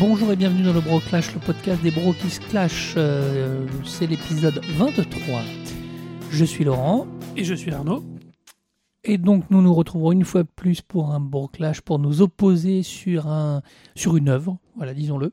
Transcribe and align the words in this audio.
Bonjour 0.00 0.32
et 0.32 0.36
bienvenue 0.36 0.62
dans 0.62 0.72
le 0.72 0.80
Bro 0.80 1.00
Clash, 1.00 1.32
le 1.34 1.40
podcast 1.40 1.82
des 1.82 1.90
bros 1.90 2.12
qui 2.14 2.30
se 2.30 2.40
clash. 2.40 2.94
Euh, 2.96 3.66
c'est 3.84 4.06
l'épisode 4.06 4.60
23. 4.76 5.42
Je 6.30 6.44
suis 6.44 6.64
Laurent 6.64 7.06
Et 7.36 7.44
je 7.44 7.54
suis 7.54 7.70
Arnaud. 7.72 8.02
et 9.04 9.18
donc 9.18 9.44
nous 9.50 9.60
nous 9.62 9.74
retrouverons 9.74 10.12
une 10.12 10.24
fois 10.24 10.42
de 10.42 10.48
plus 10.56 10.80
pour 10.80 11.10
un 11.12 11.20
Bro 11.20 11.48
Clash 11.48 11.82
pour 11.82 11.98
nous 11.98 12.22
opposer 12.22 12.82
sur, 12.82 13.28
un, 13.28 13.62
sur 13.94 14.16
une 14.16 14.28
œuvre. 14.30 14.58
Voilà, 14.76 14.94
disons-le. 14.94 15.32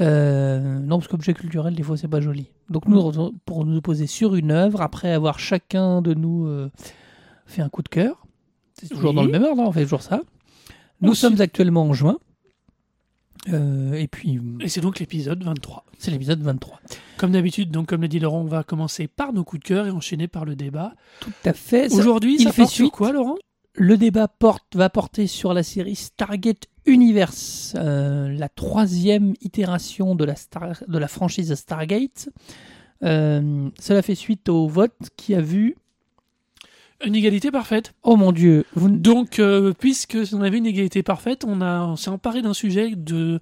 Euh, 0.00 0.80
non, 0.80 0.98
parce 0.98 1.06
qu'objet 1.08 1.34
culturel, 1.34 1.74
des 1.76 1.84
fois, 1.84 1.96
c'est 1.96 2.08
pas 2.08 2.20
joli. 2.20 2.50
Donc 2.68 2.88
nous, 2.88 3.12
pour 3.46 3.64
nous 3.64 3.76
opposer 3.76 4.08
sur 4.08 4.34
une 4.34 4.50
œuvre, 4.50 4.82
après 4.82 5.12
avoir 5.12 5.38
chacun 5.38 6.02
de 6.02 6.14
nous 6.14 6.46
euh, 6.46 6.68
fait 7.46 7.62
un 7.62 7.68
coup 7.68 7.82
de 7.82 7.88
cœur. 7.88 8.26
C'est 8.72 8.88
toujours 8.88 9.10
Oui. 9.10 9.16
dans 9.16 9.22
le 9.22 9.30
même 9.30 9.44
ordre, 9.44 9.62
hein, 9.62 9.66
on 9.68 9.72
fait 9.72 9.84
toujours 9.84 10.02
ça. 10.02 10.20
Nous 11.00 11.14
sommes 11.14 11.40
actuellement 11.40 11.84
en 11.84 11.92
juin. 11.92 12.18
Euh, 13.52 13.92
et 13.94 14.08
puis, 14.08 14.40
Et 14.60 14.68
c'est 14.68 14.80
donc 14.80 14.98
l'épisode 14.98 15.42
23. 15.42 15.84
c'est 15.98 16.10
l'épisode 16.10 16.40
23. 16.40 16.80
Comme 17.18 17.32
d'habitude, 17.32 17.70
donc 17.70 17.88
comme 17.88 18.02
l'a 18.02 18.08
dit 18.08 18.18
Laurent, 18.18 18.40
on 18.40 18.46
va 18.46 18.62
commencer 18.62 19.06
par 19.06 19.32
nos 19.32 19.44
coups 19.44 19.62
de 19.62 19.68
cœur 19.68 19.86
et 19.86 19.90
enchaîner 19.90 20.28
par 20.28 20.44
le 20.44 20.56
débat. 20.56 20.94
Tout 21.20 21.30
à 21.44 21.52
fait. 21.52 21.92
Aujourd'hui, 21.92 22.36
il 22.38 22.44
ça 22.44 22.52
fait 22.52 22.62
porte 22.62 22.74
sur 22.74 22.90
quoi, 22.90 23.12
Laurent? 23.12 23.36
Le 23.76 23.96
débat 23.98 24.28
porte, 24.28 24.76
va 24.76 24.88
porter 24.88 25.26
sur 25.26 25.52
la 25.52 25.62
série 25.62 25.96
Stargate 25.96 26.68
Universe, 26.86 27.74
euh, 27.76 28.28
la 28.32 28.48
troisième 28.48 29.34
itération 29.40 30.14
de 30.14 30.24
la, 30.24 30.36
Star- 30.36 30.82
de 30.86 30.98
la 30.98 31.08
franchise 31.08 31.52
Stargate. 31.54 32.28
Euh, 33.02 33.68
cela 33.80 34.02
fait 34.02 34.14
suite 34.14 34.48
au 34.48 34.68
vote 34.68 34.94
qui 35.16 35.34
a 35.34 35.40
vu. 35.40 35.76
Une 37.04 37.14
égalité 37.14 37.50
parfaite. 37.50 37.92
Oh 38.02 38.16
mon 38.16 38.32
dieu, 38.32 38.64
vous 38.74 38.88
Donc, 38.88 39.38
euh, 39.38 39.72
puisque 39.78 40.16
on 40.32 40.40
avait 40.42 40.58
une 40.58 40.66
égalité 40.66 41.02
parfaite, 41.02 41.44
on, 41.46 41.60
a, 41.60 41.82
on 41.86 41.96
s'est 41.96 42.10
emparé 42.10 42.40
d'un 42.42 42.54
sujet 42.54 42.92
de. 42.96 43.40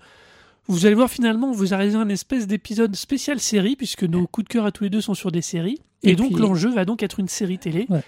Vous 0.69 0.87
allez 0.87 0.95
voir 0.95 1.11
finalement, 1.11 1.49
on 1.49 1.53
vous 1.53 1.75
a 1.75 1.77
réalisé 1.77 1.97
un 1.99 2.09
espèce 2.09 2.47
d'épisode 2.47 2.95
spécial 2.97 3.41
série, 3.41 3.77
puisque 3.77 4.05
nos 4.05 4.27
coups 4.27 4.47
de 4.49 4.53
cœur 4.53 4.65
à 4.65 4.73
tous 4.73 4.85
les 4.85 4.91
deux 4.91 5.01
sont 5.01 5.15
sur 5.15 5.31
des 5.33 5.43
séries. 5.43 5.81
Et, 6.03 6.11
Et 6.11 6.17
donc 6.17 6.33
puis- 6.33 6.41
l'enjeu 6.43 6.71
va 6.73 6.85
donc 6.85 7.03
être 7.03 7.21
une 7.21 7.29
série 7.29 7.59
télé, 7.59 7.87
Ouais. 7.89 8.03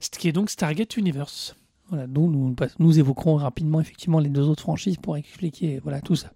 ce 0.00 0.10
qui 0.10 0.28
est 0.28 0.32
donc 0.32 0.50
Stargate 0.50 0.96
Universe. 0.96 1.54
Voilà, 1.88 2.06
donc 2.06 2.30
nous, 2.30 2.54
nous 2.78 2.98
évoquerons 2.98 3.36
rapidement 3.36 3.80
effectivement 3.80 4.20
les 4.20 4.28
deux 4.28 4.48
autres 4.48 4.62
franchises 4.62 4.96
pour 4.96 5.16
expliquer 5.16 5.80
voilà 5.82 6.00
tout 6.00 6.14
ça. 6.14 6.30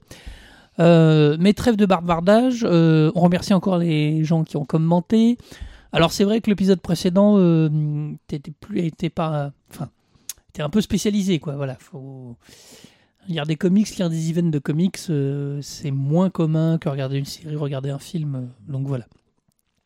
Euh, 0.80 1.36
mais 1.38 1.52
trêve 1.52 1.76
de 1.76 1.86
barbardage, 1.86 2.64
euh, 2.68 3.12
on 3.14 3.20
remercie 3.20 3.54
encore 3.54 3.78
les 3.78 4.24
gens 4.24 4.42
qui 4.42 4.56
ont 4.56 4.64
commenté. 4.64 5.38
Alors 5.94 6.12
c'est 6.12 6.24
vrai 6.24 6.40
que 6.40 6.50
l'épisode 6.50 6.80
précédent 6.80 7.36
euh, 7.38 8.12
t'étais 8.26 8.50
plus 8.50 8.80
était 8.80 9.10
pas 9.10 9.52
enfin 9.70 9.88
était 10.50 10.62
un 10.62 10.70
peu 10.70 10.80
spécialisé 10.80 11.38
quoi 11.38 11.54
voilà 11.54 11.76
faut 11.76 12.36
lire 13.28 13.46
des 13.46 13.56
comics 13.56 13.96
lire 13.96 14.10
des 14.10 14.30
events 14.30 14.50
de 14.50 14.58
comics 14.58 14.98
euh, 15.08 15.60
c'est 15.62 15.92
moins 15.92 16.30
commun 16.30 16.78
que 16.78 16.88
regarder 16.88 17.16
une 17.16 17.24
série 17.24 17.54
regarder 17.54 17.90
un 17.90 18.00
film 18.00 18.34
euh, 18.34 18.72
donc 18.72 18.86
voilà. 18.86 19.06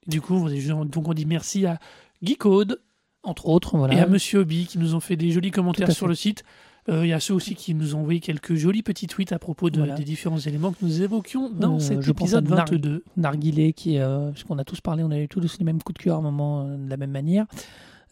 Du 0.08 0.22
coup, 0.22 0.34
on 0.34 0.48
dit, 0.48 0.66
donc 0.66 1.06
on 1.06 1.12
dit 1.12 1.26
merci 1.26 1.66
à 1.66 1.78
Guy 2.22 2.36
Code, 2.36 2.80
entre 3.22 3.46
autres 3.46 3.76
voilà. 3.76 3.94
et 3.94 4.00
à 4.00 4.06
Monsieur 4.06 4.40
Obi 4.40 4.66
qui 4.66 4.78
nous 4.78 4.94
ont 4.94 5.00
fait 5.00 5.16
des 5.16 5.30
jolis 5.30 5.50
commentaires 5.50 5.92
sur 5.92 6.08
le 6.08 6.14
site. 6.14 6.44
Euh, 6.88 7.04
Il 7.04 7.08
y 7.08 7.12
a 7.12 7.20
ceux 7.20 7.34
aussi 7.34 7.54
qui 7.54 7.74
nous 7.74 7.94
ont 7.94 8.00
envoyé 8.00 8.20
quelques 8.20 8.54
jolis 8.54 8.82
petits 8.82 9.06
tweets 9.06 9.32
à 9.32 9.38
propos 9.38 9.68
de, 9.70 9.78
Voilà. 9.78 9.94
des 9.94 10.04
différents 10.04 10.38
éléments 10.38 10.72
que 10.72 10.78
nous 10.82 11.02
évoquions 11.02 11.50
dans 11.50 11.76
Euh, 11.76 11.78
cet 11.80 12.00
je 12.00 12.12
pense 12.12 12.32
à 12.34 12.38
épisode 12.38 12.48
Nar- 12.48 12.66
22. 12.70 13.04
Narguilé, 13.16 13.72
qui 13.74 13.98
euh, 13.98 14.30
parce 14.30 14.44
qu'on 14.44 14.58
a 14.58 14.64
tous 14.64 14.80
parlé, 14.80 15.02
on 15.02 15.10
a 15.10 15.18
eu 15.18 15.28
tous 15.28 15.40
les 15.58 15.64
mêmes 15.64 15.82
coups 15.82 15.98
de 15.98 16.02
cœur 16.04 16.16
à 16.16 16.18
un 16.18 16.22
moment 16.22 16.62
euh, 16.66 16.76
de 16.76 16.88
la 16.88 16.96
même 16.96 17.10
manière. 17.10 17.44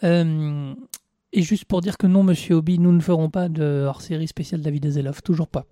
Euh, 0.04 0.74
et 1.32 1.42
juste 1.42 1.64
pour 1.64 1.80
dire 1.80 1.96
que 1.98 2.06
non, 2.06 2.22
Monsieur 2.22 2.56
Obi, 2.56 2.78
nous 2.78 2.92
ne 2.92 3.00
ferons 3.00 3.30
pas 3.30 3.48
de 3.48 3.84
hors-série 3.86 4.28
spéciale 4.28 4.60
David 4.60 4.86
Azeloff, 4.86 5.22
toujours 5.22 5.48
pas. 5.48 5.64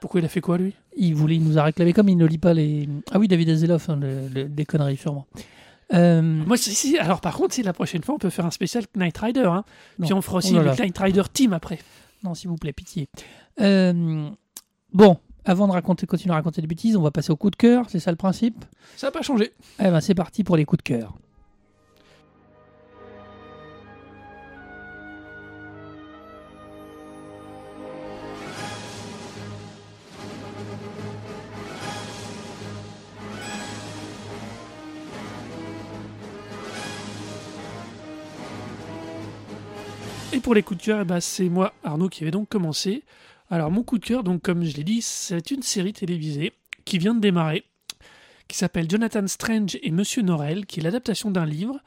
Pourquoi 0.00 0.20
il 0.20 0.24
a 0.24 0.28
fait 0.28 0.40
quoi 0.40 0.58
lui? 0.58 0.74
Il 0.96 1.14
voulait, 1.14 1.36
il 1.36 1.44
nous 1.44 1.58
a 1.58 1.62
réclamé 1.62 1.92
comme 1.92 2.08
il 2.08 2.16
ne 2.16 2.26
lit 2.26 2.38
pas 2.38 2.54
les. 2.54 2.88
Ah 3.12 3.18
oui, 3.18 3.28
David 3.28 3.50
Azeloff, 3.50 3.88
hein, 3.90 3.98
le- 4.00 4.28
le- 4.34 4.48
des 4.48 4.64
conneries 4.64 4.96
sûrement. 4.96 5.26
Euh, 5.92 6.22
Moi, 6.22 6.56
si, 6.56 6.70
si, 6.74 6.96
alors 6.98 7.20
par 7.20 7.34
contre, 7.36 7.52
si 7.54 7.62
la 7.64 7.72
prochaine 7.72 8.02
fois 8.02 8.14
on 8.14 8.18
peut 8.18 8.30
faire 8.30 8.46
un 8.46 8.50
spécial 8.52 8.84
Knight 8.96 9.18
Rider, 9.18 9.44
hein. 9.46 9.64
Puis 10.00 10.12
on 10.12 10.22
fera 10.22 10.36
aussi 10.38 10.54
Oh 10.56 10.62
là 10.62 10.70
le. 10.72 10.76
Knight 10.78 10.96
Rider 10.98 11.22
Team 11.32 11.52
après. 11.52 11.78
Non, 12.24 12.34
s'il 12.34 12.50
vous 12.50 12.56
plaît, 12.56 12.72
pitié. 12.72 13.08
Euh, 13.60 14.28
bon, 14.92 15.18
avant 15.44 15.66
de 15.66 15.72
raconter, 15.72 16.06
continuer 16.06 16.32
à 16.32 16.36
raconter 16.36 16.60
des 16.60 16.66
bêtises, 16.66 16.96
on 16.96 17.02
va 17.02 17.10
passer 17.10 17.30
au 17.30 17.36
coup 17.36 17.50
de 17.50 17.56
cœur, 17.56 17.88
c'est 17.88 18.00
ça 18.00 18.10
le 18.10 18.16
principe? 18.16 18.64
Ça 18.96 19.08
n'a 19.08 19.10
pas 19.10 19.22
changé. 19.22 19.52
Eh 19.78 19.84
ben, 19.84 20.00
c'est 20.00 20.14
parti 20.14 20.44
pour 20.44 20.56
les 20.56 20.64
coups 20.64 20.84
de 20.84 20.88
cœur. 20.88 21.14
Pour 40.42 40.54
les 40.54 40.62
coups 40.62 40.80
de 40.80 40.84
cœur, 40.84 41.00
eh 41.02 41.04
ben, 41.04 41.20
c'est 41.20 41.48
moi, 41.48 41.74
Arnaud, 41.84 42.08
qui 42.08 42.24
vais 42.24 42.30
donc 42.30 42.48
commencer. 42.48 43.04
Alors, 43.50 43.70
mon 43.70 43.82
coup 43.82 43.98
de 43.98 44.04
cœur, 44.04 44.22
donc, 44.22 44.42
comme 44.42 44.64
je 44.64 44.76
l'ai 44.76 44.84
dit, 44.84 45.02
c'est 45.02 45.50
une 45.50 45.62
série 45.62 45.92
télévisée 45.92 46.52
qui 46.84 46.98
vient 46.98 47.14
de 47.14 47.20
démarrer, 47.20 47.64
qui 48.48 48.56
s'appelle 48.56 48.88
Jonathan 48.88 49.26
Strange 49.26 49.78
et 49.82 49.90
Monsieur 49.90 50.22
Norrell, 50.22 50.66
qui 50.66 50.80
est 50.80 50.82
l'adaptation 50.82 51.30
d'un 51.30 51.44
livre. 51.44 51.80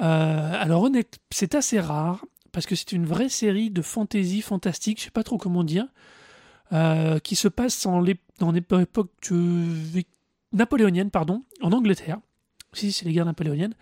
Euh, 0.00 0.52
alors, 0.60 0.82
honnête, 0.82 1.18
c'est 1.30 1.54
assez 1.54 1.80
rare, 1.80 2.24
parce 2.52 2.66
que 2.66 2.74
c'est 2.74 2.92
une 2.92 3.06
vraie 3.06 3.28
série 3.28 3.70
de 3.70 3.82
fantasy 3.82 4.42
fantastique, 4.42 4.98
je 4.98 5.04
sais 5.04 5.10
pas 5.10 5.22
trop 5.22 5.38
comment 5.38 5.64
dire, 5.64 5.86
euh, 6.72 7.18
qui 7.18 7.36
se 7.36 7.48
passe 7.48 7.86
en 7.86 8.04
dans 8.38 8.52
l'époque 8.52 9.10
euh, 9.32 10.02
napoléonienne, 10.52 11.10
pardon, 11.10 11.44
en 11.62 11.72
Angleterre. 11.72 12.18
Si, 12.72 12.92
c'est 12.92 13.06
les 13.06 13.12
guerres 13.12 13.26
napoléoniennes 13.26 13.74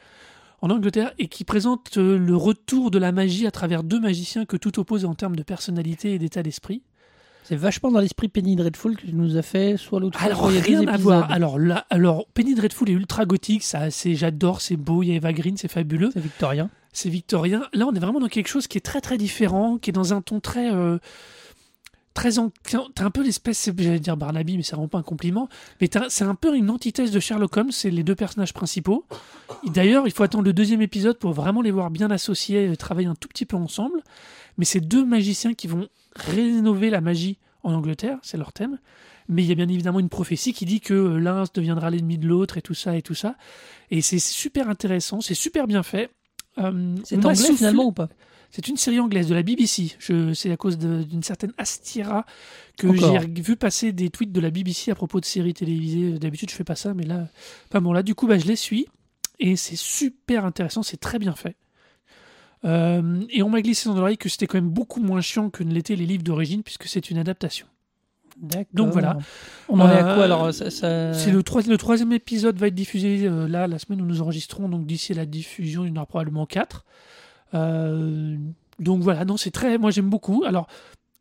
en 0.65 0.71
Angleterre 0.71 1.13
et 1.19 1.29
qui 1.29 1.45
présente 1.45 1.99
euh, 1.99 2.17
le 2.17 2.35
retour 2.35 2.91
de 2.91 2.99
la 2.99 3.13
magie 3.13 3.47
à 3.47 3.51
travers 3.51 3.83
deux 3.83 4.01
magiciens 4.01 4.47
que 4.47 4.57
tout 4.57 4.81
oppose 4.81 5.05
en 5.05 5.15
termes 5.15 5.37
de 5.37 5.43
personnalité 5.43 6.15
et 6.15 6.19
d'état 6.19 6.43
d'esprit. 6.43 6.81
C'est 7.43 7.57
vachement 7.57 7.91
dans 7.91 8.01
l'esprit 8.01 8.29
Penny 8.29 8.57
Dreadful 8.57 8.97
que 8.97 9.03
tu 9.03 9.13
nous 9.13 9.37
as 9.37 9.43
fait, 9.43 9.77
soit 9.77 10.01
l'autre 10.01 10.25
Alors 10.25 10.51
soit 10.51 10.63
rien 10.63 10.89
à 10.89 10.97
voir. 10.97 11.31
Alors 11.31 11.59
là, 11.59 11.85
alors 11.91 12.27
Penny 12.33 12.55
Dreadful 12.55 12.89
est 12.89 12.95
ultra 12.95 13.27
gothique, 13.27 13.63
ça, 13.63 13.91
c'est 13.91 14.15
j'adore, 14.15 14.63
c'est 14.63 14.77
beau, 14.77 15.03
il 15.03 15.11
y 15.11 15.13
a 15.13 15.17
Eva 15.17 15.35
Green, 15.35 15.59
c'est 15.59 15.69
fabuleux, 15.69 16.09
C'est 16.15 16.23
victorien. 16.23 16.71
c'est 16.95 17.11
victorien. 17.11 17.69
Là, 17.75 17.85
on 17.87 17.93
est 17.93 18.01
vraiment 18.01 18.21
dans 18.21 18.29
quelque 18.29 18.49
chose 18.49 18.67
qui 18.67 18.79
est 18.79 18.81
très 18.81 19.03
très 19.03 19.19
différent, 19.19 19.77
qui 19.77 19.91
est 19.91 19.93
dans 19.93 20.15
un 20.15 20.23
ton 20.23 20.41
très 20.41 20.71
très 22.15 22.39
en... 22.39 22.51
t'as 22.95 23.05
un 23.05 23.11
peu 23.11 23.23
l'espèce, 23.23 23.71
j'allais 23.77 23.99
dire 23.99 24.17
Barnaby, 24.17 24.57
mais 24.57 24.63
ça 24.63 24.77
rend 24.77 24.89
pas 24.89 24.99
un 24.99 25.03
compliment. 25.03 25.49
Mais 25.81 25.91
c'est 26.09 26.25
un 26.25 26.35
peu 26.35 26.57
une 26.57 26.71
antithèse 26.71 27.11
de 27.11 27.21
Sherlock 27.21 27.57
Holmes, 27.57 27.73
c'est 27.73 27.91
les 27.91 28.05
deux 28.05 28.15
personnages 28.15 28.55
principaux. 28.55 29.05
D'ailleurs, 29.67 30.07
il 30.07 30.13
faut 30.13 30.23
attendre 30.23 30.45
le 30.45 30.53
deuxième 30.53 30.81
épisode 30.81 31.19
pour 31.19 31.33
vraiment 31.33 31.61
les 31.61 31.71
voir 31.71 31.91
bien 31.91 32.11
associés, 32.11 32.71
et 32.71 32.77
travailler 32.77 33.09
un 33.09 33.15
tout 33.15 33.29
petit 33.29 33.45
peu 33.45 33.57
ensemble. 33.57 34.03
Mais 34.57 34.65
c'est 34.65 34.81
deux 34.81 35.05
magiciens 35.05 35.55
qui 35.55 35.67
vont 35.67 35.89
rénover 36.15 36.91
la 36.91 37.01
magie 37.01 37.39
en 37.65 37.75
Angleterre, 37.75 38.19
c'est 38.23 38.37
leur 38.37 38.53
thème. 38.53 38.79
Mais 39.29 39.43
il 39.43 39.49
y 39.49 39.53
a 39.53 39.55
bien 39.55 39.69
évidemment 39.69 40.01
une 40.01 40.11
prophétie 40.11 40.53
qui 40.53 40.67
dit 40.67 40.81
que 40.81 40.95
euh, 40.95 41.19
l'un 41.19 41.45
deviendra 41.55 41.91
l'ennemi 41.91 42.19
de 42.19 42.29
l'autre 42.29 42.59
et 42.59 42.63
tout 42.63 42.75
ça 42.75 42.97
et 42.97 43.03
tout 43.03 43.15
ça. 43.15 43.37
Et 43.91 44.03
c'est 44.03 44.19
super 44.19 44.69
intéressant, 44.69 45.21
c'est 45.21 45.35
super 45.35 45.67
bien 45.67 45.83
fait. 45.83 46.11
Euh, 46.59 46.95
C'est 47.05 47.17
anglais 47.17 47.35
soufflé- 47.35 47.57
finalement 47.57 47.85
ou 47.87 47.93
pas? 47.93 48.09
C'est 48.51 48.69
une 48.69 48.77
série 48.77 49.01
anglaise 49.01 49.27
de 49.27 49.35
la 49.35 49.43
BBC. 49.43 49.97
Je, 49.99 50.33
c'est 50.33 50.53
à 50.53 50.57
cause 50.57 50.79
d'une 50.79 51.25
certaine 51.25 51.53
Astira 51.59 52.25
que 52.79 52.87
j'ai 52.97 53.43
vu 53.43 53.57
passer 53.57 53.91
des 53.93 54.11
tweets 54.11 54.31
de 54.31 54.41
la 54.41 54.51
BBC 54.51 54.93
à 54.93 54.95
propos 54.95 55.19
de 55.21 55.25
séries 55.25 55.55
télévisées. 55.55 56.19
D'habitude, 56.21 56.51
je 56.51 56.55
fais 56.55 56.63
pas 56.63 56.77
ça, 56.77 56.95
mais 56.95 57.03
là, 57.05 57.27
enfin 57.69 57.81
bon, 57.81 57.93
là, 57.93 58.05
du 58.05 58.15
coup, 58.15 58.29
bah, 58.29 58.39
je 58.39 58.47
les 58.47 58.55
suis 58.55 58.87
et 59.41 59.57
c'est 59.57 59.75
super 59.77 60.45
intéressant. 60.45 60.85
C'est 60.85 60.99
très 61.01 61.19
bien 61.19 61.35
fait. 61.35 61.57
Euh, 62.65 63.23
et 63.31 63.43
on 63.43 63.51
m'a 63.51 63.61
glissé 63.61 63.89
dans 63.89 63.97
l'oreille 63.97 64.17
que 64.17 64.29
c'était 64.29 64.47
quand 64.47 64.57
même 64.57 64.71
beaucoup 64.71 65.01
moins 65.01 65.21
chiant 65.21 65.51
que 65.51 65.65
ne 65.65 65.75
l'étaient 65.75 65.97
les 65.97 66.07
livres 66.07 66.23
d'origine 66.23 66.63
puisque 66.63 66.87
c'est 66.87 67.11
une 67.11 67.19
adaptation. 67.19 67.67
Donc 68.73 68.91
voilà. 68.93 69.19
On 69.69 69.79
en 69.81 69.89
est 69.89 69.93
à 69.93 70.11
Euh, 70.11 70.15
quoi 70.15 70.25
alors 70.25 70.53
ça, 70.53 70.71
ça- 70.71 71.15
C'est 71.15 71.31
le, 71.31 71.43
troi- 71.43 71.63
le 71.67 71.77
troisième 71.79 72.13
épisode 72.13 72.57
va 72.57 72.67
être 72.67 72.75
diffusé 72.75 73.27
euh, 73.27 73.49
là 73.49 73.67
la 73.67 73.79
semaine 73.79 74.01
où 74.03 74.05
nous 74.07 74.21
enregistrons. 74.23 74.69
Donc 74.69 74.87
d'ici 74.87 75.13
à 75.13 75.17
la 75.17 75.27
diffusion, 75.27 75.85
il 75.85 75.89
y 75.89 75.93
en 75.93 75.97
aura 75.97 76.07
probablement 76.07 76.47
quatre. 76.47 76.85
Euh, 77.55 78.37
donc 78.81 79.03
voilà, 79.03 79.25
non, 79.25 79.37
c'est 79.37 79.51
très. 79.51 79.79
Moi 79.79 79.91
j'aime 79.91 80.11
beaucoup. 80.11 80.45
Alors 80.45 80.67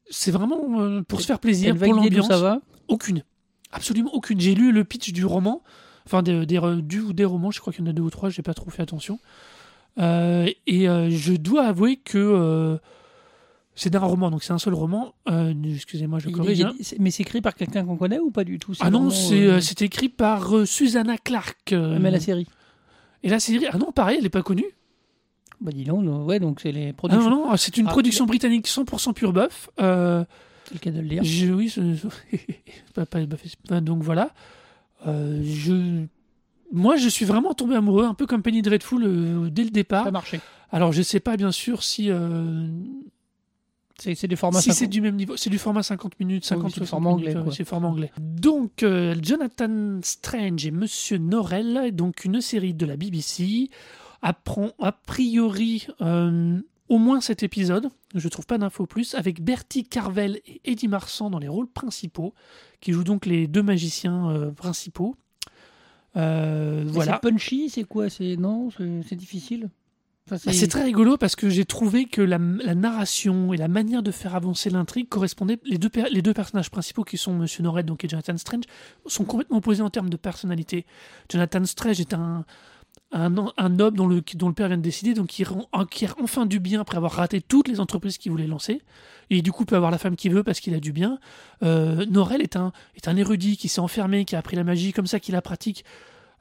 c'est 0.10 0.31
vraiment 0.31 0.81
euh, 0.81 1.01
pour 1.01 1.21
se 1.21 1.27
faire 1.27 1.39
plaisir, 1.39 1.75
pour 1.77 1.94
l'ambiance. 1.94 2.27
ça 2.27 2.38
va? 2.38 2.60
Aucune, 2.88 3.24
absolument 3.71 4.13
aucune. 4.13 4.39
J'ai 4.39 4.56
lu 4.56 4.71
le 4.71 4.83
pitch 4.83 5.13
du 5.13 5.25
roman, 5.25 5.62
enfin 6.06 6.21
des, 6.24 6.45
du 6.45 7.00
ou 7.00 7.13
des 7.13 7.25
romans. 7.25 7.51
Je 7.51 7.60
crois 7.62 7.71
qu'il 7.71 7.83
y 7.86 7.88
en 7.88 7.92
a 7.92 7.94
deux 7.94 8.01
ou 8.04 8.10
trois. 8.10 8.30
J'ai 8.30 8.42
pas 8.42 8.54
trop 8.54 8.69
fait 8.69 8.81
attention. 8.81 9.19
Euh, 10.00 10.50
et 10.65 10.89
euh, 10.89 11.10
je 11.12 11.33
dois 11.33 11.65
avouer 11.65 11.98
que 11.98 12.18
euh, 12.18 12.77
c'est 13.75 13.90
d'un 13.90 14.00
roman, 14.00 14.30
donc 14.31 14.44
c'est 14.44 14.54
un 14.54 14.60
seul 14.60 14.74
roman. 14.74 15.14
Euh, 15.30 15.54
Excusez-moi, 15.74 16.20
je 16.20 16.30
corrige. 16.30 16.62
hein. 16.62 16.74
Mais 17.00 17.12
c'est 17.12 17.24
écrit 17.24 17.42
par 17.42 17.56
quelqu'un 17.56 17.84
qu'on 17.86 17.98
connaît 17.98 18.20
ou 18.20 18.30
pas 18.31 18.44
du 18.44 18.60
tout? 18.60 18.74
Ah 18.80 18.90
non, 18.90 19.10
c'est 19.10 19.42
euh, 19.42 19.54
euh, 19.56 19.60
c'est 19.62 19.81
écrit 19.81 20.10
par 20.10 20.56
euh, 20.56 20.66
Susanna 20.66 21.18
Clark. 21.18 21.72
Mais 21.74 22.12
la 22.12 22.20
série. 22.20 22.48
Et 23.24 23.30
la 23.30 23.40
série, 23.40 23.66
ah 23.72 23.78
non, 23.78 23.92
pareil, 23.92 24.18
elle 24.18 24.24
n'est 24.24 24.30
pas 24.30 24.44
connue. 24.44 24.66
Bah 25.62 25.72
dis 25.72 25.86
donc, 25.86 26.04
non, 26.04 26.25
ouais, 26.25 26.40
donc 26.40 26.60
c'est 26.60 26.72
les 26.74 26.90
Ah 26.90 26.94
productions. 26.94 27.30
non, 27.30 27.48
non, 27.50 27.58
c'est 27.58 27.78
une 27.78 27.88
Ah, 27.88 27.92
production 27.92 28.25
britannique 28.25 28.68
100% 28.68 29.14
pure 29.14 29.31
bœuf. 29.34 29.70
C'est 29.78 29.84
le 30.74 30.80
cas 30.80 30.92
de 30.92 31.00
le 31.00 31.08
dire. 31.08 31.24
Je- 31.24 31.52
oui, 31.52 31.74
pas- 32.94 33.06
pas- 33.06 33.20
pas- 33.70 33.81
donc 33.81 34.04
voilà. 34.04 34.31
Je, 35.06 36.04
moi, 36.72 36.96
je 36.98 37.08
suis 37.08 37.25
vraiment 37.25 37.54
tombé 37.54 37.75
amoureux, 37.75 38.06
un 38.06 38.14
peu 38.14 38.25
comme 38.25 38.42
Penny 38.42 38.62
Dreadful 38.62 39.04
euh, 39.04 39.50
dès 39.50 39.64
le 39.64 39.70
départ. 39.70 40.04
Ça 40.04 40.10
a 40.10 40.12
marché. 40.12 40.40
Alors, 40.72 40.92
je 40.92 41.02
sais 41.02 41.20
pas 41.20 41.38
bien 41.38 41.52
sûr 41.52 41.84
si 41.84 42.10
euh, 42.10 42.68
C'est 44.00 44.16
c'est 44.16 44.28
des 44.28 44.36
formats 44.36 44.60
si 44.60 44.69
50. 44.69 44.80
c'est 44.80 44.88
du 44.88 45.01
même 45.01 45.16
niveau. 45.16 45.38
C'est 45.38 45.50
du 45.50 45.60
format 45.60 45.84
50 45.84 46.19
minutes, 46.19 46.45
50 46.45 46.72
c'est 46.72 46.80
le 46.80 46.86
60 46.86 46.90
format 46.90 47.10
anglais, 47.12 47.36
ouais, 47.36 47.44
quoi. 47.44 47.54
C'est 47.54 47.63
format 47.63 47.88
anglais. 47.88 48.12
Donc, 48.19 48.84
euh, 48.84 49.16
Jonathan 49.22 50.00
Strange 50.01 50.66
et 50.66 50.72
Monsieur 50.72 51.18
Norrell, 51.18 51.92
donc 51.95 52.25
une 52.25 52.42
série 52.42 52.74
de 52.74 52.86
la 52.86 52.98
BBC, 52.98 53.69
apprend 54.24 54.72
a 54.80 54.92
priori 54.92 55.86
euh, 56.01 56.60
au 56.90 56.98
moins 56.98 57.22
cet 57.22 57.44
épisode. 57.44 57.90
Je 58.16 58.28
trouve 58.30 58.45
pas 58.45 58.57
d'infos 58.57 58.88
plus 58.88 59.13
avec 59.16 59.44
Bertie 59.44 59.84
Carvel 59.84 60.39
et 60.48 60.62
Eddie 60.66 60.88
Marsan 60.88 61.30
dans 61.30 61.39
les 61.39 61.48
rôles 61.48 61.69
principaux, 61.69 62.34
qui 62.81 62.94
jouent 62.94 63.04
donc 63.04 63.25
les 63.25 63.48
deux 63.48 63.63
magiciens 63.63 64.30
euh, 64.30 64.51
principaux. 64.51 65.16
Euh, 66.16 66.84
voilà. 66.88 67.19
C'est 67.22 67.30
punchy, 67.30 67.69
c'est 67.69 67.84
quoi? 67.84 68.10
C'est 68.10 68.38
non, 68.38 68.69
c'est 68.72 69.01
c'est 69.07 69.16
difficile? 69.16 69.69
Enfin, 70.31 70.38
Bah, 70.46 70.54
c'est 70.54 70.68
très 70.68 70.84
rigolo 70.84 71.18
parce 71.18 71.36
que 71.36 71.50
j'ai 71.50 71.66
trouvé 71.66 72.06
que 72.06 72.22
la, 72.22 72.38
la 72.40 72.75
narration 72.75 73.52
et 73.54 73.58
la 73.58 73.68
manière 73.68 74.02
de 74.04 74.12
faire 74.12 74.36
avancer 74.36 74.70
l'intrigue 74.70 75.10
correspondaient. 75.10 75.60
Les 75.66 75.78
deux, 75.78 75.90
per- 75.90 76.08
les 76.12 76.22
deux 76.22 76.34
personnages 76.34 76.70
principaux 76.72 77.04
qui 77.04 77.18
sont 77.18 77.34
Monsieur 77.34 77.62
Norred 77.64 77.86
donc, 77.86 78.06
et 78.06 78.10
Jonathan 78.10 78.38
Strange 78.38 78.64
sont 79.06 79.25
complètement 79.25 79.58
opposés 79.58 79.81
en 79.84 79.90
termes 79.90 80.10
de 80.10 80.16
personnalité. 80.18 80.86
Jonathan 81.30 81.66
Strange 81.66 82.00
est 82.00 82.14
un, 82.14 82.46
un, 83.12 83.36
un 83.58 83.70
noble 83.70 83.98
dont 83.98 84.08
le, 84.08 84.24
dont 84.36 84.48
le 84.48 84.54
père 84.54 84.68
vient 84.70 84.78
de 84.78 84.81
décider, 84.81 85.14
donc 85.14 85.28
qui 85.28 85.44
acquiert 85.74 86.16
enfin 86.22 86.46
du 86.46 86.60
bien 86.62 86.80
après 86.80 86.96
avoir 86.96 87.12
raté 87.12 87.42
toutes 87.42 87.68
les 87.68 87.81
entreprises 87.81 88.18
qu'il 88.18 88.31
voulait 88.31 88.48
lancer. 88.48 88.81
Et 89.30 89.42
du 89.42 89.52
coup 89.52 89.66
peut 89.66 89.75
avoir 89.75 89.92
la 89.92 89.98
femme 89.98 90.16
qu'il 90.16 90.34
veut 90.34 90.44
parce 90.44 90.62
qu'il 90.62 90.74
a 90.74 90.80
du 90.80 90.94
bien. 90.94 91.20
Euh, 91.64 92.06
Norrell 92.06 92.42
est 92.42 92.56
un, 92.56 92.72
est 92.96 93.10
un 93.10 93.18
érudit 93.18 93.58
qui 93.58 93.68
s'est 93.68 93.81
enfermé, 93.81 94.24
qui 94.24 94.36
a 94.38 94.40
appris 94.40 94.56
la 94.56 94.64
magie 94.64 94.94
comme 94.94 95.08
ça, 95.08 95.20
qui 95.20 95.34
la 95.34 95.42
pratique 95.42 95.84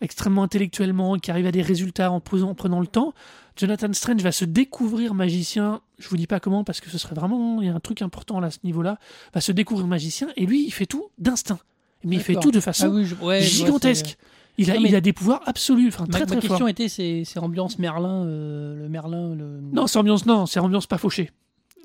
extrêmement 0.02 0.43
intellectuellement, 0.43 1.16
qui 1.19 1.31
arrive 1.31 1.46
à 1.46 1.52
des 1.52 1.62
résultats 1.62 2.10
en, 2.10 2.20
posant- 2.20 2.50
en 2.50 2.54
prenant 2.54 2.81
le 2.81 2.87
temps. 2.87 3.14
Jonathan 3.56 3.93
Strange 3.93 4.22
va 4.22 4.32
se 4.32 4.44
découvrir 4.44 5.14
magicien, 5.14 5.81
je 5.99 6.08
vous 6.08 6.16
dis 6.16 6.26
pas 6.26 6.40
comment 6.40 6.64
parce 6.64 6.81
que 6.81 6.90
ce 6.90 6.99
serait 6.99 7.14
vraiment, 7.14 7.60
il 7.62 7.66
y 7.69 7.70
a 7.70 7.75
un 7.75 7.81
truc 7.81 8.02
important 8.02 8.40
là, 8.40 8.49
à 8.49 8.50
ce 8.50 8.58
niveau-là, 8.64 8.99
va 9.34 9.40
se 9.40 9.52
découvrir 9.52 9.87
magicien 9.87 10.28
et 10.37 10.46
lui 10.46 10.64
il 10.64 10.70
fait 10.72 10.87
tout 10.87 11.06
d'instinct. 11.19 11.58
Mais 12.04 12.16
il 12.16 12.22
fait 12.22 12.34
tout 12.34 12.50
de 12.50 12.58
Ah 12.58 12.62
façon 12.62 12.88
oui, 12.94 13.04
je- 13.04 13.14
ouais, 13.16 13.40
je 13.43 13.58
vois, 13.58 13.66
gigantesque. 13.66 14.16
Il 14.58 14.70
a, 14.70 14.75
Non, 14.75 14.82
il 14.84 14.94
a 14.96 15.00
des 15.00 15.12
pouvoirs 15.14 15.40
absolus, 15.46 15.88
enfin 15.88 16.05
Ma, 16.05 16.10
très 16.10 16.20
ma 16.20 16.26
très 16.26 16.40
question 16.40 16.58
fort. 16.58 16.69
était, 16.69 16.88
c'est 16.88 17.25
ambiance 17.38 17.78
Merlin, 17.78 18.25
euh, 18.26 18.82
le 18.82 18.88
Merlin, 18.88 19.34
le. 19.34 19.60
Non, 19.72 19.87
c'est 19.87 19.98
ambiance, 19.98 20.26
non, 20.26 20.44
c'est 20.46 20.60
ambiance 20.60 20.87
pas 20.87 20.98
fauchée. 20.98 21.31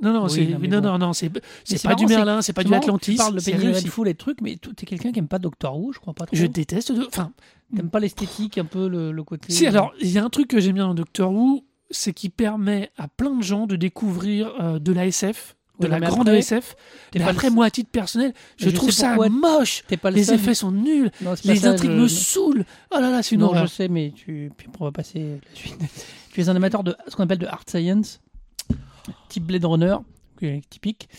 Non, 0.01 0.11
non, 0.13 0.25
Oui, 0.25 0.31
c'est, 0.31 0.45
non, 0.45 0.59
non, 0.59 0.81
bon. 0.81 0.87
non, 0.89 0.97
non, 1.07 1.13
c'est, 1.13 1.29
pas 1.29 1.95
du 1.95 2.05
Merlin, 2.07 2.41
c'est 2.41 2.53
pas 2.53 2.63
du 2.63 2.73
Atlantis. 2.73 3.11
Tu 3.11 3.17
parles 3.17 3.35
de 3.35 3.41
Penny 3.43 3.67
et 4.09 4.13
de 4.13 4.17
trucs, 4.17 4.41
mais 4.41 4.57
tu 4.61 4.69
es 4.69 4.85
quelqu'un 4.85 5.11
qui 5.11 5.19
aime 5.19 5.27
pas 5.27 5.39
Doctor 5.39 5.77
Who, 5.79 5.91
je 5.93 5.99
crois 5.99 6.13
pas 6.13 6.25
trop. 6.25 6.35
Je 6.35 6.45
déteste, 6.45 6.91
enfin, 7.07 7.31
T'aimes 7.75 7.89
pas 7.89 7.99
l'esthétique, 7.99 8.57
un 8.57 8.65
peu 8.65 8.87
le, 8.87 9.11
le 9.11 9.23
côté. 9.23 9.51
Si, 9.51 9.67
alors, 9.67 9.93
il 9.99 10.09
y 10.09 10.17
a 10.17 10.23
un 10.23 10.29
truc 10.29 10.47
que 10.47 10.59
j'aime 10.59 10.75
bien 10.75 10.87
dans 10.87 10.93
Doctor 10.93 11.31
Who, 11.31 11.65
c'est 11.89 12.13
qu'il 12.13 12.31
permet 12.31 12.91
à 12.97 13.07
plein 13.07 13.35
de 13.35 13.43
gens 13.43 13.67
de 13.67 13.75
découvrir 13.75 14.53
euh, 14.61 14.79
de 14.79 14.93
la 14.93 15.05
SF, 15.07 15.55
de 15.79 15.85
Ouais, 15.85 15.91
la 15.91 15.99
mais 15.99 16.07
grande 16.07 16.27
après, 16.29 16.39
SF. 16.39 16.75
Mais 17.13 17.21
pas 17.21 17.31
après, 17.31 17.49
le- 17.49 17.55
moi, 17.55 17.65
à 17.65 17.69
titre 17.69 17.89
personnel, 17.91 18.33
je, 18.57 18.69
trouve 18.69 18.91
ça 18.91 19.15
moche. 19.29 19.83
T'es 19.87 19.97
pas 19.97 20.09
le 20.11 20.15
Les 20.15 20.23
seul. 20.23 20.35
effets 20.35 20.53
sont 20.53 20.71
nuls. 20.71 21.11
Non, 21.21 21.33
Les 21.43 21.57
ça, 21.57 21.71
intrigues 21.71 21.91
je- 21.91 21.95
me 21.97 22.07
saoulent. 22.07 22.65
Oh 22.95 22.99
là 22.99 23.11
là, 23.11 23.21
c'est 23.21 23.35
une 23.35 23.41
Non, 23.41 23.47
horreur. 23.47 23.67
je 23.67 23.71
sais, 23.73 23.87
mais 23.89 24.11
tu, 24.15 24.49
puis 24.57 24.67
on 24.79 24.85
va 24.85 24.91
passer 24.91 25.19
la 25.19 25.55
suite. 25.55 25.77
tu 26.33 26.41
es 26.41 26.49
un 26.49 26.55
amateur 26.55 26.83
de 26.83 26.95
ce 27.07 27.15
qu'on 27.15 27.23
appelle 27.23 27.37
de 27.37 27.45
hard 27.47 27.69
science, 27.69 28.21
type 29.29 29.43
Blade 29.45 29.65
Runner, 29.65 29.97
typique. 30.69 31.09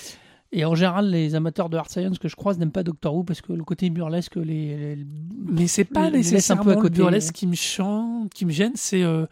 Et 0.50 0.64
en 0.64 0.74
général, 0.74 1.10
les 1.10 1.34
amateurs 1.34 1.68
de 1.68 1.76
hard 1.76 1.90
science 1.90 2.18
que 2.18 2.26
je 2.28 2.34
croise 2.36 2.58
n'aiment 2.58 2.70
pas 2.72 2.82
Doctor 2.82 3.14
Who 3.14 3.22
parce 3.22 3.42
que 3.42 3.52
le 3.52 3.64
côté 3.64 3.90
burlesque, 3.90 4.36
les, 4.36 4.94
les- 4.96 5.06
Mais 5.46 5.66
c'est 5.66 5.84
pas 5.84 6.08
les 6.08 6.22
laisse 6.22 6.26
un 6.26 6.30
peu 6.30 6.34
nécessairement 6.36 6.70
à 6.70 6.74
le 6.76 6.80
côté. 6.80 6.94
burlesque 6.96 7.34
qui 7.34 7.46
me 7.46 7.54
chante, 7.54 8.32
qui 8.32 8.46
me 8.46 8.50
gêne, 8.50 8.72
c'est 8.74 9.02
euh, 9.02 9.26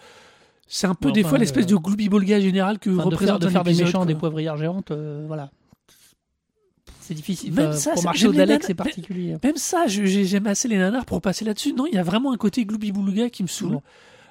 c'est 0.66 0.86
un 0.86 0.94
peu 0.94 1.12
des 1.12 1.20
enfin, 1.22 1.30
fois 1.30 1.38
l'espèce 1.38 1.64
euh, 1.64 1.68
de 1.68 1.76
gloubi-boulga 1.76 2.38
général 2.40 2.78
que 2.78 2.90
enfin, 2.90 2.96
de 2.96 3.02
faire, 3.02 3.10
représente 3.12 3.40
de 3.42 3.46
un 3.46 3.50
faire 3.50 3.64
des 3.64 3.70
épisode, 3.70 3.86
méchants, 3.86 3.98
quoi. 4.00 4.06
des 4.06 4.14
poivrières 4.14 4.56
géantes, 4.58 4.90
euh, 4.90 5.24
voilà. 5.26 5.50
C'est 7.00 7.14
difficile. 7.14 7.52
Même 7.54 7.72
ça, 7.72 7.92
pour 7.92 8.02
c'est- 8.02 8.74
particulier. 8.74 9.36
Même 9.42 9.56
ça, 9.56 9.86
j'aime 9.86 10.46
assez 10.48 10.66
les 10.69 10.76
nanars 10.76 11.04
pour 11.06 11.20
passer 11.22 11.44
là-dessus. 11.44 11.72
Non, 11.72 11.86
il 11.86 11.94
y 11.94 11.98
a 11.98 12.02
vraiment 12.02 12.32
un 12.32 12.36
côté 12.36 12.64
gloubi-boulga 12.64 13.30
qui 13.30 13.42
me 13.42 13.48
saoule. 13.48 13.74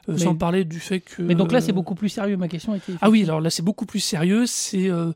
Euh, 0.07 0.13
Mais- 0.13 0.17
sans 0.19 0.35
parler 0.35 0.65
du 0.65 0.79
fait 0.79 0.99
que. 0.99 1.21
Mais 1.23 1.33
donc 1.35 1.51
là, 1.51 1.61
c'est 1.61 1.71
beaucoup 1.71 1.95
plus 1.95 2.09
sérieux. 2.09 2.37
Ma 2.37 2.47
question 2.47 2.75
était. 2.75 2.93
Ah 3.01 3.09
oui, 3.09 3.23
alors 3.23 3.41
là, 3.41 3.49
c'est 3.49 3.63
beaucoup 3.63 3.85
plus 3.87 4.01
sérieux. 4.01 4.45
C'est. 4.45 4.89
euh, 4.89 5.13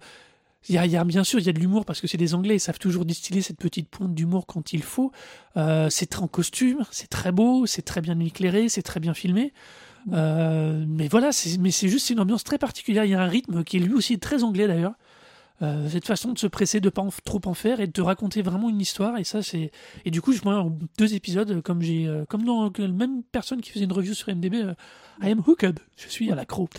il 0.68 0.76
y 0.76 0.98
a, 0.98 1.04
bien 1.06 1.24
sûr, 1.24 1.40
il 1.40 1.46
y 1.46 1.50
a 1.50 1.54
de 1.54 1.60
l'humour 1.60 1.86
parce 1.86 2.02
que 2.02 2.08
c'est 2.08 2.18
des 2.18 2.36
Anglais, 2.36 2.56
ils 2.56 2.60
savent 2.60 2.80
toujours 2.80 3.06
distiller 3.06 3.42
cette 3.42 3.58
petite 3.58 3.88
pointe 3.88 4.14
d'humour 4.14 4.46
quand 4.46 4.74
il 4.74 4.84
faut. 4.84 5.12
Euh, 5.56 5.90
c'est 5.90 6.08
très 6.08 6.22
en 6.22 6.28
costume, 6.28 6.86
c'est 6.92 7.10
très 7.10 7.32
beau, 7.32 7.66
c'est 7.66 7.82
très 7.82 8.02
bien 8.02 8.20
éclairé, 8.20 8.68
c'est 8.68 8.82
très 8.82 9.00
bien 9.00 9.14
filmé. 9.14 9.54
Euh, 10.12 10.84
mais 10.88 11.08
voilà, 11.08 11.30
mais 11.60 11.72
c'est 11.72 11.88
juste 11.88 12.10
une 12.10 12.20
ambiance 12.20 12.44
très 12.44 12.58
particulière. 12.58 13.06
Il 13.06 13.12
y 13.12 13.16
a 13.16 13.22
un 13.22 13.28
rythme 13.28 13.64
qui 13.64 13.78
est 13.78 13.80
lui 13.80 13.94
aussi 13.94 14.20
très 14.20 14.44
anglais 14.44 14.68
d'ailleurs. 14.68 14.94
Euh, 15.62 15.90
cette 15.90 16.06
façon 16.06 16.32
de 16.32 16.38
se 16.38 16.48
presser, 16.48 16.80
de 16.80 16.90
pas 16.90 17.06
trop 17.26 17.42
en 17.46 17.54
faire 17.54 17.80
et 17.82 17.88
de 17.88 17.92
te 17.92 18.02
raconter 18.02 18.42
vraiment 18.42 18.70
une 18.70 18.80
histoire. 18.80 19.18
Et 19.18 19.24
ça, 19.24 19.42
c'est. 19.42 19.72
Et 20.04 20.12
du 20.12 20.22
coup, 20.22 20.34
je 20.34 20.42
en 20.42 20.78
deux 20.98 21.14
épisodes, 21.16 21.62
comme 21.62 21.82
j'ai, 21.82 22.10
comme 22.28 22.44
dans 22.44 22.72
la 22.78 22.88
même 22.90 23.24
personne 23.24 23.62
qui 23.62 23.72
faisait 23.72 23.86
une 23.86 23.94
review 23.94 24.14
sur 24.14 24.34
MDB, 24.34 24.74
I 25.22 25.32
am 25.32 25.42
hooked. 25.46 25.80
Je 25.96 26.10
suis 26.10 26.32
à 26.32 26.36
l'accro. 26.36 26.70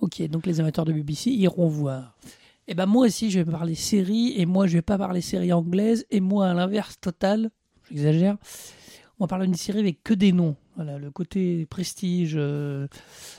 Ok, 0.00 0.20
donc 0.28 0.46
les 0.46 0.60
amateurs 0.60 0.84
de 0.84 0.92
BBC 0.92 1.30
iront 1.30 1.68
voir. 1.68 2.16
Et 2.68 2.74
ben 2.74 2.86
moi 2.86 3.06
aussi, 3.06 3.30
je 3.30 3.40
vais 3.40 3.50
parler 3.50 3.74
séries, 3.74 4.34
et 4.36 4.46
moi, 4.46 4.66
je 4.66 4.74
vais 4.74 4.82
pas 4.82 4.98
parler 4.98 5.20
séries 5.20 5.52
anglaises, 5.52 6.04
et 6.10 6.20
moi, 6.20 6.48
à 6.48 6.54
l'inverse 6.54 6.98
total, 7.00 7.50
j'exagère, 7.88 8.36
on 9.18 9.24
va 9.24 9.28
parler 9.28 9.46
d'une 9.46 9.54
série 9.54 9.78
avec 9.80 10.02
que 10.02 10.14
des 10.14 10.32
noms. 10.32 10.56
Voilà, 10.74 10.98
le 10.98 11.10
côté 11.10 11.64
prestige. 11.66 12.34
euh, 12.36 12.86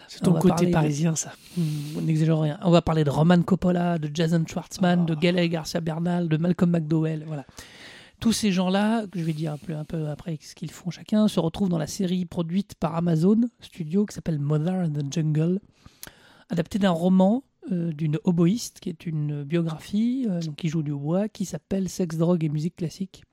C'est 0.08 0.22
ton 0.22 0.34
côté 0.34 0.48
parler 0.56 0.72
parisien, 0.72 1.16
ça. 1.16 1.34
hmm, 1.56 1.62
on 1.98 2.02
n'exagère 2.02 2.40
rien. 2.40 2.58
On 2.64 2.72
va 2.72 2.82
parler 2.82 3.04
de 3.04 3.12
Roman 3.12 3.40
Coppola, 3.44 4.00
de 4.00 4.10
Jason 4.12 4.44
Schwartzman, 4.48 5.06
de 5.06 5.14
Ah. 5.14 5.20
Gaël 5.22 5.48
Garcia 5.50 5.80
Bernal, 5.82 6.30
de 6.30 6.38
Malcolm 6.38 6.72
McDowell. 6.72 7.26
Voilà. 7.28 7.46
Tous 8.20 8.32
ces 8.34 8.52
gens-là, 8.52 9.06
que 9.06 9.20
je 9.20 9.24
vais 9.24 9.34
dire 9.34 9.54
un 9.54 9.58
peu, 9.58 9.76
un 9.76 9.84
peu 9.84 10.08
après 10.08 10.40
ce 10.42 10.56
qu'ils 10.56 10.72
font 10.72 10.90
chacun, 10.90 11.28
se 11.28 11.40
retrouvent 11.40 11.70
dans 11.70 11.78
la 11.78 11.86
série 11.86 12.26
produite 12.26 12.74
par 12.74 12.96
Amazon 12.96 13.42
Studio 13.60 14.08
qui 14.08 14.16
s'appelle 14.16 14.40
Mother 14.40 14.74
in 14.74 14.90
the 14.90 15.14
Jungle, 15.14 15.60
adaptée 16.50 16.80
d'un 16.80 16.90
roman 16.90 17.44
euh, 17.72 17.92
d'une 17.92 18.18
oboïste 18.24 18.80
qui 18.80 18.90
est 18.90 19.06
une 19.06 19.44
biographie 19.44 20.26
euh, 20.30 20.40
donc 20.42 20.56
qui 20.56 20.70
joue 20.70 20.84
du 20.84 20.94
bois 20.94 21.28
qui 21.28 21.46
s'appelle 21.46 21.90
Sex, 21.90 22.18
drogue 22.18 22.44
et 22.44 22.50
musique 22.50 22.76
classique. 22.78 23.24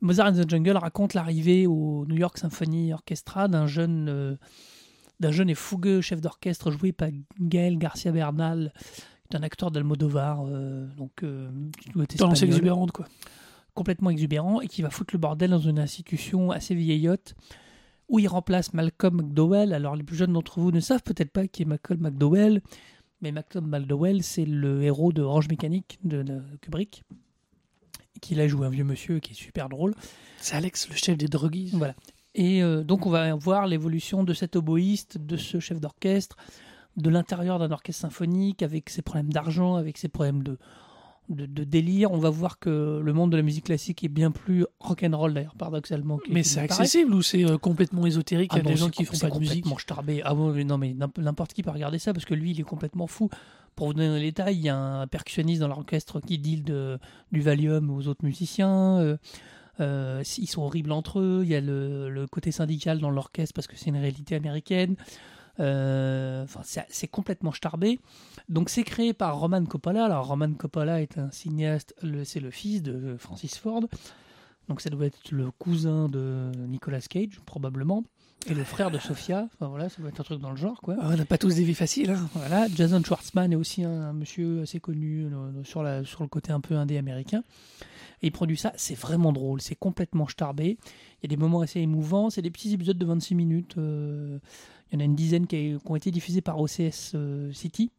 Mozart 0.00 0.28
in 0.28 0.44
the 0.44 0.48
Jungle 0.48 0.76
raconte 0.76 1.14
l'arrivée 1.14 1.66
au 1.66 2.06
New 2.06 2.16
York 2.16 2.38
Symphony 2.38 2.92
Orchestra 2.92 3.48
d'un 3.48 3.66
jeune, 3.66 4.08
euh, 4.08 4.36
d'un 5.18 5.32
jeune 5.32 5.50
et 5.50 5.56
fougueux 5.56 6.00
chef 6.00 6.20
d'orchestre 6.20 6.70
joué 6.70 6.92
par 6.92 7.08
Gaël 7.40 7.78
Garcia 7.78 8.12
Bernal, 8.12 8.72
qui 9.28 9.36
est 9.36 9.40
un 9.40 9.42
acteur 9.42 9.72
d'Almodovar, 9.72 10.44
donc 10.96 11.10
qui 11.16 11.88
doit 11.90 12.04
être 12.04 12.16
Tendance 12.16 12.34
espagnol 12.34 12.54
exubérante, 12.54 12.92
quoi. 12.92 13.06
complètement 13.74 14.10
exubérant 14.10 14.60
et 14.60 14.68
qui 14.68 14.82
va 14.82 14.90
foutre 14.90 15.14
le 15.14 15.18
bordel 15.18 15.50
dans 15.50 15.58
une 15.58 15.80
institution 15.80 16.52
assez 16.52 16.76
vieillotte 16.76 17.34
où 18.08 18.18
il 18.18 18.28
remplace 18.28 18.72
Malcolm 18.74 19.16
McDowell. 19.16 19.72
Alors 19.72 19.96
les 19.96 20.02
plus 20.02 20.16
jeunes 20.16 20.32
d'entre 20.32 20.60
vous 20.60 20.72
ne 20.72 20.80
savent 20.80 21.02
peut-être 21.02 21.30
pas 21.30 21.46
qui 21.46 21.62
est 21.62 21.64
Malcolm 21.64 22.00
McDowell, 22.00 22.62
mais 23.20 23.32
Malcolm 23.32 23.66
McDowell 23.66 24.22
c'est 24.22 24.44
le 24.44 24.82
héros 24.82 25.12
de 25.12 25.22
Orange 25.22 25.48
Mécanique 25.48 25.98
de, 26.04 26.22
de 26.22 26.40
Kubrick, 26.60 27.04
qui 28.20 28.34
là 28.34 28.48
joue 28.48 28.64
un 28.64 28.70
vieux 28.70 28.84
monsieur 28.84 29.20
qui 29.20 29.32
est 29.32 29.36
super 29.36 29.68
drôle. 29.68 29.94
C'est 30.38 30.56
Alex, 30.56 30.88
le 30.88 30.94
chef 30.94 31.16
des 31.16 31.28
droguistes. 31.28 31.74
Voilà. 31.74 31.94
Et 32.34 32.62
euh, 32.62 32.84
donc 32.84 33.06
on 33.06 33.10
va 33.10 33.34
voir 33.34 33.66
l'évolution 33.66 34.24
de 34.24 34.32
cet 34.32 34.56
oboïste, 34.56 35.18
de 35.18 35.36
ce 35.36 35.60
chef 35.60 35.80
d'orchestre, 35.80 36.36
de 36.96 37.10
l'intérieur 37.10 37.58
d'un 37.58 37.70
orchestre 37.70 38.02
symphonique, 38.02 38.62
avec 38.62 38.90
ses 38.90 39.02
problèmes 39.02 39.32
d'argent, 39.32 39.76
avec 39.76 39.98
ses 39.98 40.08
problèmes 40.08 40.42
de, 40.42 40.58
de, 41.28 41.46
de 41.46 41.64
délire. 41.64 42.12
On 42.12 42.18
va 42.18 42.30
voir 42.30 42.58
que 42.58 43.00
le 43.02 43.12
monde 43.12 43.30
de 43.32 43.36
la 43.36 43.42
musique 43.42 43.64
classique 43.64 44.02
est 44.04 44.08
bien 44.08 44.30
plus 44.30 44.64
rock'n'roll 44.80 45.34
d'ailleurs, 45.34 45.54
paradoxalement. 45.56 46.18
Mais 46.30 46.42
c'est 46.42 46.60
accessible 46.60 47.14
ou 47.14 47.22
c'est 47.22 47.44
euh, 47.44 47.58
complètement 47.58 48.06
ésotérique? 48.06 48.50
Il 48.52 48.56
y 48.56 48.58
a 48.58 48.62
Ah 48.64 48.68
des 48.68 48.70
non, 48.70 48.76
gens 48.76 48.86
c'est 48.86 48.92
qui 48.92 49.04
font 49.04 49.18
pas 49.18 49.30
de 49.30 49.38
musique. 49.38 49.64
complètement 49.64 49.78
starbé. 49.78 50.22
Ah 50.24 50.34
bon, 50.34 50.52
mais 50.52 50.64
non, 50.64 50.78
mais 50.78 50.94
n'imp- 50.94 51.18
n'importe 51.18 51.52
qui 51.52 51.62
peut 51.62 51.70
regarder 51.70 51.98
ça 51.98 52.12
parce 52.12 52.24
que 52.24 52.34
lui, 52.34 52.52
il 52.52 52.60
est 52.60 52.64
complètement 52.64 53.06
fou. 53.06 53.28
Pour 53.76 53.86
vous 53.88 53.94
donner 53.94 54.18
les 54.18 54.26
détails, 54.26 54.56
il 54.56 54.62
y 54.62 54.68
a 54.68 54.76
un 54.76 55.06
percussionniste 55.06 55.60
dans 55.60 55.68
l'orchestre 55.68 56.20
qui 56.20 56.38
deal 56.38 56.64
de, 56.64 56.98
du 57.30 57.40
Valium 57.40 57.90
aux 57.90 58.08
autres 58.08 58.24
musiciens. 58.24 58.98
euh, 58.98 59.16
euh, 59.80 60.24
ils 60.38 60.48
sont 60.48 60.62
horribles 60.62 60.90
entre 60.90 61.20
eux. 61.20 61.42
Il 61.44 61.48
y 61.50 61.54
a 61.54 61.60
le, 61.60 62.10
le 62.10 62.26
côté 62.26 62.50
syndical 62.50 62.98
dans 62.98 63.10
l'orchestre 63.10 63.54
parce 63.54 63.68
que 63.68 63.76
c'est 63.76 63.90
une 63.90 63.96
réalité 63.96 64.34
américaine. 64.34 64.96
Euh, 65.60 66.44
Enfin, 66.44 66.60
c'est 66.88 67.08
complètement 67.08 67.52
starbé. 67.52 67.98
Donc, 68.48 68.70
c'est 68.70 68.84
créé 68.84 69.12
par 69.12 69.38
Roman 69.38 69.64
Coppola. 69.64 70.04
Alors, 70.04 70.26
Roman 70.26 70.52
Coppola 70.52 71.02
est 71.02 71.18
un 71.18 71.30
cinéaste. 71.30 71.94
C'est 72.24 72.40
le 72.40 72.50
fils 72.50 72.82
de 72.82 73.16
Francis 73.18 73.56
Ford. 73.58 73.82
Donc 74.68 74.82
ça 74.82 74.90
doit 74.90 75.06
être 75.06 75.30
le 75.30 75.50
cousin 75.50 76.10
de 76.10 76.50
Nicolas 76.68 77.00
Cage, 77.00 77.40
probablement, 77.46 78.04
et 78.46 78.52
le 78.52 78.64
frère 78.64 78.90
de 78.90 78.98
Sofia. 78.98 79.48
Enfin 79.54 79.68
voilà, 79.68 79.88
ça 79.88 79.96
doit 79.98 80.10
être 80.10 80.20
un 80.20 80.24
truc 80.24 80.40
dans 80.42 80.50
le 80.50 80.58
genre, 80.58 80.82
quoi. 80.82 80.94
Ah, 81.00 81.08
on 81.10 81.16
n'a 81.16 81.24
pas 81.24 81.38
tous 81.38 81.54
des 81.54 81.64
vies 81.64 81.72
faciles. 81.72 82.10
Hein. 82.10 82.28
Voilà, 82.34 82.68
Jason 82.68 83.02
Schwartzman 83.02 83.50
est 83.50 83.56
aussi 83.56 83.82
un, 83.82 83.90
un 83.90 84.12
monsieur 84.12 84.60
assez 84.60 84.78
connu 84.78 85.24
euh, 85.24 85.64
sur, 85.64 85.82
la, 85.82 86.04
sur 86.04 86.20
le 86.22 86.28
côté 86.28 86.52
un 86.52 86.60
peu 86.60 86.76
indé 86.76 86.98
américain. 86.98 87.44
Et 88.20 88.26
il 88.26 88.30
produit 88.30 88.58
ça, 88.58 88.74
c'est 88.76 88.94
vraiment 88.98 89.32
drôle, 89.32 89.62
c'est 89.62 89.74
complètement 89.74 90.28
starbé. 90.28 90.76
Il 91.22 91.22
y 91.22 91.26
a 91.26 91.28
des 91.34 91.38
moments 91.38 91.62
assez 91.62 91.80
émouvants, 91.80 92.28
c'est 92.28 92.42
des 92.42 92.50
petits 92.50 92.74
épisodes 92.74 92.98
de 92.98 93.06
26 93.06 93.34
minutes. 93.36 93.78
euh, 93.78 94.38
il 94.90 94.94
y 94.94 94.96
en 94.96 95.00
a 95.00 95.04
une 95.04 95.14
dizaine 95.16 95.46
qui, 95.46 95.56
a- 95.56 95.78
qui 95.78 95.90
ont 95.90 95.96
été 95.96 96.10
diffusés 96.10 96.40
par 96.40 96.58
OCS 96.60 97.12
euh, 97.14 97.52
City, 97.52 97.90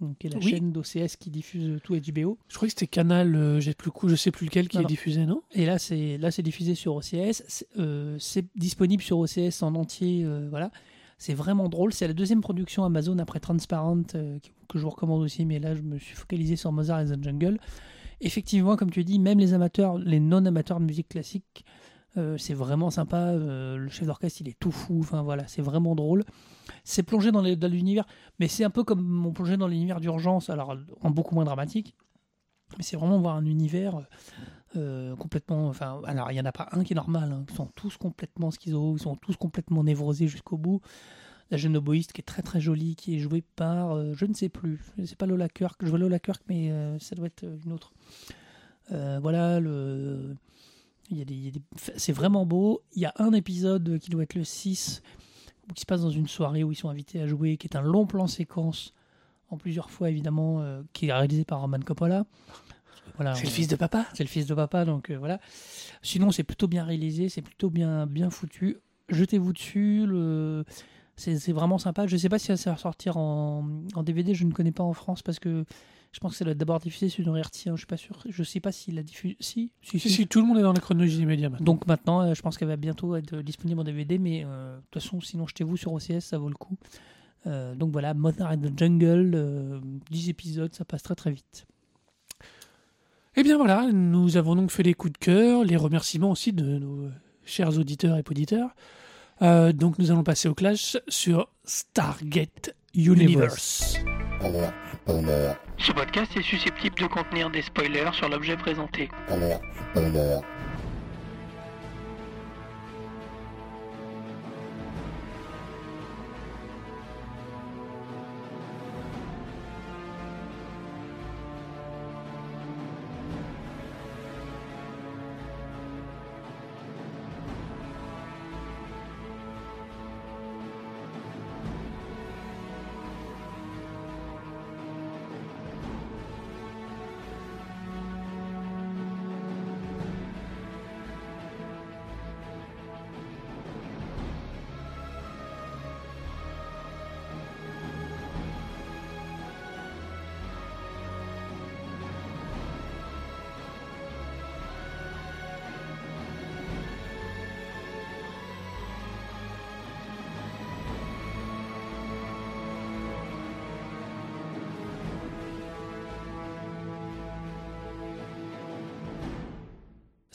donc, 0.00 0.16
qui 0.18 0.28
est 0.28 0.30
la 0.30 0.38
Oui. 0.38 0.50
chaîne 0.50 0.70
d'OCS 0.72 1.16
qui 1.18 1.28
diffuse 1.30 1.80
tout 1.82 1.94
HBO. 1.96 2.38
Je 2.48 2.54
crois 2.56 2.68
que 2.68 2.72
c'était 2.72 2.86
Canal, 2.86 3.34
euh, 3.34 3.58
j'ai 3.60 3.74
plus 3.74 3.90
coup, 3.90 4.08
je 4.08 4.14
sais 4.14 4.30
plus 4.30 4.46
lequel 4.46 4.68
qui 4.68 4.76
Non, 4.76 4.82
est 4.82 4.84
non. 4.84 4.88
diffusé, 4.88 5.26
non? 5.26 5.42
Et 5.52 5.66
là, 5.66 5.78
c'est 5.78 6.18
là, 6.18 6.30
c'est 6.30 6.42
diffusé 6.42 6.74
sur 6.76 6.94
OCS. 6.94 7.42
C'est 7.48 7.66
euh, 7.78 8.16
c'est 8.20 8.46
disponible 8.54 9.02
sur 9.02 9.18
OCS 9.18 9.62
en 9.62 9.74
entier. 9.74 10.22
euh, 10.24 10.46
voilà, 10.50 10.70
c'est 11.18 11.34
vraiment 11.34 11.68
drôle. 11.68 11.92
C'est 11.92 12.06
la 12.06 12.14
deuxième 12.14 12.40
production 12.40 12.84
Amazon 12.84 13.18
après 13.18 13.40
Transparent 13.40 14.02
que- 14.04 14.38
je 14.74 14.78
vous 14.78 14.90
recommande 14.90 15.22
aussi. 15.22 15.44
Mais 15.44 15.58
là, 15.58 15.74
je 15.74 15.82
me 15.82 15.98
suis 15.98 16.14
focalisé 16.14 16.54
sur 16.54 16.70
Mozart 16.70 17.00
and 17.00 17.06
the 17.16 17.24
Jungle. 17.24 17.58
Effectivement, 18.20 18.76
comme 18.76 18.90
tu 18.90 19.02
dis, 19.04 19.18
même 19.18 19.38
les 19.38 19.52
amateurs, 19.54 19.98
les 19.98 20.20
non-amateurs 20.20 20.80
de 20.80 20.84
musique 20.84 21.08
classique, 21.08 21.64
c'est 22.38 22.54
vraiment 22.54 22.90
sympa. 22.90 23.28
euh, 23.28 23.76
le 23.76 23.88
chef 23.88 24.06
d'orchestre, 24.06 24.40
il 24.40 24.48
est 24.48 24.58
tout 24.58 24.70
fou. 24.70 24.98
Enfin 25.00 25.22
voilà, 25.22 25.46
c'est 25.46 25.62
vraiment 25.62 25.94
drôle. 25.94 26.24
C'est 26.84 27.02
plongé 27.02 27.30
dans 27.32 27.42
l'univers, 27.42 28.04
mais 28.38 28.48
c'est 28.48 28.64
un 28.64 28.70
peu 28.70 28.84
comme 28.84 29.26
on 29.26 29.32
plongeait 29.32 29.56
dans 29.56 29.68
l'univers 29.68 30.00
d'urgence, 30.00 30.50
alors 30.50 30.76
en 31.00 31.10
beaucoup 31.10 31.34
moins 31.34 31.44
dramatique. 31.44 31.94
Mais 32.76 32.84
c'est 32.84 32.96
vraiment 32.96 33.18
voir 33.18 33.36
un 33.36 33.46
univers 33.46 34.06
euh, 34.76 35.16
complètement. 35.16 35.68
Enfin, 35.68 36.00
alors 36.04 36.30
il 36.30 36.34
n'y 36.34 36.40
en 36.40 36.44
a 36.44 36.52
pas 36.52 36.68
un 36.72 36.84
qui 36.84 36.92
est 36.92 36.96
normal. 36.96 37.32
hein. 37.32 37.44
Ils 37.48 37.56
sont 37.56 37.66
tous 37.74 37.96
complètement 37.96 38.50
schizo, 38.50 38.96
ils 38.96 39.02
sont 39.02 39.16
tous 39.16 39.36
complètement 39.36 39.84
névrosés 39.84 40.28
jusqu'au 40.28 40.58
bout. 40.58 40.80
La 41.50 41.56
jeune 41.56 41.78
oboïste 41.78 42.12
qui 42.12 42.20
est 42.20 42.24
très 42.24 42.42
très 42.42 42.60
jolie, 42.60 42.94
qui 42.94 43.16
est 43.16 43.18
jouée 43.20 43.42
par, 43.56 43.92
euh, 43.92 44.12
je 44.14 44.26
ne 44.26 44.34
sais 44.34 44.50
plus, 44.50 44.82
c'est 45.06 45.16
pas 45.16 45.24
Lola 45.24 45.48
Kirk, 45.48 45.80
je 45.82 45.88
vois 45.88 45.98
Lola 45.98 46.18
Kirk, 46.18 46.42
mais 46.46 46.70
euh, 46.70 46.98
ça 46.98 47.14
doit 47.16 47.26
être 47.28 47.44
euh, 47.44 47.56
une 47.64 47.72
autre. 47.72 47.92
Euh, 48.92 49.18
voilà, 49.22 49.58
le, 49.58 50.36
il 51.10 51.18
y 51.18 51.22
a 51.22 51.24
des, 51.24 51.34
il 51.34 51.44
y 51.44 51.48
a 51.48 51.50
des- 51.52 51.62
c'est 51.96 52.12
vraiment 52.12 52.44
beau. 52.46 52.82
Il 52.94 53.02
y 53.02 53.06
a 53.06 53.14
un 53.18 53.32
épisode 53.32 53.98
qui 53.98 54.10
doit 54.10 54.22
être 54.24 54.34
le 54.34 54.44
6, 54.44 55.02
qui 55.74 55.80
se 55.80 55.86
passe 55.86 56.02
dans 56.02 56.10
une 56.10 56.28
soirée 56.28 56.64
où 56.64 56.72
ils 56.72 56.76
sont 56.76 56.88
invités 56.88 57.20
à 57.20 57.26
jouer, 57.26 57.56
qui 57.56 57.66
est 57.66 57.76
un 57.76 57.82
long 57.82 58.06
plan 58.06 58.26
séquence, 58.26 58.92
en 59.50 59.56
plusieurs 59.56 59.90
fois 59.90 60.10
évidemment, 60.10 60.60
euh, 60.60 60.82
qui 60.92 61.06
est 61.06 61.12
réalisé 61.12 61.44
par 61.44 61.60
Roman 61.60 61.78
Coppola. 61.80 62.24
Voilà, 63.16 63.34
C'est 63.34 63.44
le 63.44 63.50
fils 63.50 63.66
de 63.66 63.74
papa 63.74 64.06
c'est 64.14 64.22
le 64.22 64.28
fils 64.28 64.46
de 64.46 64.54
papa, 64.54 64.84
donc 64.84 65.10
euh, 65.10 65.16
voilà. 65.18 65.40
Sinon, 66.02 66.30
c'est 66.30 66.44
plutôt 66.44 66.68
bien 66.68 66.84
réalisé, 66.84 67.28
c'est 67.28 67.42
plutôt 67.42 67.68
bien, 67.70 68.06
bien 68.06 68.30
foutu. 68.30 68.76
Jetez-vous 69.08 69.52
dessus, 69.52 70.04
le... 70.06 70.64
c'est 71.16 71.52
vraiment 71.52 71.78
sympa. 71.78 72.06
Je 72.06 72.16
sais 72.16 72.28
pas 72.28 72.38
si 72.38 72.56
ça 72.56 72.70
va 72.70 72.76
sortir 72.76 73.16
en, 73.16 73.66
en 73.94 74.02
DVD, 74.04 74.34
je 74.34 74.44
ne 74.44 74.52
connais 74.52 74.70
pas 74.72 74.84
en 74.84 74.92
France 74.92 75.22
parce 75.22 75.38
que 75.40 75.64
je 76.12 76.20
pense 76.20 76.32
que 76.32 76.38
ça 76.38 76.44
doit 76.44 76.52
être 76.52 76.58
d'abord 76.58 76.80
diffusé 76.80 77.08
sur 77.08 77.26
une 77.26 77.40
RT1, 77.40 77.72
je 77.72 77.76
suis 77.76 77.86
pas 77.86 77.96
sûr. 77.96 78.22
Je 78.28 78.42
sais 78.42 78.60
pas 78.60 78.72
s'il. 78.72 79.02
Si, 79.08 79.36
si, 79.40 79.70
si, 79.82 80.00
si, 80.00 80.26
tout 80.26 80.40
le 80.40 80.46
monde 80.46 80.58
est 80.58 80.62
dans 80.62 80.72
la 80.72 80.80
chronologie 80.80 81.18
des 81.18 81.26
médias 81.26 81.48
maintenant. 81.48 81.64
Donc 81.64 81.86
maintenant, 81.86 82.22
euh, 82.22 82.34
je 82.34 82.42
pense 82.42 82.56
qu'elle 82.56 82.68
va 82.68 82.76
bientôt 82.76 83.16
être 83.16 83.36
disponible 83.36 83.80
en 83.80 83.84
DVD, 83.84 84.18
mais 84.18 84.44
euh, 84.44 84.76
de 84.76 84.82
toute 84.90 85.02
façon, 85.02 85.20
sinon, 85.20 85.46
jetez-vous 85.46 85.76
sur 85.76 85.92
OCS, 85.92 86.20
ça 86.20 86.38
vaut 86.38 86.48
le 86.48 86.54
coup. 86.54 86.76
Euh, 87.46 87.74
donc 87.74 87.92
voilà, 87.92 88.14
Mother 88.14 88.48
in 88.48 88.58
the 88.58 88.76
Jungle, 88.76 89.32
euh, 89.34 89.80
10 90.10 90.30
épisodes, 90.30 90.72
ça 90.74 90.84
passe 90.84 91.02
très 91.02 91.14
très 91.14 91.30
vite. 91.30 91.66
Eh 93.36 93.42
bien 93.42 93.56
voilà, 93.56 93.88
nous 93.92 94.36
avons 94.36 94.56
donc 94.56 94.70
fait 94.70 94.82
les 94.82 94.94
coups 94.94 95.12
de 95.12 95.18
cœur, 95.18 95.64
les 95.64 95.76
remerciements 95.76 96.32
aussi 96.32 96.52
de 96.52 96.78
nos 96.78 97.08
chers 97.44 97.78
auditeurs 97.78 98.16
et 98.16 98.24
auditeurs. 98.28 98.70
Euh, 99.42 99.72
donc 99.72 99.98
nous 99.98 100.10
allons 100.10 100.24
passer 100.24 100.48
au 100.48 100.54
clash 100.54 100.96
sur 101.06 101.48
Stargate 101.64 102.74
Universe. 102.94 103.98
Spoiler, 104.40 104.70
Ce 105.78 105.92
podcast 105.92 106.36
est 106.36 106.42
susceptible 106.42 106.96
de 106.96 107.06
contenir 107.06 107.50
des 107.50 107.62
spoilers 107.62 108.12
sur 108.12 108.28
l'objet 108.28 108.56
présenté. 108.56 109.08
spoiler, 109.90 110.40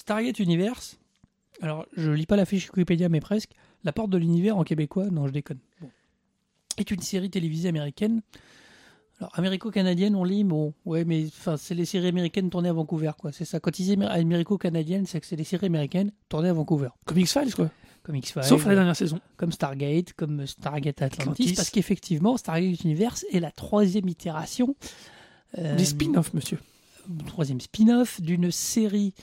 Stargate 0.04 0.40
Universe, 0.40 0.98
alors 1.62 1.86
je 1.96 2.12
lis 2.12 2.26
pas 2.26 2.36
la 2.36 2.46
fiche 2.46 2.70
Wikipédia, 2.70 3.10
mais 3.10 3.20
presque. 3.22 3.52
La 3.86 3.92
porte 3.92 4.10
de 4.10 4.18
l'univers 4.18 4.58
en 4.58 4.64
québécois, 4.64 5.08
non, 5.10 5.28
je 5.28 5.34
déconne. 5.34 5.60
Bon. 5.82 5.90
Est 6.78 6.90
une 6.92 7.02
série 7.02 7.30
télévisée 7.30 7.70
américaine. 7.70 8.22
Alors, 9.20 9.32
américo-canadienne, 9.38 10.16
on 10.16 10.24
lit, 10.24 10.44
bon, 10.44 10.74
ouais, 10.86 11.06
mais 11.06 11.26
enfin, 11.28 11.56
c'est 11.58 11.76
les 11.76 11.86
séries 11.86 12.08
américaines 12.08 12.50
tournées 12.50 12.70
à 12.70 12.74
Vancouver, 12.74 13.12
quoi. 13.18 13.32
C'est 13.32 13.46
ça. 13.46 13.60
Quand 13.60 13.78
ils 13.80 13.84
disent 13.84 13.94
améri- 13.98 14.12
américo-canadienne, 14.12 15.06
c'est 15.06 15.20
que 15.22 15.26
c'est 15.28 15.36
les 15.36 15.44
séries 15.44 15.68
américaines 15.68 16.12
tournées 16.30 16.50
à 16.50 16.54
Vancouver. 16.54 16.90
Comme 17.06 17.20
X-Files, 17.20 17.54
quoi. 17.54 17.70
Comme 18.04 18.16
X-Files. 18.16 18.44
Sauf 18.44 18.66
la 18.66 18.76
dernière 18.76 18.96
saison. 18.96 19.20
comme 19.38 19.52
Stargate, 19.52 20.14
comme 20.14 20.46
Stargate 20.48 21.02
Atlantis, 21.02 21.22
Atlantis. 21.44 21.54
parce 21.54 21.70
qu'effectivement, 21.70 22.36
Stargate 22.38 22.84
Universe 22.84 23.26
est 23.32 23.40
la 23.40 23.52
troisième 23.52 24.08
itération. 24.10 24.76
euh, 25.60 25.76
Des 25.78 25.86
spin-offs, 25.86 26.34
monsieur. 26.34 26.58
troisième 27.28 27.62
spin-off 27.62 28.20
d'une 28.22 28.50
série 28.52 29.14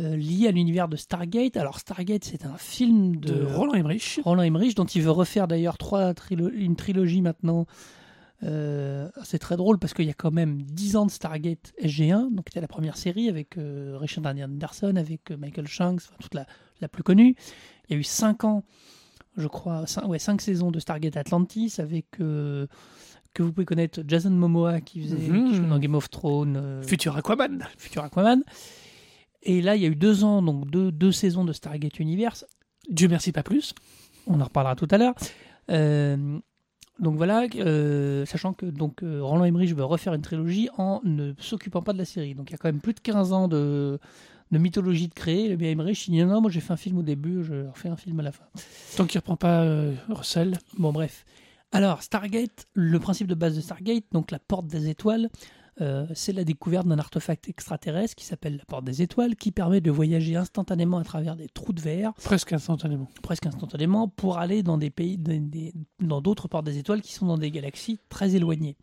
euh, 0.00 0.16
liée 0.16 0.48
à 0.48 0.50
l'univers 0.50 0.88
de 0.88 0.96
Stargate. 0.96 1.56
Alors 1.56 1.78
Stargate, 1.78 2.24
c'est 2.24 2.44
un 2.46 2.56
film 2.56 3.16
de, 3.16 3.32
De 3.34 3.44
Roland 3.44 3.74
Emmerich. 3.74 4.20
Roland 4.24 4.42
Emmerich, 4.42 4.74
dont 4.74 4.84
il 4.84 5.02
veut 5.02 5.10
refaire 5.10 5.46
d'ailleurs 5.48 5.78
trois 5.78 6.12
trilo- 6.14 6.50
une 6.52 6.76
trilogie 6.76 7.22
maintenant. 7.22 7.66
Euh, 8.42 9.08
c'est 9.22 9.38
très 9.38 9.56
drôle 9.56 9.78
parce 9.78 9.94
qu'il 9.94 10.04
y 10.04 10.10
a 10.10 10.14
quand 10.14 10.32
même 10.32 10.60
10 10.62 10.96
ans 10.96 11.06
de 11.06 11.10
Stargate 11.10 11.72
SG1, 11.82 12.34
donc 12.34 12.44
c'était 12.48 12.60
la 12.60 12.68
première 12.68 12.96
série 12.96 13.28
avec 13.28 13.56
euh, 13.56 13.96
Richard 13.98 14.26
Anderson, 14.26 14.96
avec 14.96 15.30
euh, 15.30 15.36
Michael 15.38 15.66
Shanks, 15.66 16.02
enfin, 16.04 16.16
toute 16.20 16.34
la, 16.34 16.46
la 16.80 16.88
plus 16.88 17.02
connue. 17.02 17.36
Il 17.88 17.94
y 17.94 17.96
a 17.96 17.98
eu 18.00 18.02
5 18.02 18.44
ans, 18.44 18.62
je 19.38 19.46
crois, 19.46 19.86
5, 19.86 20.06
ouais, 20.08 20.18
cinq 20.18 20.42
saisons 20.42 20.70
de 20.72 20.78
Stargate 20.78 21.16
Atlantis 21.16 21.74
avec 21.78 22.06
que 22.18 22.68
vous 23.42 23.52
pouvez 23.52 23.64
connaître 23.64 24.02
Jason 24.06 24.30
Momoa 24.30 24.80
qui 24.80 25.00
faisait 25.00 25.16
qui 25.16 25.54
jouait 25.54 25.66
dans 25.68 25.78
Game 25.78 25.94
of 25.94 26.10
Thrones, 26.10 26.82
Futur 26.86 27.16
Aquaman. 27.16 27.66
futur 27.78 28.04
Aquaman. 28.04 28.42
Et 29.44 29.62
là, 29.62 29.76
il 29.76 29.82
y 29.82 29.86
a 29.86 29.88
eu 29.88 29.96
deux 29.96 30.24
ans, 30.24 30.42
donc 30.42 30.70
deux, 30.70 30.90
deux 30.90 31.12
saisons 31.12 31.44
de 31.44 31.52
Stargate 31.52 31.98
Universe. 32.00 32.46
Dieu 32.88 33.08
merci, 33.08 33.32
pas 33.32 33.42
plus. 33.42 33.74
On 34.26 34.40
en 34.40 34.44
reparlera 34.44 34.74
tout 34.74 34.88
à 34.90 34.98
l'heure. 34.98 35.14
Euh, 35.70 36.38
donc 37.00 37.16
voilà, 37.16 37.46
euh, 37.56 38.24
sachant 38.24 38.52
que 38.52 38.66
donc 38.66 39.02
euh, 39.02 39.20
Roland 39.22 39.44
Emmerich 39.44 39.74
veut 39.74 39.84
refaire 39.84 40.14
une 40.14 40.22
trilogie 40.22 40.68
en 40.78 41.00
ne 41.04 41.32
s'occupant 41.38 41.82
pas 41.82 41.92
de 41.92 41.98
la 41.98 42.04
série. 42.04 42.34
Donc 42.34 42.50
il 42.50 42.52
y 42.52 42.54
a 42.54 42.58
quand 42.58 42.68
même 42.68 42.80
plus 42.80 42.94
de 42.94 43.00
15 43.00 43.32
ans 43.32 43.48
de, 43.48 43.98
de 44.52 44.58
mythologie 44.58 45.08
de 45.08 45.14
créer. 45.14 45.48
Le 45.48 45.56
bien 45.56 45.70
Emmerich, 45.70 46.06
il 46.06 46.12
dit 46.12 46.24
non, 46.24 46.40
moi 46.40 46.50
j'ai 46.50 46.60
fait 46.60 46.72
un 46.72 46.76
film 46.76 46.98
au 46.98 47.02
début, 47.02 47.42
je 47.42 47.66
refais 47.66 47.88
un 47.88 47.96
film 47.96 48.20
à 48.20 48.22
la 48.22 48.32
fin. 48.32 48.44
Tant 48.96 49.06
qu'il 49.06 49.18
reprend 49.18 49.36
pas 49.36 49.62
euh, 49.62 49.92
Russell. 50.08 50.56
Bon, 50.78 50.92
bref. 50.92 51.24
Alors, 51.72 52.02
Stargate, 52.02 52.68
le 52.74 53.00
principe 53.00 53.26
de 53.26 53.34
base 53.34 53.56
de 53.56 53.60
Stargate, 53.60 54.04
donc 54.12 54.30
la 54.30 54.38
porte 54.38 54.68
des 54.68 54.88
étoiles, 54.88 55.28
euh, 55.80 56.06
c'est 56.14 56.32
la 56.32 56.44
découverte 56.44 56.86
d'un 56.86 56.98
artefact 56.98 57.48
extraterrestre 57.48 58.14
qui 58.14 58.24
s'appelle 58.24 58.56
la 58.58 58.64
porte 58.64 58.84
des 58.84 59.02
étoiles, 59.02 59.34
qui 59.36 59.50
permet 59.50 59.80
de 59.80 59.90
voyager 59.90 60.36
instantanément 60.36 60.98
à 60.98 61.04
travers 61.04 61.34
des 61.36 61.48
trous 61.48 61.72
de 61.72 61.80
verre, 61.80 62.12
Presque 62.22 62.52
instantanément. 62.52 63.08
presque 63.22 63.46
instantanément, 63.46 64.08
pour 64.08 64.38
aller 64.38 64.62
dans 64.62 64.78
des 64.78 64.90
pays, 64.90 65.16
des- 65.18 65.40
des- 65.40 65.72
dans 66.00 66.20
d'autres 66.20 66.46
portes 66.48 66.64
des 66.66 66.78
étoiles 66.78 67.02
qui 67.02 67.12
sont 67.12 67.26
dans 67.26 67.38
des 67.38 67.50
galaxies 67.50 67.98
très 68.08 68.34
éloignées. 68.36 68.76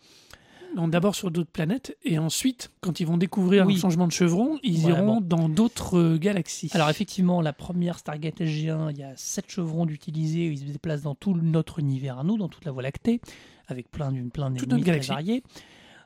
d'abord 0.88 1.16
sur 1.16 1.32
d'autres 1.32 1.52
planètes, 1.52 1.98
et 2.06 2.18
ensuite, 2.18 2.72
quand 2.80 3.02
ils 3.02 3.06
vont 3.06 3.18
découvrir 3.18 3.66
Oui. 3.68 3.74
le 3.74 3.80
changement 3.82 4.08
de 4.08 4.14
chevron, 4.14 4.58
ils 4.64 4.80
Voilà, 4.80 5.00
iront 5.00 5.20
bon. 5.20 5.22
dans 5.22 5.50
d'autres 5.50 5.98
euh, 5.98 6.18
galaxies. 6.18 6.70
Alors 6.74 6.90
effectivement, 6.90 7.42
la 7.42 7.52
première 7.52 8.00
Stargate 8.00 8.40
SG1, 8.40 8.90
il 8.92 8.98
y 8.98 9.04
a 9.04 9.12
sept 9.18 9.50
chevrons 9.50 9.86
d'utilisés, 9.86 10.46
ils 10.48 10.60
se 10.60 10.64
déplacent 10.64 11.02
dans 11.02 11.14
tout 11.16 11.34
notre 11.36 11.80
univers 11.80 12.20
à 12.20 12.24
nous, 12.24 12.38
dans 12.38 12.48
toute 12.48 12.64
la 12.64 12.72
Voie 12.72 12.84
lactée, 12.84 13.20
avec 13.68 13.92
plein 13.92 14.14
d'une 14.14 14.30
plein 14.32 14.50
d'ennemis 14.50 14.82
très 14.82 15.00
variés. 15.00 15.44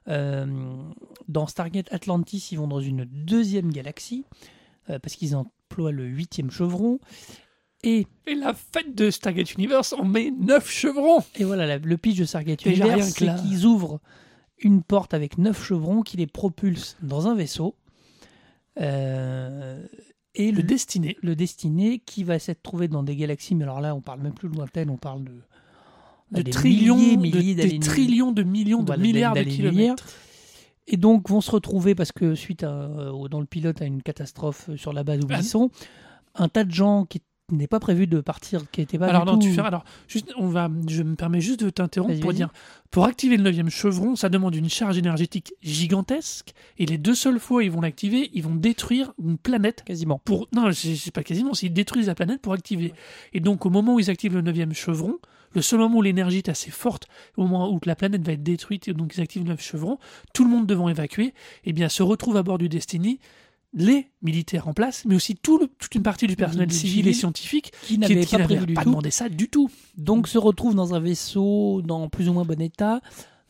Euh, 0.07 0.45
dans 1.27 1.47
Stargate 1.47 1.91
Atlantis, 1.91 2.49
ils 2.51 2.57
vont 2.57 2.67
dans 2.67 2.79
une 2.79 3.05
deuxième 3.05 3.71
galaxie, 3.71 4.23
euh, 4.89 4.99
parce 4.99 5.15
qu'ils 5.15 5.35
emploient 5.35 5.91
le 5.91 6.05
huitième 6.05 6.51
chevron. 6.51 6.99
Et, 7.83 8.07
Et 8.27 8.35
la 8.35 8.53
fête 8.53 8.95
de 8.95 9.09
Stargate 9.11 9.53
Universe, 9.55 9.93
on 9.97 10.05
met 10.05 10.31
9 10.31 10.69
chevrons 10.69 11.23
et 11.35 11.43
voilà, 11.43 11.65
la- 11.67 11.77
le 11.77 11.97
pitch 11.97 12.17
de 12.17 12.25
Stargate 12.25 12.63
Déjà, 12.63 12.85
Universe, 12.87 13.09
c'est 13.17 13.25
là. 13.25 13.35
qu'ils 13.35 13.65
ouvrent 13.65 13.99
une 14.59 14.81
porte 14.81 15.13
avec 15.13 15.37
neuf 15.37 15.63
chevrons 15.63 16.01
qui 16.01 16.17
les 16.17 16.27
propulsent 16.27 16.97
dans 17.03 17.27
un 17.27 17.35
vaisseau. 17.35 17.75
Euh, 18.79 19.85
et 20.33 20.51
Le 20.51 20.57
le, 20.57 20.63
destiné. 20.63 21.17
le 21.21 21.35
destiné 21.35 21.99
qui 21.99 22.23
va 22.23 22.39
s'être 22.39 22.61
trouvé 22.61 22.87
dans 22.87 23.03
des 23.03 23.15
galaxies, 23.15 23.55
mais 23.55 23.63
alors 23.63 23.79
là, 23.81 23.95
on 23.95 24.01
parle 24.01 24.21
même 24.21 24.33
plus 24.33 24.49
lointaine, 24.49 24.89
on 24.89 24.97
parle 24.97 25.23
de, 25.23 25.31
De 26.31 26.41
des 26.41 26.51
trillions, 26.51 26.95
milliers, 26.97 27.15
de- 27.17 27.21
milliers 27.21 27.55
des 27.55 27.63
d'années- 27.67 27.79
trillions 27.79 28.31
de 28.31 28.43
millions 28.43 28.81
de 28.81 28.87
Voilà, 28.87 29.01
milliards 29.03 29.33
de 29.35 29.43
kilomètres. 29.43 30.07
Et 30.87 30.97
donc 30.97 31.29
vont 31.29 31.41
se 31.41 31.51
retrouver, 31.51 31.95
parce 31.95 32.11
que 32.11 32.35
suite 32.35 32.63
à, 32.63 32.69
euh, 32.71 33.27
dans 33.27 33.39
le 33.39 33.45
pilote 33.47 33.81
à 33.81 33.85
une 33.85 34.01
catastrophe 34.03 34.69
sur 34.75 34.93
la 34.93 35.03
base 35.03 35.19
où 35.23 35.27
Ah. 35.31 35.37
ils 35.39 35.43
sont, 35.43 35.69
un 36.35 36.47
tas 36.47 36.63
de 36.63 36.71
gens 36.71 37.05
qui 37.05 37.21
n'est 37.51 37.67
pas 37.67 37.79
prévu 37.79 38.07
de 38.07 38.21
partir, 38.21 38.69
qui 38.71 38.81
n'étaient 38.81 38.97
pas 38.97 39.05
Alors 39.07 39.23
du 39.25 39.31
non, 39.31 39.37
tout... 39.37 39.45
tu 39.47 39.53
fais. 39.53 39.61
Alors, 39.61 39.83
juste, 40.07 40.31
on 40.37 40.47
va. 40.47 40.67
Je 40.87 41.03
me 41.03 41.15
permets 41.15 41.41
juste 41.41 41.63
de 41.63 41.69
t'interrompre 41.69 42.19
pour 42.19 42.33
dire. 42.33 42.49
Pour 42.89 43.05
activer 43.05 43.37
le 43.37 43.43
neuvième 43.43 43.69
chevron, 43.69 44.15
ça 44.15 44.29
demande 44.29 44.55
une 44.55 44.69
charge 44.69 44.97
énergétique 44.97 45.53
gigantesque, 45.61 46.53
et 46.79 46.85
les 46.87 46.97
deux 46.97 47.13
seules 47.15 47.39
fois 47.39 47.57
où 47.57 47.61
ils 47.61 47.69
vont 47.71 47.81
l'activer, 47.81 48.29
ils 48.33 48.41
vont 48.43 48.55
détruire 48.55 49.13
une 49.23 49.37
planète 49.37 49.83
Quasiment. 49.85 50.19
pour 50.25 50.47
non 50.53 50.71
c'est 50.73 51.11
pas 51.13 51.23
quasiment 51.23 51.53
c'est 51.53 51.67
ils 51.67 51.73
détruisent 51.73 52.07
la 52.07 52.15
planète 52.15 52.41
pour 52.41 52.53
activer 52.53 52.93
et 53.33 53.39
donc 53.39 53.65
au 53.65 53.69
moment 53.69 53.95
où 53.95 53.99
ils 53.99 54.09
activent 54.09 54.33
le 54.33 54.41
neuvième 54.41 54.73
chevron 54.73 55.17
le 55.55 55.61
seul 55.61 55.79
moment 55.79 55.97
où 55.97 56.01
l'énergie 56.01 56.37
est 56.39 56.49
assez 56.49 56.69
forte 56.71 57.07
au 57.37 57.43
moment 57.43 57.71
où 57.71 57.79
la 57.85 57.95
planète 57.95 58.23
va 58.25 58.33
être 58.33 58.43
détruite 58.43 58.87
et 58.87 58.93
donc 58.93 59.15
ils 59.17 59.21
activent 59.21 59.41
le 59.43 59.49
neuvième 59.49 59.63
chevron 59.65 59.97
tout 60.33 60.43
le 60.43 60.49
monde 60.49 60.67
devant 60.67 60.89
évacuer 60.89 61.33
et 61.63 61.73
bien 61.73 61.89
se 61.89 62.03
retrouve 62.03 62.37
à 62.37 62.43
bord 62.43 62.57
du 62.57 62.69
Destiny 62.69 63.19
les 63.73 64.09
militaires 64.21 64.67
en 64.69 64.73
place 64.73 65.03
mais 65.05 65.15
aussi 65.15 65.35
tout 65.35 65.57
le- 65.57 65.67
toute 65.79 65.93
une 65.95 66.03
partie 66.03 66.27
du 66.27 66.35
personnel 66.35 66.71
civil 66.71 67.07
et 67.07 67.13
scientifique 67.13 67.73
Qui 67.83 67.97
n'avait 67.97 68.13
prévu 68.45 68.65
du 68.67 68.73
pas 68.73 68.83
tout. 68.83 68.89
demandé 68.89 69.11
ça 69.11 69.27
du 69.29 69.49
tout 69.49 69.69
Donc 69.97 70.27
se 70.27 70.37
retrouvent 70.37 70.75
dans 70.75 70.93
un 70.93 70.99
vaisseau 70.99 71.81
dans 71.81 72.07
plus 72.09 72.29
ou 72.29 72.33
moins 72.33 72.45
bon 72.45 72.61
état. 72.61 73.01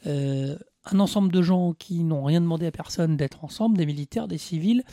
euh, 0.07 0.55
un 0.91 1.00
ensemble 1.00 1.31
de 1.31 1.41
gens 1.41 1.74
qui 1.74 2.03
n'ont 2.03 2.24
rien 2.24 2.39
demandé 2.41 2.67
à 2.67 2.71
personne 2.71 3.17
d'être 3.17 3.43
ensemble, 3.43 3.75
des 3.75 3.88
militaires, 3.88 4.27
des 4.27 4.38
civils, 4.38 4.83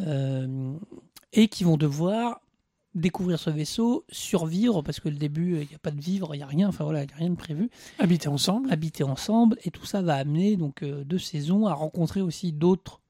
euh, 0.00 0.74
et 1.32 1.48
qui 1.48 1.64
vont 1.64 1.76
devoir 1.78 2.40
découvrir 2.98 3.38
ce 3.38 3.50
vaisseau, 3.50 4.04
survivre, 4.10 4.82
parce 4.82 5.00
que 5.00 5.08
le 5.08 5.16
début, 5.16 5.60
il 5.60 5.68
n'y 5.68 5.74
a 5.74 5.78
pas 5.78 5.90
de 5.90 6.00
vivre, 6.00 6.34
il 6.34 6.38
n'y 6.38 6.44
a 6.44 6.46
rien, 6.46 6.68
enfin 6.68 6.84
voilà, 6.84 7.04
il 7.04 7.06
n'y 7.06 7.12
a 7.12 7.16
rien 7.16 7.30
de 7.30 7.36
prévu, 7.36 7.70
habiter 7.98 8.28
ensemble 8.28 8.70
habiter 8.70 9.04
ensemble, 9.04 9.56
et 9.64 9.70
tout 9.70 9.86
ça 9.86 10.02
va 10.02 10.14
amener 10.14 10.56
donc 10.56 10.82
euh, 10.82 11.04
deux 11.04 11.18
saisons 11.18 11.66
à 11.66 11.74
rencontrer 11.74 12.20
aussi 12.20 12.52
d'autres, 12.52 13.00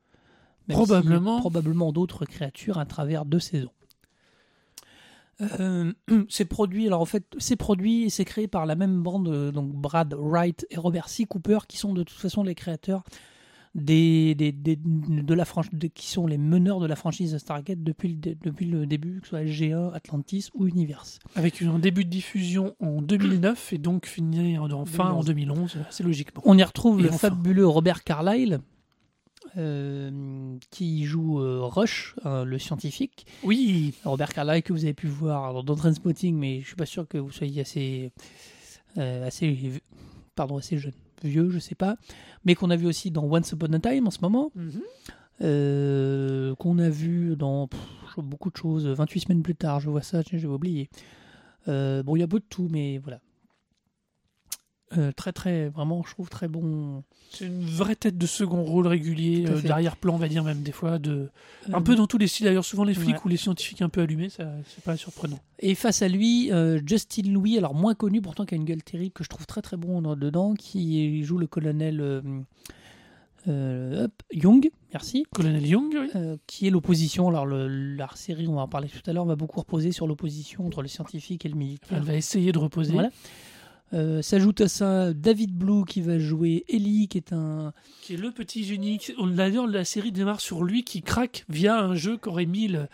si, 0.68 0.72
Probablement. 0.72 1.40
probablement 1.40 1.92
d'autres 1.92 2.24
créatures 2.24 2.78
à 2.78 2.86
travers 2.86 3.24
deux 3.24 3.40
saisons. 3.40 3.72
Euh, 5.40 5.92
c'est 6.28 6.44
produit, 6.44 6.86
alors 6.86 7.00
en 7.00 7.06
fait, 7.06 7.24
c'est 7.38 7.56
produit 7.56 8.04
et 8.04 8.10
c'est 8.10 8.24
créé 8.24 8.48
par 8.48 8.66
la 8.66 8.74
même 8.74 9.02
bande, 9.02 9.28
euh, 9.28 9.52
donc 9.52 9.72
Brad 9.72 10.14
Wright 10.14 10.66
et 10.70 10.76
Robert 10.76 11.08
C. 11.08 11.24
Cooper, 11.24 11.60
qui 11.68 11.76
sont 11.76 11.92
de 11.92 12.02
toute 12.02 12.18
façon 12.18 12.42
les 12.42 12.54
créateurs 12.54 13.04
des, 13.78 14.34
des, 14.34 14.52
des- 14.52 14.76
de 14.76 15.34
la 15.34 15.44
franchise, 15.44 15.70
qui 15.94 16.06
sont 16.08 16.26
les 16.26 16.38
meneurs 16.38 16.80
de 16.80 16.86
la 16.86 16.96
franchise 16.96 17.36
Stargate 17.38 17.82
depuis 17.82 18.08
le, 18.08 18.34
depuis 18.34 18.66
le 18.66 18.86
début, 18.86 19.20
que 19.20 19.26
ce 19.26 19.30
soit 19.30 19.44
G1, 19.44 19.92
Atlantis 19.94 20.48
ou 20.54 20.66
Universe. 20.66 21.18
avec 21.34 21.60
un 21.62 21.78
début 21.78 22.04
de 22.04 22.10
diffusion 22.10 22.74
en 22.80 23.00
2009 23.02 23.72
et 23.72 23.78
donc 23.78 24.06
fini 24.06 24.58
en, 24.58 24.70
en 24.70 24.84
fin 24.84 25.10
en 25.10 25.22
2011 25.22 25.78
assez 25.88 26.02
logiquement 26.02 26.42
On 26.44 26.56
y 26.58 26.62
retrouve 26.62 27.00
Et 27.00 27.04
le 27.04 27.08
enfin. 27.10 27.30
fabuleux 27.30 27.66
Robert 27.66 28.04
Carlyle, 28.04 28.60
euh, 29.56 30.56
qui 30.70 31.04
joue 31.04 31.40
euh, 31.40 31.60
Rush, 31.62 32.14
hein, 32.24 32.44
le 32.44 32.58
scientifique. 32.58 33.26
oui 33.44 33.94
Robert 34.04 34.32
Carlyle 34.32 34.62
que 34.62 34.72
vous 34.72 34.84
avez 34.84 34.94
pu 34.94 35.06
voir 35.06 35.62
dans 35.64 35.74
Trainspotting, 35.74 36.36
mais 36.36 36.60
je 36.60 36.66
suis 36.66 36.76
pas 36.76 36.86
sûr 36.86 37.06
que 37.08 37.18
vous 37.18 37.30
soyez 37.32 37.62
assez, 37.62 38.12
euh, 38.98 39.26
assez, 39.26 39.72
pardon, 40.34 40.58
assez 40.58 40.78
jeune, 40.78 40.92
vieux, 41.24 41.50
je 41.50 41.58
sais 41.58 41.74
pas, 41.74 41.96
mais 42.44 42.54
qu'on 42.54 42.70
a 42.70 42.76
vu 42.76 42.86
aussi 42.86 43.10
dans 43.10 43.24
Once 43.24 43.52
Upon 43.52 43.72
a 43.72 43.78
Time 43.78 44.06
en 44.06 44.10
ce 44.10 44.18
moment, 44.22 44.52
euh, 45.40 46.54
qu'on 46.56 46.78
a 46.78 46.88
vu 46.88 47.36
dans 47.36 47.68
pff, 47.68 47.80
beaucoup 48.18 48.50
de 48.50 48.56
choses. 48.56 48.86
28 48.86 49.20
semaines 49.20 49.42
plus 49.42 49.54
tard, 49.54 49.80
je 49.80 49.90
vois 49.90 50.02
ça, 50.02 50.22
tiens, 50.22 50.38
j'avais 50.38 50.54
oublié. 50.54 50.90
Euh, 51.68 52.02
bon, 52.02 52.16
il 52.16 52.20
y 52.20 52.22
a 52.22 52.28
peu 52.28 52.40
de 52.40 52.44
tout, 52.48 52.68
mais 52.70 52.98
voilà. 52.98 53.20
Euh, 54.96 55.12
très 55.12 55.32
très 55.32 55.68
vraiment 55.68 56.02
je 56.06 56.12
trouve 56.14 56.30
très 56.30 56.48
bon 56.48 57.02
C'est 57.30 57.44
une 57.44 57.60
vraie 57.66 57.94
tête 57.94 58.16
de 58.16 58.26
second 58.26 58.62
rôle 58.64 58.86
régulier, 58.86 59.44
euh, 59.46 59.56
fait. 59.58 59.68
d'arrière-plan, 59.68 60.14
on 60.14 60.18
va 60.18 60.28
dire 60.28 60.42
même 60.44 60.62
des 60.62 60.72
fois, 60.72 60.98
de 60.98 61.28
un 61.70 61.78
Euh, 61.78 61.80
peu 61.82 61.94
dans 61.94 62.06
tous 62.06 62.16
les 62.16 62.26
styles. 62.26 62.46
D'ailleurs, 62.46 62.64
souvent 62.64 62.84
les 62.84 62.94
flics 62.94 63.16
Ouais. 63.16 63.20
ou 63.26 63.28
les 63.28 63.36
scientifiques 63.36 63.82
un 63.82 63.90
peu 63.90 64.00
allumés, 64.00 64.30
ça 64.30 64.50
c'est 64.66 64.82
pas 64.82 64.96
surprenant. 64.96 65.38
Et 65.58 65.74
face 65.74 66.00
à 66.00 66.08
lui, 66.08 66.50
euh, 66.52 66.80
Justin 66.86 67.30
Louis, 67.30 67.58
alors 67.58 67.74
moins 67.74 67.94
connu 67.94 68.22
pourtant 68.22 68.46
qui 68.46 68.54
a 68.54 68.56
une 68.56 68.64
gueule 68.64 68.82
terrible, 68.82 69.12
que 69.12 69.24
je 69.24 69.28
trouve 69.28 69.44
très 69.46 69.60
très 69.60 69.76
bon 69.76 70.00
dans- 70.00 70.16
dedans, 70.16 70.54
qui 70.54 71.22
joue 71.22 71.36
le 71.36 71.46
colonel 71.46 72.00
euh, 73.46 74.08
Young, 74.32 74.70
merci, 74.92 75.24
Colonel 75.34 75.66
Young, 75.66 75.94
oui. 75.98 76.08
euh, 76.16 76.36
qui 76.46 76.66
est 76.66 76.70
l'opposition. 76.70 77.28
Alors 77.28 77.46
le, 77.46 77.68
la 77.94 78.08
série, 78.14 78.48
on 78.48 78.54
va 78.54 78.62
en 78.62 78.68
parler 78.68 78.88
tout 78.88 79.08
à 79.08 79.12
l'heure, 79.12 79.24
on 79.24 79.28
va 79.28 79.36
beaucoup 79.36 79.60
reposer 79.60 79.92
sur 79.92 80.06
l'opposition 80.06 80.66
entre 80.66 80.82
le 80.82 80.88
scientifique 80.88 81.44
et 81.46 81.48
le 81.48 81.54
militaire. 81.56 81.96
elle 81.98 82.04
va 82.04 82.14
essayer 82.14 82.52
de 82.52 82.58
reposer. 82.58 82.92
Voilà. 82.92 83.10
Euh, 83.94 84.20
S'ajoute 84.22 84.60
à 84.60 84.68
ça 84.68 85.12
David 85.14 85.52
Blue 85.54 85.84
qui 85.86 86.02
va 86.02 86.18
jouer 86.18 86.64
Ellie, 86.68 87.08
qui 87.08 87.16
est 87.18 87.32
un, 87.32 87.72
Qui 88.02 88.14
est 88.14 88.16
le 88.18 88.30
petit 88.32 88.64
génie. 88.64 88.98
D'ailleurs, 89.34 89.66
la 89.66 89.84
série 89.84 90.12
démarre 90.12 90.40
sur 90.40 90.62
lui 90.64 90.84
qui 90.84 91.00
craque 91.02 91.44
via 91.48 91.78
un 91.78 91.94
jeu 91.94 92.16
qu'aurait 92.18 92.44
mis 92.46 92.68
le- 92.68 92.86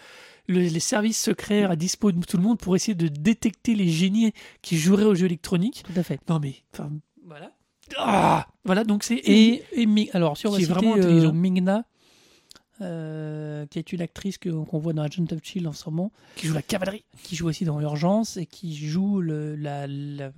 le- 0.47 0.61
les 0.61 0.81
services 0.81 1.21
secrets 1.21 1.65
à 1.65 1.75
dispo 1.75 2.13
de 2.13 2.25
tout 2.25 2.37
le 2.37 2.43
monde 2.43 2.59
pour 2.59 2.77
essayer 2.77 2.95
de 2.95 3.09
détecter 3.09 3.75
les 3.75 3.89
génies 3.89 4.33
qui 4.63 4.77
joueraient 4.77 5.05
aux 5.05 5.15
jeux 5.15 5.27
électroniques. 5.27 5.83
tout 5.87 5.99
à 5.99 6.03
fait. 6.03 6.21
Non 6.29 6.39
mais, 6.41 6.55
enfin, 6.73 6.91
voilà. 7.27 7.51
Ah 7.99 8.47
voilà, 8.65 8.85
donc 8.85 9.03
c'est 9.05 9.17
Et, 9.17 9.63
et 9.73 9.87
Mi- 9.87 10.09
alors 10.13 10.37
si 10.39 10.47
on 10.47 10.51
va 10.51 10.57
Qui 10.59 10.63
est 10.63 10.67
citer 10.67 10.79
vraiment 10.81 10.97
euh. 10.97 11.33
Mingna, 11.33 11.85
euh, 12.81 13.67
qui 13.67 13.79
est 13.79 13.93
une 13.93 14.01
actrice 14.01 14.37
qu'on 14.39 14.79
voit 14.79 14.93
dans 14.93 15.03
Agent 15.03 15.25
of 15.33 15.39
Shield 15.43 15.67
en 15.67 15.73
ce 15.73 15.89
moment. 15.89 16.11
qui 16.37 16.47
joue 16.49 16.55
la 16.55 16.63
cavalerie. 16.63 17.05
qui 17.23 17.37
joue 17.37 17.49
aussi 17.49 17.65
dans 17.65 17.81
Urgence 17.81 18.37
et 18.37 18.47
qui 18.47 18.75
joue 18.77 19.21
le- 19.21 19.55
la, 19.57 19.87
la, 19.87 20.31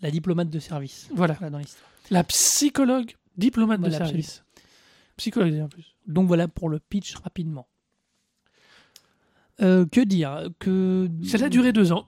la 0.00 0.10
diplomate 0.10 0.48
de 0.50 0.58
service 0.58 1.08
Voilà, 1.14 1.34
voilà, 1.34 1.50
dans 1.50 1.58
l'histoire. 1.58 1.88
la 2.10 2.24
psychologue 2.24 3.12
diplomate 3.36 3.80
Voilà, 3.80 3.98
de 3.98 4.04
service. 4.04 4.42
Psychologue 5.18 5.60
en 5.60 5.68
plus. 5.68 5.94
Donc 6.06 6.26
voilà 6.28 6.48
pour 6.48 6.68
le 6.70 6.78
pitch 6.78 7.14
rapidement. 7.16 7.66
Euh, 9.60 9.84
que 9.86 10.00
dire 10.00 10.48
que 10.58 11.08
Ça 11.24 11.44
a 11.44 11.48
duré 11.48 11.72
deux 11.72 11.92
ans. 11.92 12.06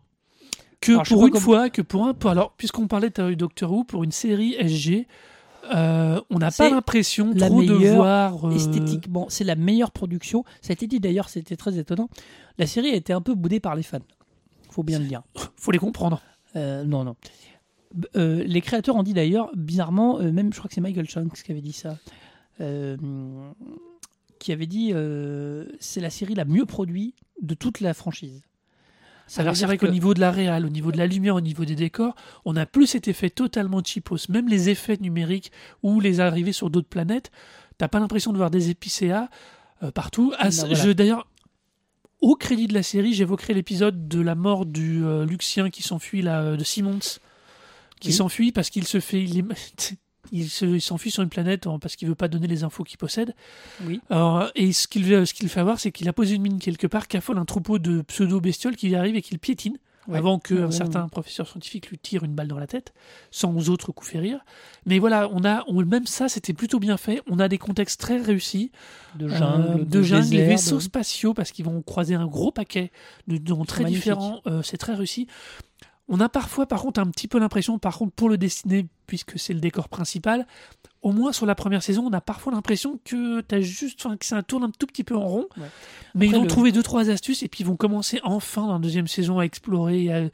Que 0.80 0.92
Alors, 0.92 1.04
pour 1.04 1.26
une 1.26 1.36
fois, 1.38 1.70
que 1.70 1.82
pour 1.82 2.06
un. 2.06 2.14
pour- 2.14 2.30
alors, 2.30 2.52
puisqu'on 2.56 2.88
parlait 2.88 3.10
de 3.10 3.34
Doctor 3.34 3.70
Who, 3.72 3.84
pour 3.84 4.02
une 4.04 4.12
série 4.12 4.54
SG, 4.58 5.06
euh, 5.74 6.20
on 6.30 6.38
n'a 6.38 6.50
pas 6.50 6.70
l'impression 6.70 7.32
trop 7.34 7.62
de 7.62 7.94
voir. 7.94 8.46
euh, 8.46 8.50
esthétiquement, 8.52 9.26
c'est 9.28 9.44
la 9.44 9.56
meilleure 9.56 9.90
production. 9.90 10.44
Ça 10.60 10.70
a 10.70 10.74
été 10.74 10.86
dit 10.86 11.00
d'ailleurs, 11.00 11.28
c'était 11.28 11.56
très 11.56 11.78
étonnant. 11.78 12.08
La 12.58 12.66
série 12.66 12.90
a 12.90 12.94
été 12.94 13.12
un 13.12 13.20
peu 13.20 13.34
boudée 13.34 13.60
par 13.60 13.74
les 13.74 13.82
fans. 13.82 13.98
Faut 14.70 14.82
bien 14.82 14.98
le 14.98 15.06
dire. 15.06 15.22
Faut 15.56 15.70
les 15.70 15.78
comprendre. 15.78 16.20
Euh, 16.56 16.84
non, 16.84 17.04
non. 17.04 17.16
Euh, 18.16 18.42
les 18.44 18.60
créateurs 18.60 18.96
ont 18.96 19.02
dit 19.02 19.14
d'ailleurs, 19.14 19.50
bizarrement, 19.54 20.18
même 20.18 20.52
je 20.52 20.58
crois 20.58 20.68
que 20.68 20.74
c'est 20.74 20.80
Michael 20.80 21.08
Shanks 21.08 21.42
qui 21.42 21.52
avait 21.52 21.60
dit 21.60 21.72
ça, 21.72 21.96
qui 22.58 24.52
avait 24.52 24.66
dit 24.66 24.92
c'est 25.80 26.00
la 26.00 26.10
série 26.10 26.34
la 26.34 26.44
mieux 26.44 26.66
produite 26.66 27.16
de 27.40 27.54
toute 27.54 27.80
la 27.80 27.94
franchise. 27.94 28.42
Alors, 29.38 29.54
c'est 29.54 29.60
dire 29.60 29.68
vrai 29.68 29.78
qu'au 29.78 29.88
niveau 29.88 30.12
de 30.14 30.20
la 30.20 30.30
réal, 30.30 30.66
au 30.66 30.68
niveau 30.68 30.92
de 30.92 30.98
la 30.98 31.06
lumière, 31.06 31.34
au 31.34 31.40
niveau 31.40 31.64
des 31.64 31.74
décors, 31.74 32.14
on 32.44 32.56
a 32.56 32.66
plus 32.66 32.86
cet 32.86 33.08
effet 33.08 33.30
totalement 33.30 33.82
cheapos. 33.82 34.28
Même 34.28 34.48
les 34.48 34.68
effets 34.68 34.98
numériques 35.00 35.50
ou 35.82 35.98
les 36.00 36.20
arrivées 36.20 36.52
sur 36.52 36.68
d'autres 36.70 36.88
planètes, 36.88 37.30
t'as 37.78 37.88
pas 37.88 38.00
l'impression 38.00 38.32
de 38.32 38.36
voir 38.36 38.50
des 38.50 38.70
épicéas 38.70 39.28
euh, 39.82 39.90
partout. 39.90 40.32
Ah, 40.38 40.44
Non, 40.46 40.50
c- 40.50 40.60
voilà. 40.66 40.74
je- 40.74 40.90
D'ailleurs, 40.90 41.26
au 42.20 42.36
crédit 42.36 42.66
de 42.68 42.74
la 42.74 42.82
série, 42.82 43.12
j'évoquerai 43.14 43.54
l'épisode 43.54 44.08
de 44.08 44.20
la 44.20 44.34
mort 44.34 44.66
du 44.66 45.04
euh, 45.04 45.24
Luxien 45.26 45.70
qui 45.70 45.82
s'enfuit, 45.82 46.22
là, 46.22 46.42
euh, 46.42 46.56
de 46.56 46.64
Simmons, 46.64 46.98
qui 48.00 48.08
Oui. 48.08 48.14
s'enfuit 48.14 48.52
parce 48.52 48.70
qu'il 48.70 48.84
se 48.86 49.00
fait. 49.00 49.22
Il, 49.22 49.38
est- 49.38 49.42
il 50.32 50.48
se- 50.48 50.64
il 50.64 50.80
s'enfuit 50.80 51.10
sur 51.10 51.22
une 51.22 51.28
planète 51.28 51.66
parce 51.80 51.96
qu'il 51.96 52.08
veut 52.08 52.14
pas 52.14 52.28
donner 52.28 52.46
les 52.46 52.64
infos 52.64 52.84
qu'il 52.84 52.98
possède. 52.98 53.34
Oui. 53.84 54.00
Et 54.54 54.72
ce 54.72 54.86
qu'il 54.88 55.04
ce 55.26 55.34
qu'il 55.34 55.48
fait 55.48 55.62
voir, 55.62 55.78
c'est 55.80 55.92
qu'il 55.92 56.08
a 56.08 56.12
posé 56.12 56.34
une 56.34 56.42
mine 56.42 56.58
quelque 56.58 56.86
part, 56.86 57.08
qu'affole 57.08 57.38
un 57.38 57.44
troupeau 57.44 57.78
de 57.78 58.02
pseudo-bestioles 58.02 58.76
qui 58.76 58.94
arrivent 58.94 59.16
et 59.16 59.22
qui 59.22 59.34
le 59.34 59.38
piétinent. 59.38 59.76
Ouais. 60.06 60.18
avant 60.18 60.38
que 60.38 60.52
Ouais, 60.52 60.60
un 60.60 60.66
ouais, 60.66 60.70
certain 60.70 61.08
professeur 61.08 61.48
scientifique 61.48 61.88
lui 61.88 61.96
tire 61.96 62.24
une 62.24 62.34
balle 62.34 62.46
dans 62.48 62.58
la 62.58 62.66
tête, 62.66 62.92
sans 63.30 63.70
autre 63.70 63.90
coup 63.90 64.04
férir. 64.04 64.40
Mais 64.84 64.98
voilà, 64.98 65.30
on 65.32 65.42
a, 65.46 65.64
on, 65.66 65.82
même 65.82 66.04
ça, 66.06 66.28
c'était 66.28 66.52
plutôt 66.52 66.78
bien 66.78 66.98
fait. 66.98 67.22
On 67.26 67.38
a 67.38 67.48
des 67.48 67.56
contextes 67.56 67.98
très 68.00 68.18
réussis. 68.20 68.70
De 69.14 69.24
Euh, 69.24 69.28
jungle, 69.30 69.88
de 69.88 70.02
jungle, 70.02 70.28
les 70.28 70.44
vaisseaux 70.44 70.76
de- 70.76 70.80
spatiaux, 70.82 71.32
parce 71.32 71.52
qu'ils 71.52 71.64
vont 71.64 71.80
croiser 71.80 72.16
un 72.16 72.26
gros 72.26 72.52
paquet 72.52 72.92
de 73.28 73.38
dons 73.38 73.64
très 73.64 73.84
magnifique. 73.84 74.02
différents. 74.02 74.42
Euh, 74.46 74.60
c'est 74.60 74.76
très 74.76 74.92
réussi. 74.92 75.26
On 76.08 76.20
a 76.20 76.28
parfois, 76.28 76.66
par 76.66 76.82
contre, 76.82 77.00
un 77.00 77.06
petit 77.10 77.28
peu 77.28 77.38
l'impression, 77.38 77.78
par 77.78 77.96
contre, 77.96 78.12
pour 78.12 78.28
le 78.28 78.36
dessiner, 78.36 78.86
puisque 79.06 79.38
c'est 79.38 79.54
le 79.54 79.60
décor 79.60 79.88
principal, 79.88 80.46
au 81.00 81.12
moins 81.12 81.32
sur 81.32 81.46
la 81.46 81.54
première 81.54 81.82
saison, 81.82 82.04
on 82.06 82.12
a 82.12 82.20
parfois 82.20 82.52
l'impression 82.52 83.00
que 83.04 83.40
t'as 83.40 83.60
juste, 83.60 84.04
enfin, 84.04 84.16
que 84.18 84.26
ça 84.26 84.42
tourne 84.42 84.64
un 84.64 84.70
tout 84.70 84.86
petit 84.86 85.02
peu 85.04 85.16
en 85.16 85.26
rond. 85.26 85.46
Ouais. 85.56 85.64
Mais 86.14 86.26
Après, 86.26 86.36
ils 86.36 86.40
ont 86.40 86.42
le- 86.42 86.48
trouvé 86.48 86.72
deux 86.72 86.82
trois 86.82 87.08
astuces 87.08 87.42
et 87.42 87.48
puis 87.48 87.62
ils 87.64 87.66
vont 87.66 87.76
commencer 87.76 88.20
enfin 88.22 88.66
dans 88.66 88.74
la 88.74 88.78
deuxième 88.80 89.06
saison 89.06 89.38
à 89.38 89.44
explorer 89.44 90.04
et 90.04 90.12
à, 90.12 90.20
et 90.24 90.30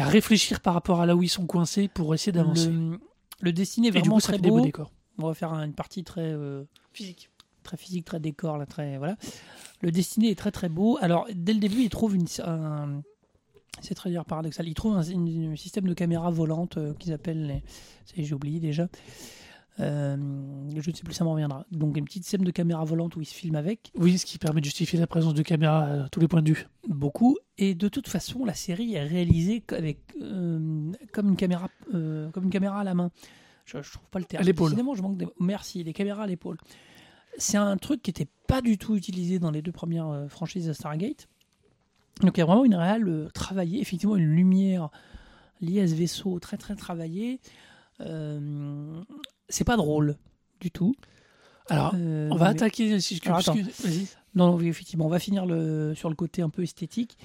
à 0.00 0.04
réfléchir 0.06 0.60
par 0.60 0.72
rapport 0.72 1.02
à 1.02 1.06
là 1.06 1.14
où 1.14 1.22
ils 1.22 1.28
sont 1.28 1.46
coincés 1.46 1.88
pour 1.88 2.14
essayer 2.14 2.32
d'avancer. 2.32 2.70
Le, 2.70 2.98
le 3.40 3.52
dessiné 3.52 3.88
est 3.88 3.90
Et 3.90 3.92
du 3.94 3.98
vraiment 4.00 4.20
ça 4.20 4.28
très 4.28 4.36
fait 4.36 4.42
des 4.42 4.48
beaux 4.48 4.56
beau. 4.58 4.64
décors. 4.64 4.90
On 5.18 5.26
va 5.26 5.34
faire 5.34 5.52
une 5.52 5.74
partie 5.74 6.02
très 6.02 6.32
euh, 6.32 6.64
Physique. 6.94 7.28
très 7.62 7.76
physique, 7.76 8.06
très 8.06 8.20
décor, 8.20 8.56
là, 8.56 8.64
très 8.64 8.96
voilà. 8.96 9.16
Le 9.82 9.90
dessiné 9.92 10.30
est 10.30 10.34
très 10.38 10.50
très 10.50 10.70
beau. 10.70 10.96
Alors 11.02 11.26
dès 11.34 11.52
le 11.52 11.60
début, 11.60 11.82
il 11.82 11.90
trouve 11.90 12.14
une, 12.16 12.26
un, 12.44 13.02
c'est 13.80 13.94
très 13.94 14.10
dire 14.10 14.24
paradoxal. 14.24 14.68
Il 14.68 14.74
trouve 14.74 14.96
un, 14.96 15.56
système 15.56 15.86
de 15.86 15.94
caméra 15.94 16.30
volante 16.30 16.76
euh, 16.76 16.94
qu'ils 16.94 17.12
appellent, 17.12 17.46
les, 17.46 18.24
j'ai 18.24 18.34
oublié 18.34 18.60
déjà. 18.60 18.88
Euh, 19.78 20.16
je 20.76 20.90
ne 20.90 20.94
sais 20.94 21.02
plus, 21.02 21.14
ça 21.14 21.24
m'en 21.24 21.32
reviendra. 21.32 21.64
Donc 21.70 21.96
un 21.96 22.02
petit 22.02 22.18
système 22.18 22.44
de 22.44 22.50
caméra 22.50 22.84
volante 22.84 23.16
où 23.16 23.20
il 23.20 23.24
se 23.24 23.34
filme 23.34 23.54
avec 23.54 23.90
Oui, 23.96 24.18
ce 24.18 24.26
qui 24.26 24.36
permet 24.36 24.60
de 24.60 24.66
justifier 24.66 24.98
la 24.98 25.06
présence 25.06 25.32
de 25.32 25.42
caméras 25.42 26.04
à 26.04 26.08
tous 26.10 26.20
les 26.20 26.28
points 26.28 26.42
de 26.42 26.52
vue. 26.52 26.66
beaucoup. 26.88 27.38
Et 27.56 27.74
de 27.74 27.88
toute 27.88 28.08
façon, 28.08 28.44
la 28.44 28.54
série 28.54 28.94
est 28.94 29.04
réalisée 29.04 29.62
avec 29.70 30.00
euh, 30.20 30.92
comme 31.12 31.28
une 31.28 31.36
caméra, 31.36 31.68
comme 31.90 32.44
une 32.44 32.50
caméra 32.50 32.80
à 32.80 32.84
la 32.84 32.94
main. 32.94 33.10
Je, 33.64 33.80
je 33.80 33.92
trouve 33.92 34.08
pas 34.10 34.18
le 34.18 34.24
terme. 34.24 34.42
À 34.42 34.44
l'épaule. 34.44 34.74
Je 34.76 35.02
manque 35.02 35.16
de... 35.16 35.26
Merci, 35.38 35.82
les 35.84 35.92
caméras 35.92 36.24
à 36.24 36.26
l'épaule. 36.26 36.58
C'est 37.38 37.56
un 37.56 37.76
truc 37.76 38.02
qui 38.02 38.10
n'était 38.10 38.28
pas 38.48 38.60
du 38.60 38.76
tout 38.76 38.96
utilisé 38.96 39.38
dans 39.38 39.52
les 39.52 39.62
deux 39.62 39.72
premières 39.72 40.26
franchises 40.28 40.66
de 40.66 40.72
Stargate. 40.72 41.28
Donc 42.20 42.36
il 42.36 42.40
y 42.40 42.42
a 42.42 42.46
vraiment 42.46 42.64
une 42.64 42.74
réelle 42.74 43.08
euh, 43.08 43.28
travaillée, 43.32 43.80
effectivement 43.80 44.16
une 44.16 44.30
lumière 44.34 44.90
liée 45.60 45.80
à 45.82 45.88
ce 45.88 45.94
vaisseau 45.94 46.38
très 46.38 46.56
très 46.56 46.74
travaillée. 46.74 47.40
Euh, 48.00 49.00
c'est 49.48 49.64
pas 49.64 49.76
drôle 49.76 50.16
du 50.60 50.70
tout. 50.70 50.94
Alors, 51.68 51.92
Euh, 51.96 52.28
on 52.32 52.36
va 52.36 52.46
mais- 52.46 52.50
attaquer. 52.52 53.00
Si 53.00 53.16
je... 53.22 53.28
Alors, 53.30 53.42
non, 54.34 54.46
non, 54.52 54.54
oui, 54.56 54.68
effectivement, 54.68 55.06
on 55.06 55.10
va 55.10 55.18
finir 55.18 55.46
le, 55.46 55.94
sur 55.94 56.08
le 56.08 56.14
côté 56.16 56.42
un 56.42 56.50
peu 56.50 56.62
esthétique. 56.62 57.16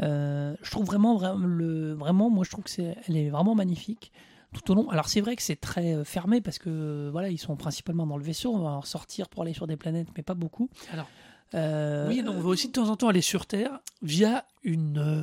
Euh, 0.00 0.54
je 0.62 0.70
trouve 0.70 0.86
vraiment, 0.86 1.16
vraiment, 1.16 1.44
le, 1.46 1.92
vraiment, 1.94 2.30
moi 2.30 2.44
je 2.44 2.50
trouve 2.50 2.64
que 2.64 2.70
c'est, 2.70 2.96
elle 3.08 3.16
est 3.16 3.30
vraiment 3.30 3.54
magnifique 3.56 4.12
tout 4.54 4.70
au 4.70 4.74
long. 4.76 4.88
Alors 4.90 5.08
c'est 5.08 5.20
vrai 5.20 5.34
que 5.34 5.42
c'est 5.42 5.56
très 5.60 6.04
fermé 6.04 6.40
parce 6.40 6.58
que 6.58 7.08
voilà, 7.10 7.30
ils 7.30 7.38
sont 7.38 7.56
principalement 7.56 8.06
dans 8.06 8.16
le 8.16 8.22
vaisseau. 8.22 8.54
On 8.54 8.60
va 8.60 8.70
en 8.70 8.82
sortir 8.82 9.28
pour 9.28 9.42
aller 9.42 9.52
sur 9.54 9.66
des 9.66 9.76
planètes, 9.76 10.08
mais 10.16 10.22
pas 10.22 10.34
beaucoup. 10.34 10.70
Alors, 10.92 11.08
Euh, 11.54 12.08
Oui, 12.08 12.22
non, 12.22 12.32
on 12.36 12.40
va 12.40 12.48
aussi 12.48 12.68
de 12.68 12.72
temps 12.72 12.88
en 12.88 12.96
temps 12.96 13.08
aller 13.08 13.22
sur 13.22 13.46
Terre 13.46 13.80
via 14.02 14.44
une 14.64 14.98
euh, 14.98 15.22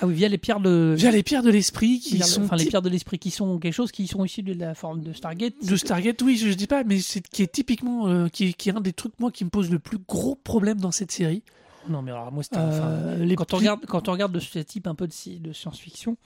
Ah 0.00 0.06
oui, 0.06 0.14
via 0.14 0.28
les 0.28 0.38
pierres 0.38 0.60
de, 0.60 0.94
via 0.96 1.10
les 1.10 1.22
pierres 1.22 1.42
de 1.42 1.50
l'esprit 1.50 2.00
qui 2.00 2.16
via- 2.16 2.24
sont 2.26 2.42
enfin 2.44 2.56
les 2.56 2.66
pierres 2.66 2.82
de 2.82 2.88
l'esprit 2.88 3.18
qui 3.18 3.30
sont 3.30 3.58
quelque 3.58 3.72
chose 3.74 3.92
qui 3.92 4.06
sont 4.08 4.24
issues 4.24 4.42
de 4.42 4.52
la 4.54 4.74
forme 4.74 5.00
de 5.02 5.12
Stargate. 5.12 5.54
de 5.62 5.76
Stargate. 5.76 6.20
Oui, 6.22 6.36
je, 6.36 6.48
je 6.48 6.54
dis 6.54 6.66
pas, 6.66 6.82
mais 6.84 6.98
c'est 7.00 7.20
qui 7.26 7.42
est 7.42 7.52
typiquement 7.52 8.08
euh, 8.08 8.28
qui, 8.28 8.52
qui 8.54 8.68
est 8.70 8.76
un 8.76 8.80
des 8.80 8.92
trucs 8.92 9.18
moi 9.20 9.30
qui 9.30 9.44
me 9.44 9.50
pose 9.50 9.70
le 9.70 9.78
plus 9.78 9.98
gros 9.98 10.34
problème 10.34 10.80
dans 10.80 10.90
cette 10.92 11.12
série. 11.12 11.42
Non, 11.88 12.02
mais 12.02 12.10
alors 12.10 12.30
moi, 12.32 12.42
c'était, 12.42 12.56
Euh, 12.58 13.16
enfin, 13.16 13.24
les 13.24 13.34
quand 13.36 13.54
on 13.54 13.56
regarde, 13.58 13.86
quand 13.86 14.08
on 14.08 14.12
regarde 14.12 14.32
de 14.32 14.40
ce 14.40 14.58
type 14.58 14.86
un 14.86 14.94
peu 14.94 15.06
de, 15.06 15.38
de 15.38 15.52
science-fiction, 15.52 16.16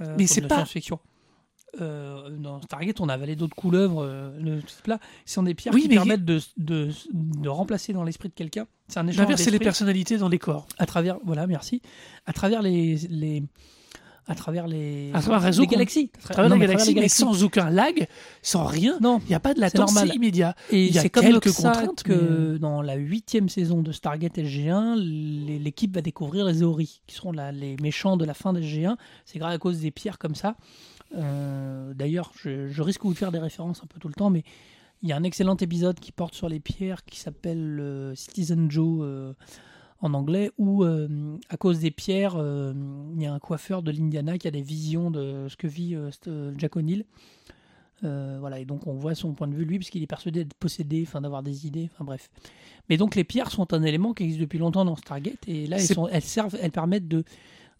euh, 0.00 0.14
Mais 0.18 0.26
c'est 0.26 0.40
de 0.40 0.46
pas- 0.46 0.56
science-fiction. 0.56 0.98
Euh, 1.80 2.30
dans 2.30 2.60
Stargate, 2.62 3.00
on 3.00 3.08
a 3.08 3.14
avalé 3.14 3.36
d'autres 3.36 3.56
couleuvres. 3.56 4.02
euh, 4.02 4.60
là, 4.86 4.98
ce 5.26 5.34
sont 5.34 5.42
des 5.42 5.54
pierres 5.54 5.74
Oui, 5.74 5.82
qui 5.82 5.88
mais- 5.88 5.94
permettent 5.96 6.24
de, 6.24 6.40
de, 6.56 6.90
de 7.12 7.48
remplacer 7.48 7.92
dans 7.92 8.04
l'esprit 8.04 8.28
de 8.28 8.34
quelqu'un. 8.34 8.66
C'est 8.88 8.98
un 9.00 9.06
échange 9.06 9.18
D'inverser 9.22 9.50
les 9.50 9.58
personnalités 9.58 10.18
dans 10.18 10.28
les 10.28 10.38
corps. 10.38 10.66
à 10.78 10.86
travers. 10.86 11.18
Voilà, 11.24 11.46
merci. 11.46 11.80
À 12.26 12.32
travers 12.32 12.62
les, 12.62 12.96
les 13.10 13.42
à 14.26 14.34
travers 14.34 14.66
les, 14.66 15.10
À 15.12 15.20
travers 15.20 15.42
réseau 15.42 15.60
les 15.62 15.66
galaxies. 15.68 16.10
À 16.30 16.32
travers 16.32 16.48
Non, 16.50 16.56
mais 16.56 16.66
les 16.66 16.74
mais 16.76 16.94
galaxies. 16.94 17.20
sans 17.20 17.44
aucun 17.44 17.68
lag, 17.68 18.06
sans 18.40 18.64
rien. 18.64 18.96
Non, 19.02 19.20
Il 19.26 19.28
n'y 19.28 19.34
a 19.34 19.40
pas 19.40 19.50
de 19.52 19.58
C'est 19.58 19.76
latence, 19.76 19.94
immédiat. 20.14 20.54
Et 20.70 20.86
Il 20.86 20.94
y 20.94 20.98
a 20.98 21.06
comme 21.10 21.24
quelques 21.24 21.50
ça 21.50 21.72
contraintes, 21.72 22.02
que 22.04 22.56
dans 22.56 22.80
la 22.80 22.94
huitième 22.94 23.50
saison 23.50 23.82
de 23.82 23.92
Stargate 23.92 24.38
SG1, 24.38 24.94
les- 24.96 25.58
l'équipe 25.58 25.94
va 25.94 26.00
découvrir 26.00 26.46
les 26.46 26.62
Ori, 26.62 27.02
qui 27.06 27.14
seront 27.16 27.32
la- 27.32 27.52
les 27.52 27.76
méchants 27.82 28.16
de 28.16 28.24
la 28.24 28.32
fin 28.32 28.54
de 28.54 28.62
SG1. 28.62 28.96
C'est 29.26 29.38
grâce 29.38 29.54
à 29.54 29.58
cause 29.58 29.80
des 29.80 29.90
pierres 29.90 30.18
comme 30.18 30.34
ça. 30.34 30.56
Euh, 31.14 31.94
D'ailleurs, 31.94 32.32
je, 32.36 32.68
je 32.68 32.82
risque 32.82 33.02
de 33.02 33.08
vous 33.08 33.14
faire 33.14 33.32
des 33.32 33.38
références 33.38 33.82
un 33.82 33.86
peu 33.86 33.98
tout 34.00 34.08
le 34.08 34.14
temps, 34.14 34.30
mais 34.30 34.42
il 35.02 35.08
y 35.08 35.12
a 35.12 35.16
un 35.16 35.22
excellent 35.22 35.56
épisode 35.56 36.00
qui 36.00 36.12
porte 36.12 36.34
sur 36.34 36.48
les 36.48 36.60
pierres 36.60 37.04
qui 37.04 37.20
s'appelle 37.20 37.78
euh, 37.80 38.14
Citizen 38.14 38.70
Joe 38.70 39.00
euh, 39.02 39.32
en 40.00 40.14
anglais, 40.14 40.50
où 40.58 40.84
euh, 40.84 41.36
à 41.50 41.56
cause 41.56 41.78
des 41.80 41.90
pierres, 41.90 42.36
euh, 42.36 42.72
il 43.14 43.22
y 43.22 43.26
a 43.26 43.32
un 43.32 43.38
coiffeur 43.38 43.82
de 43.82 43.90
l'Indiana 43.90 44.38
qui 44.38 44.48
a 44.48 44.50
des 44.50 44.62
visions 44.62 45.10
de 45.10 45.46
ce 45.48 45.56
que 45.56 45.66
vit 45.66 45.94
euh, 45.94 46.52
Jack 46.58 46.76
O'Neill. 46.76 47.04
Voilà, 48.02 48.58
et 48.58 48.66
donc 48.66 48.86
on 48.86 48.92
voit 48.92 49.14
son 49.14 49.32
point 49.32 49.48
de 49.48 49.54
vue 49.54 49.64
lui, 49.64 49.78
puisqu'il 49.78 50.02
est 50.02 50.06
persuadé 50.06 50.44
d'être 50.44 50.52
possédé, 50.52 51.04
enfin 51.06 51.22
d'avoir 51.22 51.42
des 51.42 51.66
idées, 51.66 51.88
enfin 51.90 52.04
bref. 52.04 52.28
Mais 52.90 52.98
donc 52.98 53.14
les 53.14 53.24
pierres 53.24 53.50
sont 53.50 53.72
un 53.72 53.82
élément 53.82 54.12
qui 54.12 54.24
existe 54.24 54.40
depuis 54.40 54.58
longtemps 54.58 54.84
dans 54.84 54.94
Stargate, 54.94 55.48
et 55.48 55.66
là 55.66 55.78
elles, 55.78 55.86
sont, 55.86 56.06
elles 56.08 56.20
servent, 56.20 56.54
elles 56.60 56.70
permettent 56.70 57.08
de 57.08 57.24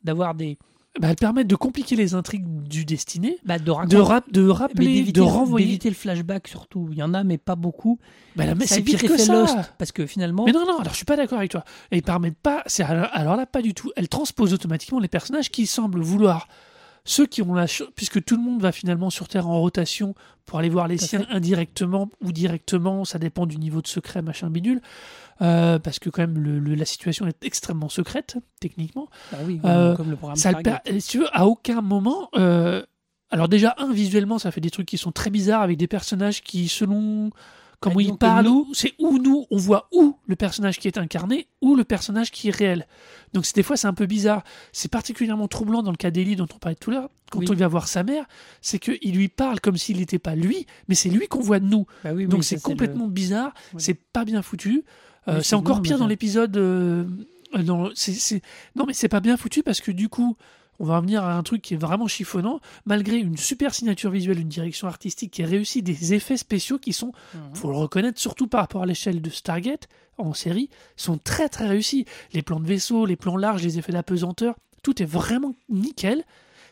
d'avoir 0.02 0.34
des 0.34 0.56
Bah, 1.00 1.08
elles 1.10 1.16
permettent 1.16 1.48
de 1.48 1.56
compliquer 1.56 1.96
les 1.96 2.14
intrigues 2.14 2.46
du 2.68 2.84
destiné, 2.84 3.38
bah, 3.44 3.58
de 3.58 3.64
de, 3.64 3.70
raconter, 3.72 3.96
rap- 3.96 4.30
de 4.32 4.48
rappeler, 4.48 5.02
de 5.10 5.20
renvoyer. 5.20 5.66
d'éviter 5.66 5.88
le 5.88 5.96
flashback 5.96 6.46
surtout. 6.46 6.88
Il 6.92 6.98
y 6.98 7.02
en 7.02 7.14
a, 7.14 7.24
mais 7.24 7.36
pas 7.36 7.56
beaucoup. 7.56 7.98
Bah, 8.36 8.46
là, 8.46 8.54
mais 8.54 8.66
c'est 8.66 8.80
pire 8.80 9.02
que 9.02 9.16
ça. 9.16 9.32
Lost, 9.32 9.56
parce 9.76 9.90
que 9.90 10.06
finalement, 10.06 10.44
Mais 10.44 10.52
non, 10.52 10.60
non, 10.66 10.78
alors 10.78 10.92
je 10.92 10.96
suis 10.96 11.04
pas 11.04 11.16
d'accord 11.16 11.38
avec 11.38 11.50
toi. 11.50 11.64
Elles 11.90 12.02
permettent 12.02 12.38
pas, 12.38 12.62
alors 13.12 13.36
là, 13.36 13.44
pas 13.44 13.60
du 13.60 13.74
tout. 13.74 13.90
Elles 13.96 14.08
transposent 14.08 14.54
automatiquement 14.54 15.00
les 15.00 15.08
personnages 15.08 15.50
qui 15.50 15.66
semblent 15.66 16.00
vouloir. 16.00 16.46
Ceux 17.06 17.26
qui 17.26 17.42
ont 17.42 17.52
la 17.54 17.66
ch- 17.66 17.88
puisque 17.94 18.24
tout 18.24 18.36
le 18.36 18.42
monde 18.42 18.62
va 18.62 18.72
finalement 18.72 19.10
sur 19.10 19.28
Terre 19.28 19.46
en 19.48 19.60
rotation 19.60 20.14
pour 20.46 20.58
aller 20.58 20.70
voir 20.70 20.88
les 20.88 20.96
Tout 20.96 21.04
siens 21.04 21.26
indirectement 21.30 22.08
ou 22.22 22.32
directement, 22.32 23.04
ça 23.04 23.18
dépend 23.18 23.44
du 23.46 23.58
niveau 23.58 23.82
de 23.82 23.86
secret, 23.86 24.22
machin 24.22 24.48
bidule. 24.48 24.80
Euh, 25.42 25.78
parce 25.78 25.98
que 25.98 26.08
quand 26.10 26.22
même 26.22 26.38
le- 26.38 26.58
le- 26.60 26.74
la 26.76 26.84
situation 26.84 27.26
est 27.26 27.44
extrêmement 27.44 27.88
secrète 27.88 28.36
techniquement. 28.60 29.08
bah 29.32 29.38
oui, 29.44 29.60
Euh, 29.64 29.94
comme 29.96 30.10
le 30.10 30.16
programme 30.16 30.36
Ça 30.36 30.52
le 30.52 30.60
Stargate. 30.60 31.00
si 31.00 31.08
tu 31.08 31.18
veux, 31.18 31.28
à 31.36 31.46
aucun 31.46 31.80
moment. 31.82 32.28
euh, 32.36 32.82
alors 33.30 33.48
déjà, 33.48 33.74
un 33.78 33.92
visuellement, 33.92 34.38
ça 34.38 34.50
fait 34.52 34.60
des 34.60 34.70
trucs 34.70 34.86
qui 34.86 34.96
sont 34.96 35.10
très 35.12 35.28
bizarres 35.30 35.62
avec 35.62 35.76
des 35.76 35.88
personnages 35.88 36.40
qui, 36.42 36.68
selon 36.68 37.30
comment 37.92 38.16
parlent, 38.16 38.46
nous- 38.46 38.68
c'est 38.74 38.92
où 38.98 39.18
nous 39.18 39.46
on 39.50 39.56
voit 39.56 39.88
où 39.92 40.16
le 40.26 40.36
personnage 40.36 40.78
qui 40.78 40.88
est 40.88 40.98
incarné 40.98 41.46
ou 41.60 41.76
le 41.76 41.84
personnage 41.84 42.30
qui 42.30 42.48
est 42.48 42.56
réel. 42.56 42.86
Donc 43.32 43.46
c'est- 43.46 43.54
des 43.54 43.62
fois 43.62 43.76
c'est 43.76 43.86
un 43.86 43.94
peu 43.94 44.06
bizarre. 44.06 44.42
C'est 44.72 44.90
particulièrement 44.90 45.48
troublant 45.48 45.82
dans 45.82 45.90
le 45.90 45.96
cas 45.96 46.10
d'Ellie 46.10 46.36
dont 46.36 46.46
on 46.54 46.58
parlait 46.58 46.76
tout 46.76 46.90
à 46.90 46.94
l'heure. 46.94 47.10
Quand 47.30 47.40
Oui. 47.40 47.46
on 47.50 47.54
vient 47.54 47.68
voir 47.68 47.88
sa 47.88 48.02
mère, 48.02 48.26
c'est 48.60 48.78
qu'il 48.78 49.14
lui 49.14 49.28
parle 49.28 49.60
comme 49.60 49.76
s'il 49.76 49.96
n'était 49.98 50.18
pas 50.18 50.34
lui, 50.34 50.66
mais 50.88 50.94
c'est 50.94 51.08
lui 51.10 51.26
qu'on 51.26 51.40
voit 51.40 51.58
de 51.60 51.66
nous. 51.66 51.86
Bah 52.04 52.12
oui, 52.14 52.26
Donc 52.26 52.44
c'est 52.44 52.60
complètement 52.62 53.08
bizarre, 53.08 53.52
c'est 53.78 53.94
pas 53.94 54.24
bien 54.24 54.42
foutu. 54.42 54.84
Euh, 55.26 55.40
c'est 55.42 55.54
encore 55.56 55.80
pire 55.82 55.98
dans 55.98 56.06
l'épisode. 56.06 56.56
euh, 56.56 57.04
euh, 57.56 57.62
Non, 57.62 58.86
mais 58.86 58.92
c'est 58.92 59.08
pas 59.08 59.20
bien 59.20 59.36
foutu 59.36 59.62
parce 59.62 59.80
que 59.80 59.90
du 59.90 60.08
coup, 60.08 60.36
on 60.78 60.84
va 60.84 60.96
revenir 60.96 61.22
à 61.24 61.34
un 61.36 61.42
truc 61.42 61.62
qui 61.62 61.74
est 61.74 61.78
vraiment 61.78 62.06
chiffonnant. 62.08 62.60
Malgré 62.86 63.16
une 63.18 63.36
super 63.36 63.74
signature 63.74 64.10
visuelle, 64.10 64.40
une 64.40 64.48
direction 64.48 64.86
artistique 64.88 65.30
qui 65.32 65.42
est 65.42 65.46
réussie, 65.46 65.82
des 65.82 66.14
effets 66.14 66.36
spéciaux 66.36 66.78
qui 66.78 66.92
sont, 66.92 67.12
Mhm. 67.34 67.54
faut 67.54 67.70
le 67.70 67.76
reconnaître, 67.76 68.20
surtout 68.20 68.46
par 68.46 68.60
rapport 68.60 68.82
à 68.82 68.86
l'échelle 68.86 69.22
de 69.22 69.30
Stargate 69.30 69.88
en 70.18 70.32
série, 70.34 70.70
sont 70.96 71.18
très 71.18 71.48
très 71.48 71.66
réussis. 71.68 72.04
Les 72.32 72.42
plans 72.42 72.60
de 72.60 72.66
vaisseau, 72.66 73.06
les 73.06 73.16
plans 73.16 73.36
larges, 73.36 73.62
les 73.62 73.78
effets 73.78 73.92
d'apesanteur, 73.92 74.56
tout 74.82 75.02
est 75.02 75.06
vraiment 75.06 75.54
nickel. 75.68 76.24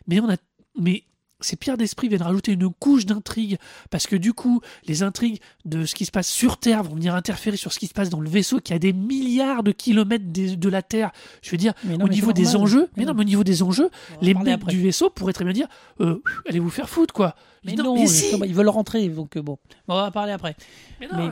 Mais 0.07 0.21
on 0.21 0.29
a, 0.31 0.37
mais 0.79 1.05
ces 1.45 1.57
pierres 1.57 1.77
d'esprit 1.77 2.09
viennent 2.09 2.23
rajouter 2.23 2.53
une 2.53 2.69
couche 2.71 3.07
d'intrigue 3.07 3.59
parce 3.91 4.07
que 4.07 4.17
du 4.17 4.33
coup, 4.33 4.61
les 4.87 5.03
intrigues 5.03 5.41
de 5.65 5.85
ce 5.85 5.95
qui 5.95 6.05
se 6.05 6.11
passe 6.11 6.29
sur 6.29 6.59
Terre 6.59 6.83
vont 6.83 6.95
venir 6.95 7.15
interférer 7.15 7.57
sur 7.57 7.73
ce 7.73 7.79
qui 7.79 7.87
se 7.87 7.95
passe 7.95 8.11
dans 8.11 8.21
le 8.21 8.29
vaisseau 8.29 8.61
qui 8.61 8.73
a 8.73 8.79
des 8.79 8.93
milliards 8.93 9.63
de 9.63 9.73
kilomètres 9.73 10.25
des- 10.27 10.57
de 10.57 10.69
la 10.69 10.83
Terre. 10.83 11.13
Je 11.43 11.51
veux 11.51 11.57
dire, 11.57 11.73
Mais 11.85 11.97
non, 11.97 12.05
au 12.05 12.09
mais 12.09 12.15
niveau 12.15 12.33
des 12.33 12.43
normal. 12.43 12.63
enjeux, 12.63 12.81
mais 12.97 13.03
Mais 13.03 13.05
non, 13.07 13.15
mais 13.15 13.21
au 13.23 13.25
niveau 13.25 13.45
des 13.45 13.63
enjeux, 13.63 13.91
On 14.21 14.25
les 14.25 14.35
mecs 14.35 14.65
du 14.67 14.81
vaisseau 14.81 15.11
pourraient 15.11 15.33
très 15.33 15.45
bien 15.45 15.53
dire, 15.53 15.69
euh, 16.01 16.21
allez 16.49 16.59
vous 16.61 16.71
faire 16.71 16.89
foutre 16.89 17.13
quoi. 17.15 17.35
Mais 17.65 17.75
Non, 17.75 17.85
non, 17.85 17.95
mais 17.95 18.07
si. 18.07 18.23
justement, 18.23 18.45
ils 18.45 18.55
veulent 18.55 18.69
rentrer, 18.69 19.09
donc 19.09 19.37
euh, 19.37 19.43
bon. 19.43 19.59
On 19.89 19.95
va 19.95 20.07
en 20.07 20.11
parler 20.11 20.33
après. 20.33 20.57
Mais 21.01 21.07
non, 21.13 21.31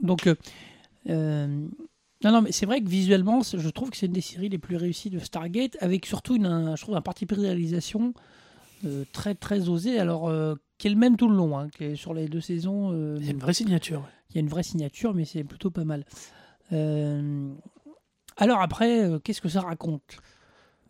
Donc, 0.00 0.26
euh, 0.26 0.34
euh, 1.08 1.46
non, 2.24 2.32
non, 2.32 2.42
mais 2.42 2.52
c'est 2.52 2.66
vrai 2.66 2.80
que 2.80 2.88
visuellement, 2.88 3.40
je 3.42 3.68
trouve 3.68 3.90
que 3.90 3.96
c'est 3.96 4.06
une 4.06 4.12
des 4.12 4.20
séries 4.20 4.48
les 4.48 4.58
plus 4.58 4.76
réussies 4.76 5.10
de 5.10 5.18
Stargate, 5.18 5.76
avec 5.80 6.06
surtout 6.06 6.36
une, 6.36 6.46
un- 6.46 6.76
je 6.76 6.82
trouve 6.82 6.96
un 6.96 7.00
parti 7.02 7.24
pris 7.26 7.36
de 7.36 7.42
réalisation 7.42 8.12
euh, 8.84 9.04
très 9.12 9.34
très 9.34 9.68
osé, 9.68 9.98
alors 9.98 10.28
euh, 10.28 10.54
qui 10.78 10.86
est 10.88 10.90
le 10.90 10.96
même 10.96 11.16
tout 11.16 11.28
le 11.28 11.36
long, 11.36 11.58
hein, 11.58 11.68
qui 11.76 11.84
est 11.84 11.96
sur 11.96 12.14
les 12.14 12.28
deux 12.28 12.40
saisons. 12.40 12.92
euh, 12.92 13.16
il 13.18 13.24
y 13.26 13.28
a 13.28 13.32
une 13.32 13.38
vraie 13.38 13.54
signature. 13.54 14.06
il 14.30 14.36
y 14.36 14.38
a 14.38 14.40
une 14.40 14.48
vraie 14.48 14.62
signature, 14.62 15.14
mais 15.14 15.24
c'est 15.24 15.44
plutôt 15.44 15.70
pas 15.70 15.84
mal. 15.84 16.04
Euh, 16.72 17.52
alors 18.36 18.60
après, 18.60 19.04
euh, 19.04 19.18
qu'est-ce 19.18 19.40
que 19.40 19.48
ça 19.48 19.60
raconte? 19.62 20.18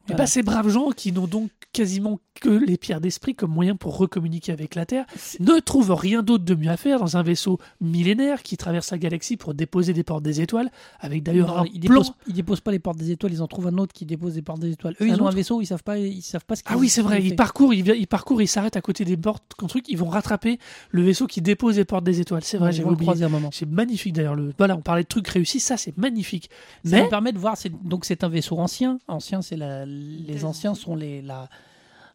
Voilà. 0.06 0.22
bah, 0.22 0.26
ces 0.26 0.42
braves 0.42 0.68
gens 0.68 0.90
qui 0.90 1.12
n'ont 1.12 1.26
donc 1.26 1.50
quasiment 1.72 2.20
que 2.40 2.48
les 2.48 2.76
pierres 2.76 3.00
d'esprit 3.00 3.34
comme 3.34 3.50
moyen 3.50 3.76
pour 3.76 3.96
recommuniquer 3.96 4.52
avec 4.52 4.74
la 4.74 4.86
Terre 4.86 5.06
ne 5.40 5.58
trouvent 5.58 5.94
rien 5.94 6.22
d'autre 6.22 6.44
de 6.44 6.54
mieux 6.54 6.70
à 6.70 6.76
faire 6.76 6.98
dans 6.98 7.16
un 7.16 7.22
vaisseau 7.22 7.58
millénaire 7.80 8.42
qui 8.42 8.56
traverse 8.56 8.90
la 8.90 8.98
galaxie 8.98 9.36
pour 9.36 9.54
déposer 9.54 9.92
des 9.92 10.02
portes 10.02 10.22
des 10.22 10.40
étoiles, 10.40 10.70
avec 11.00 11.22
d'ailleurs 11.22 11.58
un 11.58 11.64
ils, 11.72 11.80
plan. 11.80 12.00
déposent, 12.00 12.12
ils 12.26 12.34
déposent 12.34 12.60
pas 12.60 12.70
les 12.70 12.78
portes 12.78 12.98
des 12.98 13.10
étoiles, 13.10 13.32
ils 13.32 13.42
en 13.42 13.46
trouvent 13.46 13.68
un 13.68 13.78
autre 13.78 13.92
qui 13.92 14.06
dépose 14.06 14.36
les 14.36 14.42
portes 14.42 14.60
des 14.60 14.72
étoiles. 14.72 14.94
Eux, 15.00 15.04
Un 15.04 15.14
ils 15.14 15.22
ont 15.22 15.26
un 15.26 15.32
vaisseau, 15.32 15.60
ils 15.60 15.66
savent 15.66 15.82
pas, 15.82 15.98
ils 15.98 16.22
savent 16.22 16.44
pas 16.44 16.56
ce 16.56 16.62
qu'ils 16.62 16.72
Ah 16.74 16.78
oui, 16.78 16.88
c'est 16.88 17.02
vrai, 17.02 17.22
ils 17.22 17.36
parcourent, 17.36 17.74
ils, 17.74 18.06
parcourent, 18.06 18.42
ils 18.42 18.48
s'arrêtent 18.48 18.76
à 18.76 18.82
côté 18.82 19.04
des 19.04 19.16
portes, 19.16 19.44
truc, 19.68 19.86
ils 19.88 19.98
vont 19.98 20.08
rattraper 20.08 20.58
le 20.90 21.02
vaisseau 21.02 21.26
qui 21.26 21.40
dépose 21.40 21.76
les 21.76 21.84
portes 21.84 22.04
des 22.04 22.20
étoiles. 22.20 22.42
C'est 22.44 22.58
vrai, 22.58 22.72
le 22.72 22.84
oublié. 22.84 23.06
croiser 23.06 23.24
un 23.24 23.28
moment. 23.28 23.50
C'est 23.52 23.68
magnifique 23.68 24.14
d'ailleurs. 24.14 24.34
Le... 24.34 24.52
Voilà, 24.58 24.76
on 24.76 24.82
parlait 24.82 25.02
de 25.02 25.08
trucs 25.08 25.28
réussis, 25.28 25.60
ça 25.60 25.76
c'est 25.76 25.96
magnifique. 25.96 26.50
Ça 26.84 27.02
Mais 27.02 27.08
permet 27.08 27.32
de 27.32 27.38
voir, 27.38 27.56
donc 27.84 28.04
c'est 28.04 28.24
un 28.24 28.28
vaisseau 28.28 28.58
ancien. 28.58 28.98
Ancien, 29.08 29.42
c'est 29.42 29.56
la, 29.56 29.84
les 29.96 30.44
anciens 30.44 30.74
sont 30.74 30.94
les, 30.96 31.22
la, 31.22 31.48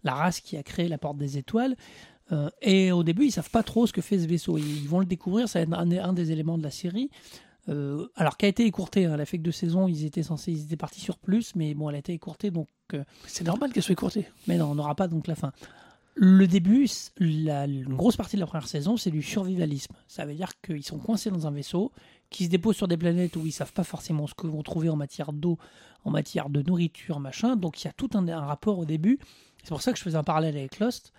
la 0.03 0.13
race 0.13 0.39
qui 0.39 0.57
a 0.57 0.63
créé 0.63 0.87
la 0.87 0.97
porte 0.97 1.17
des 1.17 1.37
étoiles. 1.37 1.75
Euh, 2.31 2.49
et 2.61 2.91
au 2.91 3.03
début, 3.03 3.25
ils 3.25 3.31
savent 3.31 3.49
pas 3.49 3.63
trop 3.63 3.87
ce 3.87 3.93
que 3.93 4.01
fait 4.01 4.17
ce 4.19 4.25
vaisseau. 4.27 4.57
Ils 4.57 4.87
vont 4.87 4.99
le 4.99 5.05
découvrir, 5.05 5.49
c'est 5.49 5.67
un, 5.67 5.73
un- 5.73 5.91
un 5.91 6.13
des 6.13 6.31
éléments 6.31 6.57
de 6.57 6.63
la 6.63 6.71
série. 6.71 7.09
Euh, 7.69 8.07
alors, 8.15 8.37
qui 8.37 8.45
a 8.45 8.49
été 8.49 8.65
écourté, 8.65 9.05
hein, 9.05 9.11
elle 9.13 9.21
a 9.21 9.25
fait 9.25 9.37
que 9.37 9.43
deux 9.43 9.51
saisons, 9.51 9.87
ils 9.87 10.05
étaient 10.05 10.23
censés, 10.23 10.51
ils 10.51 10.63
étaient 10.63 10.77
partis 10.77 11.01
sur 11.01 11.17
plus, 11.17 11.55
mais 11.55 11.73
bon, 11.73 11.89
elle 11.89 11.95
a 11.95 11.99
été 11.99 12.13
écourtée, 12.13 12.49
donc 12.49 12.67
euh, 12.93 13.03
c'est 13.27 13.43
normal 13.45 13.71
qu'elle 13.71 13.83
soit 13.83 13.93
écourtée. 13.93 14.25
mais 14.47 14.57
non, 14.57 14.71
on 14.71 14.75
n'aura 14.75 14.95
pas 14.95 15.07
donc 15.07 15.27
la 15.27 15.35
fin. 15.35 15.51
Le 16.15 16.47
début, 16.47 16.87
la, 17.19 17.65
une 17.65 17.93
grosse 17.95 18.17
partie 18.17 18.35
de 18.35 18.41
la 18.41 18.47
première 18.47 18.67
saison, 18.67 18.97
c'est 18.97 19.11
du 19.11 19.21
survivalisme. 19.21 19.93
Ça 20.07 20.25
veut 20.25 20.33
dire 20.33 20.49
qu'ils 20.61 20.83
sont 20.83 20.97
coincés 20.97 21.29
dans 21.31 21.47
un 21.47 21.51
vaisseau, 21.51 21.91
qui 22.31 22.45
se 22.45 22.49
déposent 22.49 22.77
sur 22.77 22.87
des 22.87 22.97
planètes 22.97 23.35
où 23.35 23.45
ils 23.45 23.51
savent 23.51 23.73
pas 23.73 23.83
forcément 23.83 24.25
ce 24.25 24.33
que 24.33 24.47
vont 24.47 24.63
trouver 24.63 24.89
en 24.89 24.95
matière 24.95 25.33
d'eau, 25.33 25.59
en 26.05 26.09
matière 26.11 26.49
de 26.49 26.63
nourriture, 26.63 27.19
machin. 27.19 27.55
Donc 27.55 27.83
il 27.83 27.85
y 27.85 27.89
a 27.89 27.93
tout 27.93 28.09
un, 28.15 28.27
un 28.27 28.39
rapport 28.45 28.79
au 28.79 28.85
début. 28.85 29.19
C'est 29.61 29.69
pour 29.69 29.81
ça 29.83 29.91
que 29.91 29.99
je 29.99 30.03
faisais 30.03 30.17
un 30.17 30.23
parallèle 30.23 30.57
avec 30.57 30.79
Lost. 30.79 31.11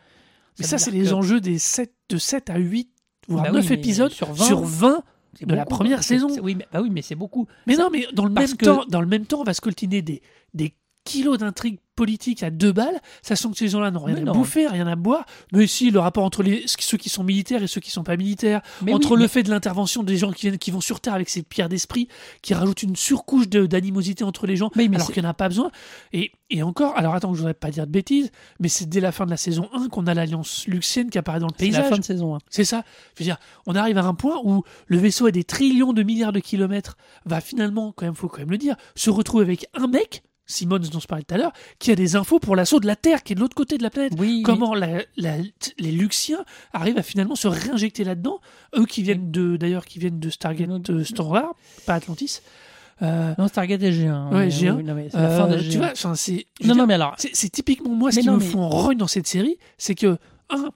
Mais 0.59 0.65
ça, 0.67 0.77
c'est 0.79 0.91
les 0.91 1.13
enjeux 1.13 1.41
des 1.41 1.59
7, 1.59 1.95
de 2.09 2.19
7 2.19 2.51
à 2.51 2.59
8, 2.59 2.91
voire 3.29 3.45
Bah 3.45 3.51
oui, 3.53 3.57
9 3.59 3.69
mais 3.71 3.75
épisodes 3.77 4.11
sur 4.11 4.37
sur 4.37 4.61
20, 4.63 4.65
20. 4.89 5.03
c'est 5.39 5.47
de 5.47 5.55
la 5.55 5.65
première 5.65 6.03
saison. 6.03 6.29
Oui, 6.43 6.55
mais, 6.57 6.67
bah 6.73 6.81
oui, 6.83 6.91
mais 6.91 7.01
c'est 7.03 7.15
beaucoup. 7.15 7.47
Mais 7.67 7.77
Ça- 7.77 7.83
non, 7.85 7.91
mais 7.91 8.07
dans 8.13 8.25
le, 8.27 8.35
parce 8.35 8.49
même 8.51 8.57
que- 8.59 8.65
temps, 8.67 8.85
dans 8.89 9.01
le 9.01 9.07
même 9.07 9.25
temps, 9.25 9.41
on 9.41 9.45
va 9.45 9.55
scoltiner 9.55 10.03
des, 10.03 10.21
des 10.55 10.75
kilos 11.05 11.39
d'intrigues 11.39 11.79
politiques 11.95 12.43
à 12.43 12.51
deux 12.51 12.73
balles, 12.73 12.99
sachant 13.21 13.51
que 13.51 13.59
ces 13.59 13.69
gens-là 13.69 13.91
n'ont 13.91 14.03
rien 14.05 14.15
Mais 14.15 14.23
à 14.23 14.25
non. 14.25 14.33
bouffer, 14.33 14.67
rien 14.67 14.87
à 14.87 14.97
boire. 14.97 15.27
Mais 15.53 15.67
si, 15.67 15.91
le 15.91 15.99
rapport 16.01 16.25
entre 16.25 16.43
les, 16.43 16.65
ceux 16.67 16.97
qui 16.97 17.11
sont 17.11 17.23
militaires 17.23 17.63
et 17.63 17.67
ceux 17.67 17.83
qui 17.83 17.91
sont 17.91 18.03
pas 18.03 18.17
militaires, 18.17 18.63
Mais 18.81 18.95
entre 18.95 19.11
oui, 19.11 19.17
le 19.19 19.23
mais- 19.25 19.29
fait 19.29 19.43
de 19.43 19.51
l'intervention 19.51 20.03
des 20.03 20.17
gens 20.17 20.33
qui, 20.33 20.47
viennent, 20.47 20.59
qui 20.59 20.71
vont 20.71 20.81
sur 20.81 21.01
Terre 21.01 21.13
avec 21.13 21.29
ces 21.29 21.43
pierres 21.43 21.69
d'esprit, 21.69 22.09
qui 22.41 22.55
rajoutent 22.55 22.83
une 22.83 22.97
surcouche 22.97 23.47
d'animosité 23.49 24.25
entre 24.25 24.47
les 24.47 24.57
gens, 24.57 24.71
alors 24.75 25.13
qu'il 25.13 25.23
n'y 25.23 25.27
en 25.27 25.31
a 25.31 25.35
pas 25.35 25.49
besoin. 25.51 25.71
Et, 26.15 26.33
et 26.49 26.63
encore, 26.63 26.97
alors 26.97 27.15
attends, 27.15 27.35
je 27.35 27.39
voudrais 27.39 27.53
pas 27.55 27.71
dire 27.71 27.87
de 27.87 27.93
bêtises, 27.93 28.31
mais 28.59 28.69
c'est 28.69 28.89
dès 28.89 29.01
la 29.01 29.13
fin 29.13 29.27
de 29.27 29.31
la 29.31 29.37
saison 29.37 29.69
1 29.75 29.89
qu'on 29.89 30.07
a 30.07 30.15
l'alliance 30.15 30.67
luxienne 30.67 31.11
qui 31.11 31.19
apparaît 31.19 31.41
dans 31.41 31.47
le 31.49 31.53
c'est 31.59 31.67
la 31.67 31.73
paysage. 31.73 31.91
fin 31.91 31.99
de 31.99 32.05
saison 32.05 32.37
1. 32.37 32.39
C'est 32.49 32.65
ça. 32.65 32.85
Je 33.19 33.23
veux 33.23 33.27
dire, 33.27 33.37
on 33.67 33.75
arrive 33.75 33.99
à 33.99 34.05
un 34.05 34.15
point 34.15 34.41
où 34.45 34.63
le 34.87 34.97
vaisseau 34.97 35.27
à 35.27 35.31
des 35.31 35.45
trillions 35.45 35.93
de 35.93 36.03
milliards 36.03 36.33
de 36.33 36.41
kilomètres 36.41 36.97
va 37.27 37.43
finalement, 37.43 37.93
quand 37.93 38.07
même, 38.07 38.15
faut 38.15 38.29
quand 38.29 38.39
même 38.39 38.51
le 38.51 38.59
dire, 38.59 38.77
se 38.97 39.11
retrouver 39.11 39.45
avec 39.45 39.67
un 39.75 39.89
mec, 39.89 40.23
Simmons 40.47 40.79
dont 40.79 40.99
je 41.01 41.07
parlais 41.07 41.25
tout 41.25 41.35
à 41.35 41.39
l'heure, 41.39 41.53
qui 41.79 41.91
a 41.91 41.95
des 41.95 42.17
infos 42.17 42.39
pour 42.41 42.57
l'assaut 42.57 42.81
de 42.81 42.87
la 42.87 42.97
Terre, 42.97 43.23
qui 43.23 43.33
est 43.33 43.37
de 43.37 43.41
l'autre 43.41 43.55
côté 43.55 43.79
de 43.79 43.83
la 43.83 43.91
planète. 43.91 44.13
Oui, 44.19 44.43
Comment 44.45 44.75
la- 44.75 45.03
la- 45.17 45.37
les 45.79 45.93
Luxiens 45.93 46.45
arrivent 46.73 46.99
à 46.99 47.03
finalement 47.03 47.37
se 47.37 47.49
réinjecter 47.49 48.05
là-dedans, 48.05 48.41
eux 48.77 48.85
qui 48.87 49.03
viennent 49.03 49.31
de, 49.31 49.57
d'ailleurs, 49.57 49.85
qui 49.85 49.99
viennent 49.99 50.19
de 50.21 50.31
Stargate 50.31 50.91
euh, 50.91 51.05
Standard, 51.05 51.55
pas 51.87 51.95
Atlantis. 51.95 52.41
Euh, 53.03 53.35
Non, 53.39 53.49
Stargate 53.49 53.83
et 53.83 53.93
G1. 53.93 54.29
Ouais, 54.33 54.47
mais- 54.47 54.49
G1. 54.51 54.77
oui, 54.77 54.85
non, 54.85 54.95
mais 54.95 55.09
c'est 55.11 55.17
la 55.19 55.31
fin 55.31 55.51
euh, 55.51 55.57
de 55.57 55.63
tu 55.63 55.71
G1. 55.71 55.79
vois, 55.79 56.15
c'est, 56.17 56.47
Non, 56.65 56.75
non, 56.75 56.87
mais 56.87 56.95
alors, 56.95 57.15
c'est, 57.19 57.31
c'est 57.35 57.49
typiquement 57.49 57.91
moi 57.95 58.11
ce 58.11 58.17
Mais 58.17 58.23
qui 58.23 58.29
non, 58.29 58.35
me 58.35 58.39
mais- 58.41 58.45
fout 58.45 58.61
en 58.61 58.69
rogne 58.69 58.99
dans 58.99 59.07
cette 59.09 59.27
série, 59.27 59.57
c'est 59.79 59.95
que, 59.95 60.19
un, 60.51 60.71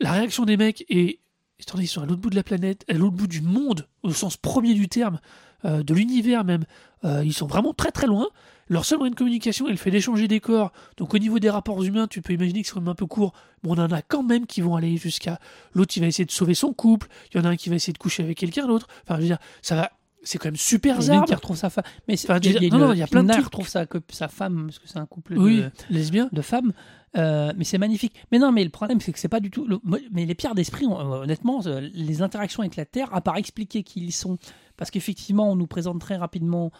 la 0.00 0.12
réaction 0.12 0.44
des 0.44 0.56
mecs 0.56 0.84
est, 0.90 1.20
étant 1.58 1.74
donné 1.74 1.84
qu'ils 1.86 1.88
sont 1.92 2.02
à 2.02 2.06
l'autre 2.06 2.20
bout 2.20 2.30
de 2.30 2.36
la 2.36 2.42
planète, 2.42 2.84
à 2.88 2.92
l'autre 2.94 3.16
bout 3.16 3.26
du 3.28 3.40
monde, 3.40 3.88
au 4.02 4.12
sens 4.12 4.36
premier 4.36 4.74
du 4.74 4.88
terme, 4.88 5.18
euh, 5.64 5.82
de 5.82 5.94
l'univers 5.94 6.44
même, 6.44 6.64
euh, 7.04 7.22
ils 7.24 7.32
sont 7.32 7.46
vraiment 7.46 7.72
très 7.74 7.90
très 7.90 8.06
loin. 8.06 8.26
Leur 8.68 8.84
seul 8.84 8.98
moyen 8.98 9.10
de 9.10 9.16
communication 9.16 9.66
est 9.68 9.72
le 9.72 9.76
fait 9.76 9.90
d'échanger 9.90 10.28
des 10.28 10.40
corps. 10.40 10.72
Donc 10.96 11.12
au 11.14 11.18
niveau 11.18 11.38
des 11.38 11.50
rapports 11.50 11.82
humains, 11.82 12.06
tu 12.06 12.22
peux 12.22 12.32
imaginer 12.32 12.62
que 12.62 12.68
c'est 12.68 12.74
quand 12.74 12.80
même 12.80 12.88
un 12.88 12.94
peu 12.94 13.06
court. 13.06 13.32
Mais 13.62 13.70
on 13.70 13.74
en 13.74 13.90
a 13.90 14.00
quand 14.02 14.22
même 14.22 14.46
qui 14.46 14.60
vont 14.60 14.76
aller 14.76 14.96
jusqu'à 14.96 15.38
l'autre, 15.74 15.92
il 15.96 16.00
va 16.00 16.06
essayer 16.06 16.24
de 16.24 16.30
sauver 16.30 16.54
son 16.54 16.72
couple. 16.72 17.08
Il 17.34 17.38
y 17.38 17.40
en 17.40 17.44
a 17.44 17.48
un 17.50 17.56
qui 17.56 17.68
va 17.68 17.74
essayer 17.74 17.92
de 17.92 17.98
coucher 17.98 18.22
avec 18.22 18.38
quelqu'un 18.38 18.66
d'autre. 18.66 18.86
Enfin, 19.02 19.16
je 19.16 19.20
veux 19.22 19.26
dire, 19.26 19.38
ça 19.60 19.74
va. 19.76 19.90
C'est 20.24 20.38
quand 20.38 20.46
même 20.46 20.56
super 20.56 21.02
zarbe. 21.02 21.26
qui 21.26 21.34
retrouve 21.34 21.56
sa 21.56 21.68
femme. 21.68 21.82
Mais 22.06 22.14
Enfin, 22.14 22.38
il 22.40 22.52
y 22.52 22.56
a- 22.56 22.62
y 22.62 22.70
non, 22.70 22.76
une- 22.78 22.84
non, 22.84 22.92
il 22.92 22.98
y 23.00 23.02
a 23.02 23.08
plein 23.08 23.24
de 23.24 23.32
trucs. 23.32 23.44
retrouve 23.46 23.66
sa, 23.68 23.84
femme, 24.28 24.66
parce 24.66 24.78
que 24.78 24.86
c'est 24.88 24.98
un 25.00 25.06
couple 25.06 25.36
Oui, 25.36 25.56
de, 25.62 25.70
lesbien. 25.90 26.28
de 26.30 26.42
femmes. 26.42 26.72
Euh, 27.16 27.52
mais 27.56 27.64
c'est 27.64 27.76
magnifique. 27.76 28.14
Mais 28.30 28.38
non, 28.38 28.52
mais 28.52 28.62
le 28.62 28.70
problème, 28.70 29.00
c'est 29.00 29.12
que 29.12 29.18
c'est 29.18 29.26
pas 29.28 29.40
du 29.40 29.50
tout. 29.50 29.66
le- 29.66 29.80
mais 30.12 30.24
les 30.24 30.34
pierres 30.36 30.54
d'esprit, 30.54 30.86
on- 30.86 30.96
honnêtement, 30.96 31.60
les 31.92 32.22
interactions 32.22 32.60
avec 32.62 32.76
la 32.76 32.84
Terre, 32.84 33.12
à 33.12 33.20
part 33.20 33.36
expliquer 33.36 33.82
qui 33.82 33.98
ils 34.00 34.12
sont, 34.12 34.38
parce 34.82 34.90
qu'effectivement, 34.90 35.48
on 35.48 35.54
nous 35.54 35.68
présente 35.68 36.00
très 36.00 36.16
rapidement. 36.16 36.72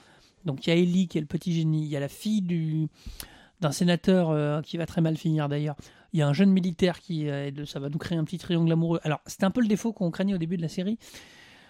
Donc, 0.45 0.67
il 0.67 0.71
y 0.71 0.73
a 0.73 0.77
Ellie 0.77 1.07
qui 1.07 1.19
est 1.19 1.21
le 1.21 1.27
petit 1.29 1.53
génie. 1.53 1.85
Il 1.85 1.89
y 1.89 1.97
a 1.97 2.01
la 2.01 2.09
fille 2.09 2.43
du 2.43 2.89
d'un 3.61 3.71
sénateur 3.71 4.31
euh, 4.31 4.61
qui 4.61 4.77
va 4.77 4.87
très 4.87 5.01
mal 5.01 5.17
finir 5.17 5.49
d'ailleurs. 5.49 5.77
Il 6.13 6.19
y 6.19 6.23
a 6.23 6.27
un 6.27 6.33
jeune 6.33 6.51
militaire 6.51 6.99
qui 6.99 7.29
euh, 7.29 7.65
ça 7.65 7.79
va 7.79 7.91
nous 7.91 7.99
créer 7.99 8.19
un 8.19 8.25
petit 8.25 8.39
triangle 8.39 8.73
amoureux. 8.73 8.99
Alors, 9.05 9.21
c'était 9.27 9.45
un 9.45 9.53
peu 9.53 9.61
le 9.61 9.69
défaut 9.69 9.93
qu'on 9.93 10.11
craignait 10.11 10.35
au 10.35 10.39
début 10.39 10.57
de 10.57 10.63
la 10.63 10.69
série. 10.69 10.99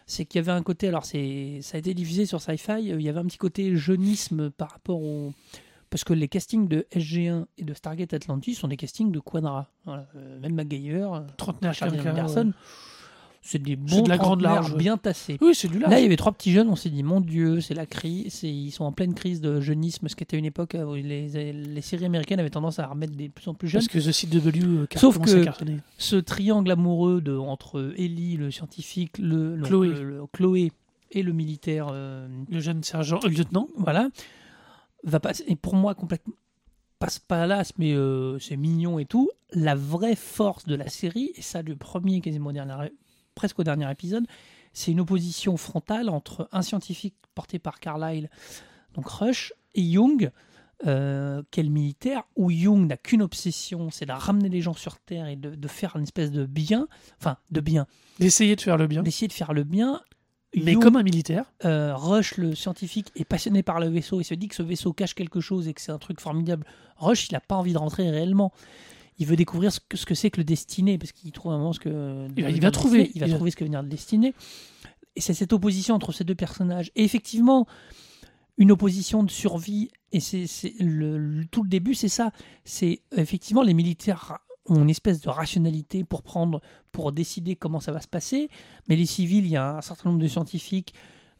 C'est 0.06 0.24
qu'il 0.24 0.38
y 0.38 0.42
avait 0.42 0.52
un 0.52 0.62
côté, 0.62 0.88
alors 0.88 1.04
c'est, 1.04 1.58
ça 1.60 1.76
a 1.76 1.78
été 1.80 1.92
diffusé 1.92 2.24
sur 2.24 2.40
Sci-Fi, 2.40 2.70
euh, 2.70 2.96
il 2.98 3.02
y 3.02 3.10
avait 3.10 3.20
un 3.20 3.26
petit 3.26 3.36
côté 3.36 3.76
jeunisme 3.76 4.48
par 4.48 4.70
rapport 4.70 5.02
au, 5.02 5.34
parce 5.90 6.02
que 6.02 6.14
les 6.14 6.28
castings 6.28 6.66
de 6.66 6.86
SG1 6.94 7.44
et 7.58 7.64
de 7.64 7.74
Stargate 7.74 8.14
Atlantis 8.14 8.54
sont 8.54 8.68
des 8.68 8.78
castings 8.78 9.12
de 9.12 9.20
Quadra. 9.20 9.70
Voilà, 9.84 10.08
euh, 10.16 10.40
même 10.40 10.54
MacGyver, 10.54 11.10
Trentenaire, 11.36 11.74
Charlie 11.74 11.98
c'est 13.44 13.60
des 13.60 13.74
bons 13.74 14.02
de 14.02 14.08
la 14.08 14.18
grande 14.18 14.40
large, 14.40 14.76
bien 14.76 14.96
tassés. 14.96 15.36
Oui, 15.40 15.52
c'est 15.54 15.66
du 15.68 15.78
large. 15.80 15.90
Là, 15.92 15.98
il 15.98 16.02
y 16.04 16.06
avait 16.06 16.16
trois 16.16 16.30
petits 16.32 16.52
jeunes, 16.52 16.68
on 16.68 16.76
s'est 16.76 16.90
dit, 16.90 17.02
mon 17.02 17.20
Dieu, 17.20 17.60
c'est 17.60 17.74
la 17.74 17.86
crise, 17.86 18.42
ils 18.44 18.70
sont 18.70 18.84
en 18.84 18.92
pleine 18.92 19.14
crise 19.14 19.40
de 19.40 19.60
jeunisme, 19.60 20.06
ce 20.08 20.14
qui 20.14 20.22
était 20.22 20.38
une 20.38 20.44
époque 20.44 20.76
euh, 20.76 20.84
où 20.84 20.94
les, 20.94 21.52
les 21.52 21.80
séries 21.80 22.04
américaines 22.04 22.38
avaient 22.40 22.50
tendance 22.50 22.78
à 22.78 22.86
remettre 22.86 23.14
des 23.16 23.28
plus 23.28 23.48
en 23.48 23.54
plus 23.54 23.68
jeunes. 23.68 23.82
Parce 23.84 23.88
que 23.88 23.98
The 23.98 24.12
CW 24.30 24.64
euh, 24.82 24.86
car- 24.86 25.00
Sauf 25.00 25.14
commence 25.18 25.34
que-. 25.34 25.72
Ce 25.98 26.16
triangle 26.16 26.70
amoureux 26.70 27.20
de, 27.20 27.36
entre 27.36 27.92
Ellie, 27.96 28.36
le 28.36 28.50
scientifique, 28.52 29.18
le, 29.18 29.56
non, 29.56 29.66
Chloé. 29.66 29.88
le- 29.88 30.04
le- 30.04 30.26
Chloé 30.32 30.72
et 31.10 31.22
le 31.22 31.32
militaire, 31.32 31.88
euh, 31.92 32.28
Le 32.48 32.60
jeune 32.60 32.82
sergent, 32.84 33.18
euh, 33.24 33.28
lieutenant. 33.28 33.68
voilà, 33.76 34.08
va 35.04 35.18
passer, 35.20 35.44
et 35.48 35.56
pour 35.56 35.74
moi, 35.74 35.94
complètement, 35.94 36.34
passe 37.00 37.18
pas 37.18 37.46
là, 37.48 37.64
mais 37.76 37.92
euh, 37.92 38.38
c'est 38.38 38.56
mignon 38.56 38.98
et 39.00 39.04
tout. 39.04 39.28
La 39.52 39.74
vraie 39.74 40.14
force 40.14 40.64
de 40.66 40.76
la 40.76 40.88
série, 40.88 41.32
et 41.34 41.42
ça 41.42 41.62
du 41.64 41.74
premier, 41.74 42.20
quasiment 42.20 42.52
dernier, 42.52 42.92
presque 43.34 43.58
au 43.58 43.64
dernier 43.64 43.90
épisode, 43.90 44.26
c'est 44.72 44.90
une 44.90 45.00
opposition 45.00 45.56
frontale 45.56 46.08
entre 46.08 46.48
un 46.52 46.62
scientifique 46.62 47.14
porté 47.34 47.58
par 47.58 47.80
Carlyle, 47.80 48.28
donc 48.94 49.08
Rush, 49.08 49.52
et 49.74 49.82
Jung, 49.92 50.30
euh, 50.86 51.42
qui 51.50 51.60
est 51.60 51.62
le 51.62 51.68
militaire, 51.70 52.24
où 52.36 52.50
Jung 52.50 52.86
n'a 52.88 52.96
qu'une 52.96 53.22
obsession, 53.22 53.90
c'est 53.90 54.06
de 54.06 54.12
ramener 54.12 54.48
les 54.48 54.60
gens 54.60 54.74
sur 54.74 54.98
Terre 54.98 55.28
et 55.28 55.36
de, 55.36 55.54
de 55.54 55.68
faire 55.68 55.96
une 55.96 56.02
espèce 56.02 56.30
de 56.30 56.44
bien, 56.44 56.88
enfin 57.20 57.36
de 57.50 57.60
bien, 57.60 57.86
D'essayer 58.18 58.56
de 58.56 58.60
faire 58.60 58.76
le 58.76 58.86
bien. 58.86 59.02
d'essayer 59.02 59.28
de 59.28 59.32
faire 59.32 59.52
le 59.52 59.64
bien. 59.64 60.00
Mais 60.54 60.72
Jung- 60.72 60.82
comme 60.82 60.96
un 60.96 61.02
militaire. 61.02 61.46
euh, 61.64 61.94
Rush, 61.96 62.36
le 62.36 62.54
scientifique, 62.54 63.10
est 63.16 63.24
passionné 63.24 63.62
par 63.62 63.80
le 63.80 63.86
vaisseau 63.88 64.20
et 64.20 64.24
se 64.24 64.34
dit 64.34 64.48
que 64.48 64.54
ce 64.54 64.62
vaisseau 64.62 64.92
cache 64.92 65.14
quelque 65.14 65.40
chose 65.40 65.66
et 65.68 65.72
que 65.72 65.80
c'est 65.80 65.92
un 65.92 65.98
truc 65.98 66.20
formidable. 66.20 66.66
Rush, 66.98 67.28
il 67.28 67.32
n'a 67.32 67.40
pas 67.40 67.54
envie 67.56 67.72
de 67.72 67.78
rentrer 67.78 68.10
réellement. 68.10 68.52
Il 69.18 69.26
veut 69.26 69.36
découvrir 69.36 69.72
ce 69.72 69.80
que 69.80 69.96
ce 69.96 70.06
que 70.06 70.14
c'est 70.14 70.30
que 70.30 70.38
le 70.40 70.44
destiné, 70.44 70.98
parce 70.98 71.12
qu'il 71.12 71.30
trouve 71.32 71.52
un 71.52 71.58
moment 71.58 71.72
ce 71.72 71.80
que. 71.80 72.26
Il 72.36 72.42
va- 72.42 72.50
il 72.50 72.60
va 72.60 72.70
trouver. 72.70 73.10
Il 73.14 73.20
va 73.20 73.26
trouver 73.36 73.50
ce 73.50 73.56
que 73.56 73.64
veut 73.64 73.68
venir 73.68 73.82
le 73.82 73.88
destiné. 73.88 74.34
Et 75.16 75.20
c'est 75.20 75.34
cette 75.34 75.52
opposition 75.52 75.94
entre 75.94 76.12
ces 76.12 76.24
deux 76.24 76.34
personnages. 76.34 76.90
Et 76.96 77.04
effectivement, 77.04 77.66
une 78.58 78.70
opposition 78.72 79.22
de 79.22 79.30
survie. 79.30 79.90
Et 80.12 80.20
c'est 80.20 80.46
c'est 80.46 80.74
le, 80.80 81.18
le- 81.18 81.44
tout 81.46 81.62
le 81.62 81.68
début, 81.68 81.94
c'est 81.94 82.08
ça. 82.08 82.32
C'est 82.64 83.02
effectivement 83.16 83.62
les 83.62 83.74
militaires 83.74 84.38
ont 84.66 84.82
une 84.82 84.90
espèce 84.90 85.20
de 85.20 85.28
rationalité 85.28 86.04
pour 86.04 86.22
prendre, 86.22 86.60
pour 86.92 87.10
décider 87.12 87.56
comment 87.56 87.80
ça 87.80 87.92
va 87.92 88.00
se 88.00 88.08
passer. 88.08 88.48
Mais 88.88 88.96
les 88.96 89.06
civils, 89.06 89.44
il 89.44 89.50
y 89.50 89.56
a 89.56 89.76
un 89.78 89.80
certain 89.82 90.08
nombre 90.10 90.22
de 90.22 90.28
scientifiques. 90.28 90.94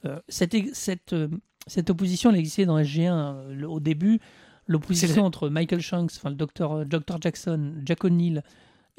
Euh, 0.05 0.19
cette, 0.29 0.57
cette, 0.75 1.13
euh, 1.13 1.29
cette 1.69 1.89
opposition, 1.91 2.31
elle 2.31 2.37
existait 2.39 2.67
dans 2.67 2.79
SG1 2.79 3.11
euh, 3.37 3.67
au 3.67 3.79
début. 3.81 4.19
L'opposition 4.69 5.25
entre 5.25 5.49
Michael 5.49 5.81
Shanks, 5.81 6.13
enfin 6.17 6.31
le 6.31 6.37
docteur, 6.37 6.73
euh, 6.73 6.85
Dr. 6.85 7.17
Jackson, 7.21 7.75
Jack 7.85 8.05
O'Neill 8.05 8.43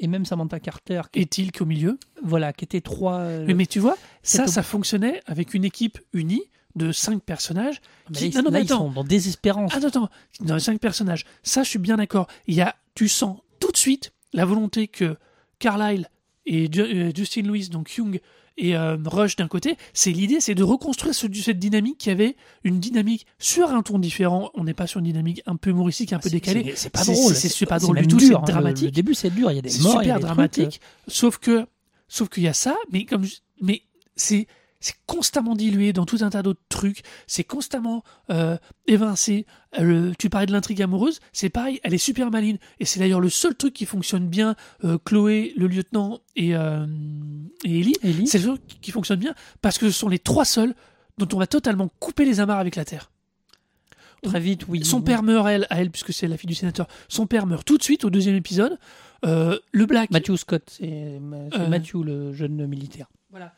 et 0.00 0.06
même 0.08 0.24
Samantha 0.24 0.60
Carter, 0.60 1.02
Est-il 1.14 1.52
qu'au 1.52 1.64
milieu 1.66 1.98
voilà, 2.22 2.52
qui 2.52 2.64
étaient 2.64 2.80
trois. 2.80 3.18
euh, 3.20 3.44
mais, 3.46 3.54
mais 3.54 3.66
tu 3.66 3.78
vois, 3.80 3.96
ça, 4.22 4.46
ça 4.46 4.62
fonctionnait 4.62 5.20
avec 5.26 5.54
une 5.54 5.64
équipe 5.64 5.98
unie 6.12 6.42
de 6.74 6.90
cinq 6.92 7.22
personnages. 7.22 7.80
mais 8.10 8.16
qui- 8.16 8.24
là, 8.24 8.28
ils- 8.30 8.36
non, 8.36 8.42
non, 8.42 8.50
là, 8.50 8.60
ils 8.60 8.68
sont 8.68 8.90
dans 8.90 9.04
désespérance. 9.04 9.74
Attends, 9.74 9.86
attends. 9.88 10.08
Dans 10.40 10.54
les 10.54 10.60
cinq 10.60 10.80
personnages, 10.80 11.24
ça, 11.44 11.62
je 11.62 11.68
suis 11.68 11.78
bien 11.78 11.96
d'accord. 11.96 12.26
Il 12.48 12.54
y 12.54 12.60
a, 12.60 12.74
tu 12.96 13.08
sens 13.08 13.38
tout 13.60 13.70
de 13.70 13.76
suite 13.76 14.12
la 14.32 14.44
volonté 14.44 14.88
que 14.88 15.16
Carlyle 15.60 16.08
et 16.46 16.68
euh, 16.78 17.12
Justin 17.14 17.42
Lewis, 17.42 17.68
donc 17.68 17.94
Young, 17.96 18.20
et 18.56 18.76
euh, 18.76 18.96
Rush 19.04 19.36
d'un 19.36 19.48
côté, 19.48 19.76
c'est 19.92 20.10
l'idée, 20.12 20.40
c'est 20.40 20.54
de 20.54 20.62
reconstruire 20.62 21.14
ce- 21.14 21.26
cette 21.32 21.58
dynamique 21.58 21.98
qui 21.98 22.10
avait 22.10 22.36
une 22.62 22.78
dynamique 22.78 23.26
sur 23.38 23.70
un 23.70 23.82
ton 23.82 23.98
différent. 23.98 24.50
On 24.54 24.64
n'est 24.64 24.74
pas 24.74 24.86
sur 24.86 25.00
une 25.00 25.06
dynamique 25.06 25.42
un 25.46 25.56
peu 25.56 25.70
humoristique, 25.70 26.12
un 26.12 26.18
peu 26.18 26.30
décalée. 26.30 26.72
c'est- 26.76 26.90
pas 26.90 27.02
drôle. 27.04 27.34
c'est- 27.34 27.66
pas 27.66 27.78
drôle 27.78 27.96
du 28.00 28.06
tout, 28.06 28.20
c'est 28.20 28.34
hein. 28.34 28.40
Le- 28.46 28.52
dramatique. 28.52 28.84
Le 28.86 28.90
début, 28.92 29.14
c'est 29.14 29.30
dur. 29.30 29.50
Il 29.50 29.56
y 29.56 29.58
a 29.58 29.62
des 29.62 29.70
C'est 29.70 29.82
morts, 29.82 29.94
y 30.02 30.04
super 30.04 30.14
a 30.14 30.18
des 30.18 30.24
trucs, 30.24 30.34
dramatique. 30.34 30.80
Sauf 31.08 31.38
que, 31.38 31.66
sauf 32.08 32.28
qu'il 32.28 32.42
y 32.44 32.48
a 32.48 32.52
ça, 32.52 32.76
mais 32.92 33.04
comme, 33.04 33.24
mais 33.60 33.82
c'est, 34.16 34.46
c'est 34.84 34.96
constamment 35.06 35.54
dilué 35.54 35.92
dans 35.94 36.04
tout 36.04 36.18
un 36.20 36.28
tas 36.28 36.42
d'autres 36.42 36.60
trucs. 36.68 37.02
C'est 37.26 37.42
constamment 37.44 38.02
euh, 38.30 38.58
évincé. 38.86 39.46
Euh, 39.78 40.12
tu 40.18 40.28
parlais 40.28 40.46
de 40.46 40.52
l'intrigue 40.52 40.82
amoureuse, 40.82 41.20
c'est 41.32 41.48
pareil. 41.48 41.80
Elle 41.84 41.94
est 41.94 41.98
super 41.98 42.30
maline. 42.30 42.58
Et 42.80 42.84
c'est 42.84 43.00
d'ailleurs 43.00 43.20
le 43.20 43.30
seul 43.30 43.54
truc 43.54 43.72
qui 43.72 43.86
fonctionne 43.86 44.28
bien. 44.28 44.56
euh, 44.84 44.98
Chloé, 45.04 45.54
le 45.56 45.66
lieutenant 45.68 46.20
et 46.36 46.50
et 46.50 46.56
Ellie, 47.64 47.94
Ellie. 48.02 48.26
c'est 48.26 48.38
le 48.38 48.44
seul 48.44 48.58
qui- 48.82 48.90
fonctionne 48.90 49.18
bien 49.20 49.34
parce 49.62 49.78
que 49.78 49.86
ce 49.90 49.98
sont 49.98 50.08
les 50.10 50.18
trois 50.18 50.44
seuls 50.44 50.74
dont 51.16 51.28
on 51.32 51.38
va 51.38 51.46
totalement 51.46 51.88
couper 51.98 52.24
les 52.26 52.40
amarres 52.40 52.58
avec 52.58 52.76
la 52.76 52.84
terre. 52.84 53.10
Très 54.22 54.40
vite, 54.40 54.66
oui. 54.68 54.84
Son 54.84 54.98
oui. 54.98 55.04
père 55.04 55.22
meurt 55.22 55.46
à 55.46 55.52
elle, 55.52 55.66
à 55.70 55.80
elle, 55.80 55.90
puisque 55.90 56.12
c'est 56.12 56.26
la 56.28 56.36
fille 56.36 56.48
du 56.48 56.54
sénateur. 56.54 56.88
Son 57.08 57.26
père 57.26 57.46
meurt 57.46 57.64
tout 57.66 57.76
de 57.78 57.82
suite 57.82 58.04
au 58.04 58.10
deuxième 58.10 58.34
épisode. 58.36 58.78
Euh, 59.26 59.58
le 59.72 59.86
Black, 59.86 60.10
Matthew 60.10 60.36
Scott, 60.36 60.62
c'est 60.66 61.20
c'est 61.52 61.60
Euh. 61.60 61.68
Matthew, 61.68 61.96
le 62.04 62.32
jeune 62.32 62.66
militaire. 62.66 63.06
Voilà. 63.30 63.54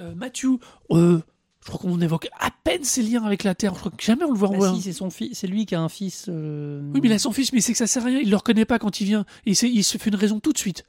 Euh, 0.00 0.14
Matthew, 0.14 0.58
euh, 0.90 1.20
je 1.64 1.68
crois 1.70 1.80
qu'on 1.80 2.00
évoque 2.00 2.28
à 2.40 2.50
peine 2.64 2.84
ses 2.84 3.02
liens 3.02 3.24
avec 3.24 3.44
la 3.44 3.54
Terre. 3.54 3.74
Je 3.74 3.80
crois 3.80 3.90
que 3.90 4.02
jamais 4.02 4.24
on 4.24 4.32
le 4.32 4.38
voit 4.38 4.48
en 4.48 4.58
Bah 4.58 4.72
si, 4.74 4.82
c'est 4.82 4.92
son 4.92 5.10
fils, 5.10 5.38
c'est 5.38 5.46
lui 5.46 5.66
qui 5.66 5.74
a 5.74 5.80
un 5.80 5.88
fils. 5.88 6.26
euh, 6.28 6.80
Oui, 6.94 7.00
mais 7.02 7.08
il 7.08 7.12
a 7.12 7.18
son 7.18 7.32
fils, 7.32 7.52
mais 7.52 7.60
c'est 7.60 7.72
que 7.72 7.78
ça 7.78 7.86
sert 7.86 8.02
à 8.02 8.06
rien. 8.06 8.20
Il 8.20 8.30
le 8.30 8.36
reconnaît 8.36 8.64
pas 8.64 8.78
quand 8.78 9.00
il 9.00 9.04
vient. 9.04 9.24
Et 9.46 9.52
il 9.52 9.84
se 9.84 9.98
fait 9.98 10.10
une 10.10 10.16
raison 10.16 10.40
tout 10.40 10.52
de 10.52 10.58
suite. 10.58 10.84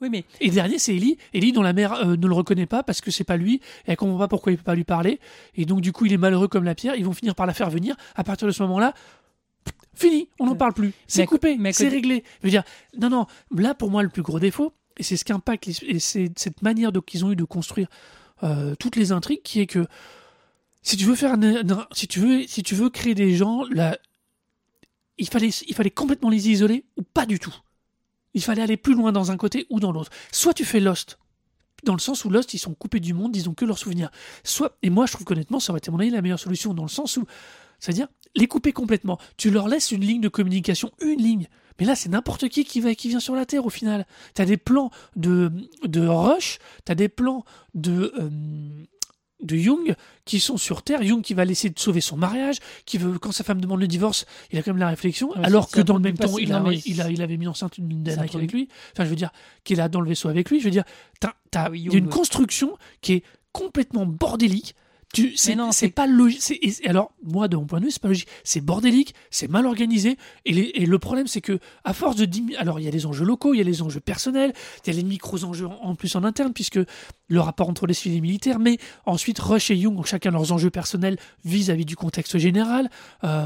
Oui, 0.00 0.08
mais 0.10 0.24
Et 0.40 0.48
le 0.48 0.52
dernier, 0.54 0.78
c'est 0.80 0.96
Ellie. 0.96 1.16
Ellie, 1.32 1.52
dont 1.52 1.62
la 1.62 1.72
mère 1.72 1.92
euh, 1.94 2.16
ne 2.16 2.26
le 2.26 2.34
reconnaît 2.34 2.66
pas 2.66 2.82
parce 2.82 3.00
que 3.00 3.12
c'est 3.12 3.22
pas 3.22 3.36
lui. 3.36 3.56
Et 3.86 3.92
elle 3.92 3.96
comprend 3.96 4.18
pas 4.18 4.26
pourquoi 4.28 4.50
il 4.50 4.58
peut 4.58 4.64
pas 4.64 4.74
lui 4.74 4.82
parler. 4.84 5.20
Et 5.54 5.64
donc, 5.64 5.80
du 5.80 5.92
coup, 5.92 6.06
il 6.06 6.12
est 6.12 6.16
malheureux 6.18 6.48
comme 6.48 6.64
la 6.64 6.74
pierre. 6.74 6.96
Ils 6.96 7.04
vont 7.04 7.12
finir 7.12 7.36
par 7.36 7.46
la 7.46 7.54
faire 7.54 7.70
venir. 7.70 7.94
À 8.16 8.24
partir 8.24 8.48
de 8.48 8.52
ce 8.52 8.62
moment-là, 8.64 8.94
fini. 9.94 10.28
On 10.40 10.46
n'en 10.46 10.56
parle 10.56 10.72
plus. 10.72 10.92
C'est 11.06 11.24
coupé. 11.26 11.56
C'est 11.72 11.88
réglé. 11.88 12.24
Je 12.40 12.46
veux 12.48 12.50
dire, 12.50 12.64
non, 12.98 13.10
non. 13.10 13.26
Là, 13.56 13.74
pour 13.74 13.90
moi, 13.92 14.02
le 14.02 14.08
plus 14.08 14.22
gros 14.22 14.40
défaut, 14.40 14.72
et 14.96 15.02
c'est 15.02 15.16
ce 15.16 15.24
qu'impacte, 15.24 15.68
et 15.68 15.98
c'est 15.98 16.32
cette 16.36 16.62
manière 16.62 16.90
qu'ils 17.06 17.24
ont 17.24 17.32
eu 17.32 17.36
de 17.36 17.44
construire 17.44 17.88
euh, 18.42 18.74
toutes 18.76 18.96
les 18.96 19.12
intrigues, 19.12 19.42
qui 19.42 19.60
est 19.60 19.66
que 19.66 19.86
si 20.82 20.96
tu 20.96 21.04
veux 21.04 21.14
faire 21.14 21.36
si 21.92 22.08
tu 22.08 22.20
veux, 22.20 22.46
si 22.46 22.62
tu 22.62 22.74
veux 22.74 22.90
créer 22.90 23.14
des 23.14 23.36
gens, 23.36 23.64
il 25.18 25.28
fallait, 25.28 25.50
il 25.50 25.74
fallait 25.74 25.90
complètement 25.90 26.28
les 26.28 26.48
isoler 26.48 26.84
ou 26.96 27.02
pas 27.02 27.26
du 27.26 27.38
tout. 27.38 27.54
Il 28.34 28.42
fallait 28.42 28.62
aller 28.62 28.76
plus 28.76 28.94
loin 28.94 29.12
dans 29.12 29.30
un 29.30 29.36
côté 29.36 29.66
ou 29.70 29.78
dans 29.78 29.92
l'autre. 29.92 30.10
Soit 30.32 30.54
tu 30.54 30.64
fais 30.64 30.80
Lost, 30.80 31.18
dans 31.84 31.92
le 31.92 32.00
sens 32.00 32.24
où 32.24 32.30
Lost, 32.30 32.54
ils 32.54 32.58
sont 32.58 32.74
coupés 32.74 33.00
du 33.00 33.14
monde, 33.14 33.36
ils 33.36 33.48
ont 33.48 33.54
que 33.54 33.64
leurs 33.64 33.78
souvenirs. 33.78 34.10
Soit, 34.42 34.76
et 34.82 34.90
moi 34.90 35.06
je 35.06 35.12
trouve 35.12 35.24
qu'honnêtement, 35.24 35.60
ça 35.60 35.72
aurait 35.72 35.78
été 35.78 35.90
à 35.90 35.92
mon 35.92 35.98
avis 35.98 36.10
la 36.10 36.22
meilleure 36.22 36.40
solution, 36.40 36.74
dans 36.74 36.82
le 36.82 36.88
sens 36.88 37.16
où, 37.16 37.26
c'est-à-dire, 37.78 38.08
les 38.34 38.48
couper 38.48 38.72
complètement. 38.72 39.18
Tu 39.36 39.50
leur 39.50 39.68
laisses 39.68 39.92
une 39.92 40.04
ligne 40.04 40.20
de 40.20 40.28
communication, 40.28 40.90
une 41.00 41.20
ligne. 41.20 41.48
Mais 41.80 41.86
là, 41.86 41.94
c'est 41.96 42.08
n'importe 42.08 42.48
qui 42.48 42.64
qui, 42.64 42.80
va, 42.80 42.94
qui 42.94 43.08
vient 43.08 43.20
sur 43.20 43.34
la 43.34 43.46
Terre 43.46 43.64
au 43.66 43.70
final. 43.70 44.06
T'as 44.34 44.44
des 44.44 44.56
plans 44.56 44.90
de, 45.16 45.50
de 45.84 46.06
Rush, 46.06 46.58
t'as 46.84 46.94
des 46.94 47.08
plans 47.08 47.44
de, 47.74 48.12
euh, 48.18 48.30
de 49.42 49.56
Jung 49.56 49.94
qui 50.24 50.38
sont 50.40 50.56
sur 50.56 50.82
Terre. 50.82 51.02
Jung 51.02 51.22
qui 51.22 51.34
va 51.34 51.44
laisser 51.44 51.70
de 51.70 51.78
sauver 51.78 52.00
son 52.00 52.16
mariage, 52.16 52.56
qui 52.86 52.98
veut, 52.98 53.18
quand 53.18 53.32
sa 53.32 53.44
femme 53.44 53.60
demande 53.60 53.80
le 53.80 53.88
divorce, 53.88 54.24
il 54.50 54.58
a 54.58 54.62
quand 54.62 54.70
même 54.72 54.78
la 54.80 54.88
réflexion, 54.88 55.30
Ouais, 55.30 55.44
alors 55.44 55.70
que 55.70 55.80
dans 55.80 55.94
le 55.94 56.00
même 56.00 56.16
temps, 56.16 56.38
il, 56.38 56.52
a, 56.52 56.60
mais 56.60 56.78
il, 56.86 57.00
a, 57.00 57.10
il 57.10 57.22
avait 57.22 57.36
mis 57.36 57.48
enceinte 57.48 57.78
une 57.78 58.02
nana 58.02 58.24
peu- 58.24 58.38
avec 58.38 58.52
lui. 58.52 58.68
Enfin, 58.92 59.04
je 59.04 59.10
veux 59.10 59.16
dire, 59.16 59.30
qu'il 59.64 59.80
a 59.80 59.88
dans 59.88 60.00
le 60.00 60.08
vaisseau 60.08 60.28
avec 60.28 60.50
lui. 60.50 60.60
Je 60.60 60.64
veux 60.64 60.70
dire, 60.70 60.84
Ah 61.54 61.70
il 61.74 61.80
y 61.92 61.94
a 61.94 61.98
une 61.98 62.08
construction 62.08 62.76
qui 63.00 63.14
est 63.14 63.24
complètement 63.52 64.06
bordélique. 64.06 64.74
Tu, 65.12 65.36
c'est, 65.36 65.54
non, 65.54 65.72
c'est 65.72 65.90
pas 65.90 66.06
logique. 66.06 66.42
alors, 66.86 67.12
moi, 67.22 67.46
de 67.46 67.56
mon 67.56 67.66
point 67.66 67.80
de 67.80 67.84
vue, 67.84 67.90
c'est 67.90 68.00
pas 68.00 68.08
logique. 68.08 68.28
C'est 68.44 68.62
bordélique, 68.62 69.14
c'est 69.30 69.46
mal 69.48 69.66
organisé. 69.66 70.16
Et, 70.46 70.52
les- 70.54 70.72
et 70.74 70.86
le 70.86 70.98
problème, 70.98 71.26
c'est 71.26 71.42
que, 71.42 71.58
à 71.84 71.92
force 71.92 72.16
de 72.16 72.26
alors, 72.56 72.80
il 72.80 72.84
y 72.84 72.88
a 72.88 72.90
les 72.90 73.04
enjeux 73.04 73.26
locaux, 73.26 73.52
il 73.52 73.58
y 73.58 73.60
a 73.60 73.64
les 73.64 73.82
enjeux 73.82 74.00
personnels, 74.00 74.54
il 74.86 74.92
y 74.94 74.96
a 74.96 74.98
les 74.98 75.06
micros 75.06 75.44
enjeux 75.44 75.66
en, 75.66 75.78
en 75.82 75.94
plus 75.94 76.16
en 76.16 76.24
interne, 76.24 76.54
puisque 76.54 76.78
le 77.28 77.40
rapport 77.40 77.68
entre 77.68 77.86
les 77.86 77.92
civils 77.92 78.12
et 78.12 78.14
les 78.16 78.20
militaires, 78.22 78.58
mais 78.58 78.78
ensuite, 79.04 79.38
Rush 79.38 79.70
et 79.70 79.76
Young 79.76 79.98
ont 79.98 80.02
chacun 80.02 80.30
leurs 80.30 80.50
enjeux 80.50 80.70
personnels 80.70 81.18
vis-à-vis 81.44 81.84
du 81.84 81.94
contexte 81.96 82.38
général. 82.38 82.88
Euh, 83.24 83.44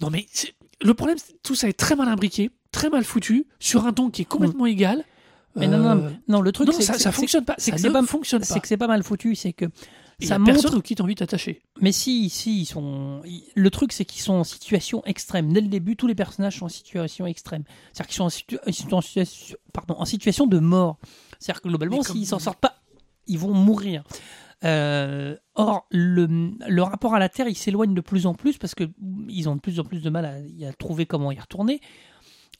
non, 0.00 0.10
mais 0.10 0.26
c'est- 0.32 0.54
le 0.80 0.94
problème, 0.94 1.18
tout 1.42 1.56
ça 1.56 1.68
est 1.68 1.72
très 1.72 1.96
mal 1.96 2.06
imbriqué, 2.08 2.50
très 2.70 2.88
mal 2.88 3.02
foutu, 3.02 3.46
sur 3.58 3.84
un 3.84 3.92
ton 3.92 4.10
qui 4.10 4.22
est 4.22 4.26
complètement 4.26 4.66
égal. 4.66 5.02
Mais 5.56 5.66
non, 5.66 5.78
non, 5.78 6.04
Euh, 6.04 6.10
non, 6.28 6.40
le 6.40 6.52
truc, 6.52 6.68
c'est 6.72 6.82
ça, 6.82 6.92
que- 6.92 7.00
ça 7.00 7.10
fonctionne 7.10 7.44
pas. 7.44 7.56
c'est 7.58 7.72
Ça 7.72 7.76
que 7.76 7.82
c'est 7.82 7.88
ne 7.88 7.92
pas- 7.94 8.02
fonctionne 8.04 8.40
pas. 8.42 8.46
c'est 8.46 8.60
que 8.60 8.68
c'est 8.68 8.76
pas 8.76 8.86
mal 8.86 9.02
foutu, 9.02 9.34
c'est 9.34 9.52
que 9.52 9.64
Il 10.20 10.24
y 10.24 10.28
ça 10.28 10.34
a 10.34 10.38
montre. 10.38 10.52
personne 10.60 10.82
qui 10.82 10.94
t'as 10.96 11.04
envie 11.04 11.14
de 11.14 11.18
t'attacher. 11.20 11.62
Mais 11.80 11.92
si, 11.92 12.28
si, 12.28 12.60
ils 12.62 12.66
sont. 12.66 13.22
Le 13.54 13.70
truc, 13.70 13.92
c'est 13.92 14.04
qu'ils 14.04 14.20
sont 14.22 14.34
en 14.34 14.44
situation 14.44 15.02
extrême. 15.06 15.52
Dès 15.52 15.60
le 15.60 15.68
début, 15.68 15.94
tous 15.96 16.06
les 16.08 16.14
personnages 16.16 16.58
sont 16.58 16.64
en 16.66 16.68
situation 16.70 17.24
extrême. 17.26 17.62
C'est-à-dire 17.92 18.06
qu'ils 18.08 18.16
sont 18.16 18.24
en, 18.24 18.28
situ- 18.30 18.58
situation, 18.72 19.56
pardon, 19.72 19.94
en 19.98 20.04
situation 20.04 20.46
de 20.46 20.58
mort. 20.58 20.98
C'est-à-dire 21.38 21.62
que 21.62 21.68
globalement, 21.68 21.98
Mais 21.98 22.02
comme- 22.04 22.16
s'ils 22.16 22.26
s'en 22.26 22.40
sortent 22.40 22.58
pas, 22.60 22.80
ils 23.28 23.38
vont 23.38 23.54
mourir. 23.54 24.02
Euh, 24.64 25.36
or, 25.54 25.86
le, 25.90 26.26
le 26.66 26.82
rapport 26.82 27.14
à 27.14 27.20
la 27.20 27.28
Terre, 27.28 27.46
il 27.46 27.54
s'éloigne 27.56 27.94
de 27.94 28.00
plus 28.00 28.26
en 28.26 28.34
plus 28.34 28.58
parce 28.58 28.74
que 28.74 28.90
ils 29.28 29.48
ont 29.48 29.54
de 29.54 29.60
plus 29.60 29.78
en 29.78 29.84
plus 29.84 30.02
de 30.02 30.10
mal 30.10 30.24
à, 30.24 30.68
à 30.68 30.72
trouver 30.72 31.06
comment 31.06 31.30
y 31.30 31.38
retourner. 31.38 31.80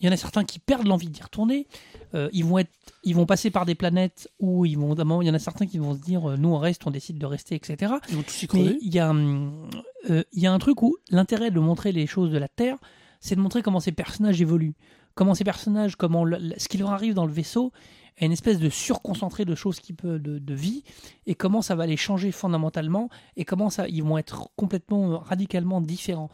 Il 0.01 0.07
y 0.07 0.09
en 0.09 0.13
a 0.13 0.17
certains 0.17 0.45
qui 0.45 0.59
perdent 0.61 0.87
l'envie 0.87 1.09
d'y 1.09 1.23
retourner. 1.23 1.67
Euh, 2.15 2.29
ils 2.33 2.45
vont 2.45 2.59
être, 2.59 2.71
ils 3.05 3.15
vont 3.17 3.27
passer 3.27 3.51
par 3.51 3.67
des 3.67 3.75
planètes 3.75 4.29
où 4.39 4.65
ils 4.65 4.79
vont, 4.79 4.95
il 5.21 5.27
y 5.27 5.31
en 5.31 5.35
a 5.35 5.39
certains 5.39 5.67
qui 5.67 5.79
vont 5.79 5.95
se 5.95 6.01
dire, 6.01 6.31
euh, 6.31 6.37
nous 6.37 6.51
on 6.51 6.59
reste, 6.59 6.87
on 6.87 6.91
décide 6.91 7.19
de 7.19 7.27
rester, 7.27 7.55
etc. 7.57 7.95
Ils 8.09 8.17
vont 8.17 8.23
tous 8.23 8.43
y 8.43 8.47
Mais 8.55 8.79
il 8.81 8.95
y, 8.95 8.99
a, 9.01 9.11
hum, 9.11 9.69
euh, 10.11 10.23
il 10.33 10.43
y 10.43 10.47
a 10.47 10.53
un 10.53 10.59
truc 10.59 10.83
où 10.83 10.97
l'intérêt 11.11 11.51
de 11.51 11.59
montrer 11.61 11.93
les 11.93 12.07
choses 12.07 12.31
de 12.31 12.39
la 12.39 12.49
Terre, 12.49 12.77
c'est 13.21 13.35
de 13.35 13.41
montrer 13.41 13.63
comment 13.63 13.81
ces 13.81 13.93
personnages 13.93 14.41
évoluent. 14.41 14.75
Comment 15.15 15.35
ces 15.35 15.43
personnages, 15.43 15.97
comment 15.97 16.25
le- 16.25 16.55
ce 16.59 16.69
qui 16.69 16.79
leur 16.79 16.91
arrive 16.93 17.15
dans 17.15 17.27
le 17.27 17.33
vaisseau 17.33 17.73
est 18.19 18.27
une 18.27 18.33
espèce 18.33 18.61
de 18.61 18.69
surconcentré 18.71 19.45
de 19.45 19.55
choses 19.57 19.81
qui 19.81 19.93
peut, 19.93 20.21
de, 20.21 20.39
de 20.39 20.55
vie, 20.55 20.85
et 21.27 21.35
comment 21.35 21.61
ça 21.63 21.75
va 21.75 21.87
les 21.87 21.97
changer 21.97 22.31
fondamentalement, 22.31 23.09
et 23.37 23.45
comment 23.45 23.69
ça, 23.71 23.89
ils 23.89 24.03
vont 24.05 24.17
être 24.19 24.49
complètement, 24.57 25.19
radicalement 25.19 25.81
différents. 25.81 26.31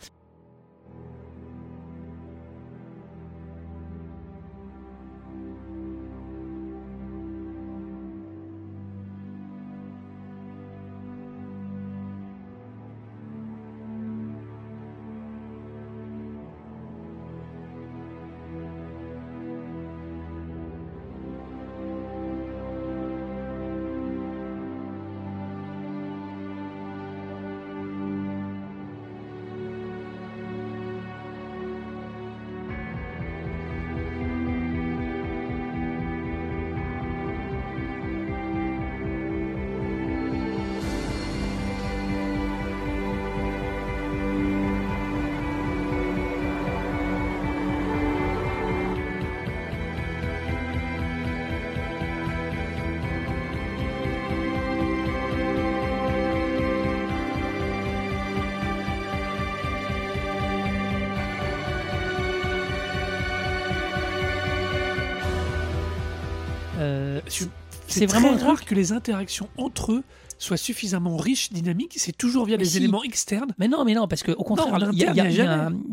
C'est 67.98 68.06
vraiment 68.06 68.32
un 68.32 68.36
rare 68.38 68.64
que 68.64 68.74
les 68.74 68.92
interactions 68.92 69.48
entre 69.56 69.92
eux 69.92 70.04
soient 70.38 70.56
suffisamment 70.56 71.16
riches, 71.16 71.52
dynamiques. 71.52 71.94
C'est 71.96 72.16
toujours 72.16 72.44
via 72.46 72.56
des 72.56 72.64
si. 72.64 72.76
éléments 72.78 73.02
externes. 73.04 73.52
Mais 73.58 73.68
non, 73.68 73.84
mais 73.84 73.94
non, 73.94 74.08
parce 74.08 74.22
qu'au 74.22 74.34
contraire, 74.34 74.74
en 74.74 74.90
il 74.92 74.98
y 74.98 75.04
a, 75.04 75.12
y 75.28 75.34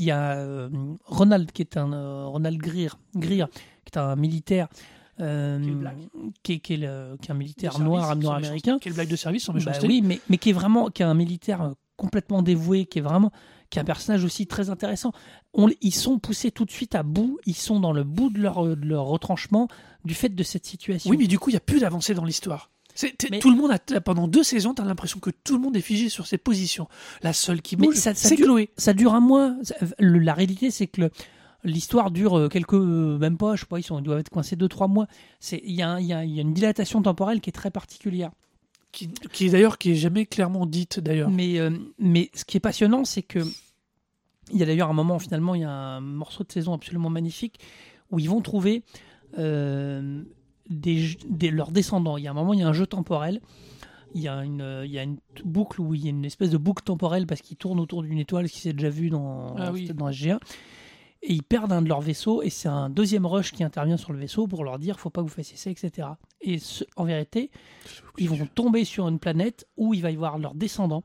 y 0.01 0.05
y 0.05 0.11
euh, 0.11 0.67
Ronald 1.05 1.51
qui 1.51 1.61
est 1.61 1.77
un 1.77 1.93
euh, 1.93 2.25
Ronald 2.25 2.57
Greer, 2.57 2.97
Greer, 3.15 3.45
qui 3.85 3.91
est 3.93 3.97
un 3.99 4.15
militaire, 4.15 4.67
euh, 5.19 5.59
Qui 6.43 6.53
est 6.53 6.59
qui, 6.59 6.73
est, 6.73 6.77
le- 6.77 7.17
qui 7.21 7.27
est 7.27 7.31
un 7.31 7.35
militaire 7.37 7.73
service, 7.73 7.87
noir, 7.87 8.15
noir 8.15 8.35
américain. 8.35 8.77
Quelle 8.81 8.93
blague 8.93 9.09
de 9.09 9.15
service 9.15 9.43
sans 9.43 9.53
Bah 9.53 9.73
oui, 9.83 10.01
mais, 10.03 10.19
mais 10.29 10.37
qui 10.37 10.49
est 10.49 10.53
vraiment, 10.53 10.89
qui 10.89 11.03
est 11.03 11.05
un 11.05 11.13
militaire 11.13 11.61
euh, 11.61 11.71
complètement 11.95 12.41
dévoué, 12.41 12.85
qui 12.85 12.99
est 12.99 13.03
vraiment, 13.03 13.31
qui 13.71 13.79
est 13.79 13.81
un 13.81 13.85
personnage 13.85 14.23
aussi 14.23 14.45
très 14.45 14.69
intéressant. 14.69 15.11
On, 15.55 15.69
ils 15.81 15.95
sont 15.95 16.19
poussés 16.19 16.51
tout 16.51 16.65
de 16.65 16.71
suite 16.71 16.93
à 16.93 17.01
bout, 17.01 17.39
ils 17.47 17.55
sont 17.55 17.79
dans 17.79 17.93
le 17.93 18.03
bout 18.03 18.29
de 18.29 18.39
leur, 18.39 18.63
de 18.63 18.85
leur 18.85 19.05
retranchement 19.05 19.67
du 20.05 20.13
fait 20.13 20.29
de 20.29 20.43
cette 20.43 20.65
situation. 20.67 21.09
Oui, 21.09 21.17
mais 21.17 21.25
du 21.27 21.39
coup, 21.39 21.49
il 21.49 21.53
n'y 21.53 21.57
a 21.57 21.61
plus 21.61 21.79
d'avancée 21.79 22.13
dans 22.13 22.25
l'histoire. 22.25 22.69
Mais- 23.31 23.39
Tout 23.39 23.49
le 23.49 23.55
monde 23.55 23.71
a 23.71 24.01
pendant 24.01 24.27
deux 24.27 24.43
saisons, 24.43 24.73
t'as 24.73 24.83
l'impression 24.83 25.19
que 25.19 25.29
tout 25.29 25.55
le 25.55 25.61
monde 25.61 25.77
est 25.77 25.81
figé 25.81 26.09
sur 26.09 26.27
ses 26.27 26.37
positions. 26.37 26.87
La 27.23 27.31
seule 27.33 27.61
qui 27.61 27.77
bouge, 27.85 27.95
c'est 28.13 28.27
dure- 28.35 28.45
Chloé. 28.47 28.69
ça 28.77 28.93
dure 28.93 29.13
un 29.13 29.21
mois. 29.21 29.55
Ça- 29.63 29.75
le- 29.97 30.19
la 30.19 30.33
réalité, 30.33 30.69
c'est 30.71 30.87
que 30.87 31.09
l'histoire 31.63 32.11
dure 32.11 32.37
euh, 32.37 32.49
quelques, 32.49 32.73
euh, 32.73 33.17
même 33.17 33.37
pas, 33.37 33.55
je 33.55 33.61
sais 33.61 33.67
pas, 33.67 33.79
ils, 33.79 33.83
sont, 33.83 33.97
ils 33.99 34.03
doivent 34.03 34.19
être 34.19 34.29
coincés 34.29 34.57
2-3 34.57 34.89
mois. 34.89 35.07
C'est- 35.39 35.61
Il 35.63 35.71
y, 35.73 35.81
a 35.81 35.89
un- 35.91 35.99
il 36.01 36.07
y 36.07 36.13
a- 36.13 36.25
il 36.25 36.31
y 36.35 36.39
a 36.39 36.41
une 36.41 36.53
dilatation 36.53 37.01
temporelle 37.01 37.39
qui 37.39 37.49
est 37.49 37.53
très 37.53 37.71
particulière. 37.71 38.31
Qui, 38.91 39.07
qui 39.31 39.45
est 39.45 39.49
d'ailleurs 39.51 39.77
qui 39.77 39.91
est 39.91 39.95
jamais 39.95 40.25
clairement 40.25 40.65
dite 40.65 40.99
d'ailleurs. 40.99 41.29
Mais, 41.29 41.59
euh, 41.59 41.69
mais 41.99 42.29
ce 42.33 42.43
qui 42.45 42.57
est 42.57 42.61
passionnant, 42.61 43.05
c'est 43.05 43.21
que 43.23 43.39
il 44.51 44.57
y 44.59 44.63
a 44.63 44.65
d'ailleurs 44.65 44.89
un 44.89 44.93
moment, 44.93 45.17
finalement, 45.19 45.55
il 45.55 45.61
y 45.61 45.65
a 45.65 45.71
un 45.71 46.01
morceau 46.01 46.43
de 46.43 46.51
saison 46.51 46.73
absolument 46.73 47.09
magnifique 47.09 47.59
où 48.11 48.19
ils 48.19 48.29
vont 48.29 48.41
trouver 48.41 48.83
euh, 49.37 50.21
des, 50.69 51.17
des- 51.29 51.51
leurs 51.51 51.71
descendants. 51.71 52.17
Il 52.17 52.23
y 52.25 52.27
a 52.27 52.31
un 52.31 52.33
moment, 52.33 52.53
il 52.53 52.59
y 52.59 52.63
a 52.63 52.67
un 52.67 52.73
jeu 52.73 52.85
temporel. 52.87 53.39
Il 54.13 54.19
y, 54.21 54.27
a 54.27 54.43
une, 54.43 54.81
il 54.83 54.91
y 54.91 54.99
a 54.99 55.03
une 55.03 55.19
boucle 55.45 55.79
où 55.79 55.93
il 55.95 56.03
y 56.03 56.07
a 56.07 56.09
une 56.09 56.25
espèce 56.25 56.49
de 56.49 56.57
boucle 56.57 56.83
temporelle 56.83 57.25
parce 57.25 57.41
qu'ils 57.41 57.55
tournent 57.55 57.79
autour 57.79 58.03
d'une 58.03 58.17
étoile, 58.17 58.49
ce 58.49 58.53
qui 58.53 58.59
s'est 58.59 58.73
déjà 58.73 58.89
vu 58.89 59.09
dans, 59.09 59.55
Ah 59.57 59.71
oui. 59.71 59.85
dans 59.93 60.09
SG1. 60.09 60.37
Et 61.23 61.33
ils 61.33 61.43
perdent 61.43 61.71
un 61.71 61.81
de 61.81 61.87
leurs 61.87 62.01
vaisseaux 62.01 62.41
et 62.41 62.49
c'est 62.49 62.67
un 62.67 62.89
deuxième 62.89 63.27
rush 63.27 63.51
qui 63.51 63.63
intervient 63.63 63.97
sur 63.97 64.11
le 64.11 64.17
vaisseau 64.17 64.47
pour 64.47 64.63
leur 64.63 64.79
dire 64.79 64.99
faut 64.99 65.11
pas 65.11 65.21
que 65.21 65.27
vous 65.27 65.33
fassiez 65.33 65.55
ça, 65.55 65.69
etc. 65.69 66.07
Et 66.41 66.57
en 66.95 67.03
vérité, 67.03 67.51
ils 68.17 68.29
vont 68.29 68.47
tomber 68.47 68.85
sur 68.85 69.07
une 69.07 69.19
planète 69.19 69.67
où 69.77 69.93
il 69.93 70.01
va 70.01 70.09
y 70.09 70.15
avoir 70.15 70.39
leurs 70.39 70.55
descendants 70.55 71.03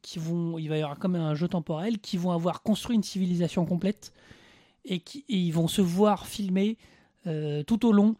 qui 0.00 0.18
vont, 0.18 0.58
il 0.58 0.68
va 0.68 0.78
y 0.78 0.82
avoir 0.82 0.98
comme 0.98 1.16
un 1.16 1.34
jeu 1.34 1.48
temporel, 1.48 1.98
qui 1.98 2.16
vont 2.16 2.30
avoir 2.32 2.62
construit 2.62 2.96
une 2.96 3.02
civilisation 3.02 3.64
complète 3.64 4.12
et 4.84 5.00
qui 5.00 5.24
et 5.28 5.36
ils 5.36 5.52
vont 5.52 5.68
se 5.68 5.80
voir 5.80 6.26
filmer 6.26 6.76
euh, 7.26 7.62
tout 7.62 7.86
au 7.86 7.92
long 7.92 8.16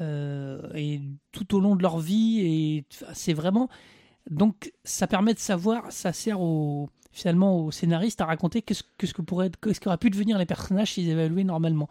euh, 0.00 0.60
et 0.74 1.00
tout 1.32 1.54
au 1.54 1.60
long 1.60 1.76
de 1.76 1.82
leur 1.82 1.98
vie 1.98 2.40
et 2.40 2.84
c'est 3.12 3.32
vraiment 3.32 3.68
donc 4.30 4.72
ça 4.84 5.06
permet 5.06 5.34
de 5.34 5.38
savoir, 5.38 5.90
ça 5.92 6.12
sert 6.12 6.40
au 6.40 6.88
finalement 7.16 7.58
aux 7.58 7.70
scénaristes 7.70 8.20
à 8.20 8.26
raconter 8.26 8.60
qu'est-ce 8.60 8.82
que 8.98 9.06
ce 9.06 9.14
que 9.14 9.22
pourrait 9.22 9.50
qu'est-ce 9.62 9.80
qu'auraient 9.80 9.96
pu 9.96 10.10
devenir 10.10 10.38
les 10.38 10.44
personnages 10.44 10.92
s'ils 10.92 11.08
évaluaient 11.08 11.44
normalement. 11.44 11.88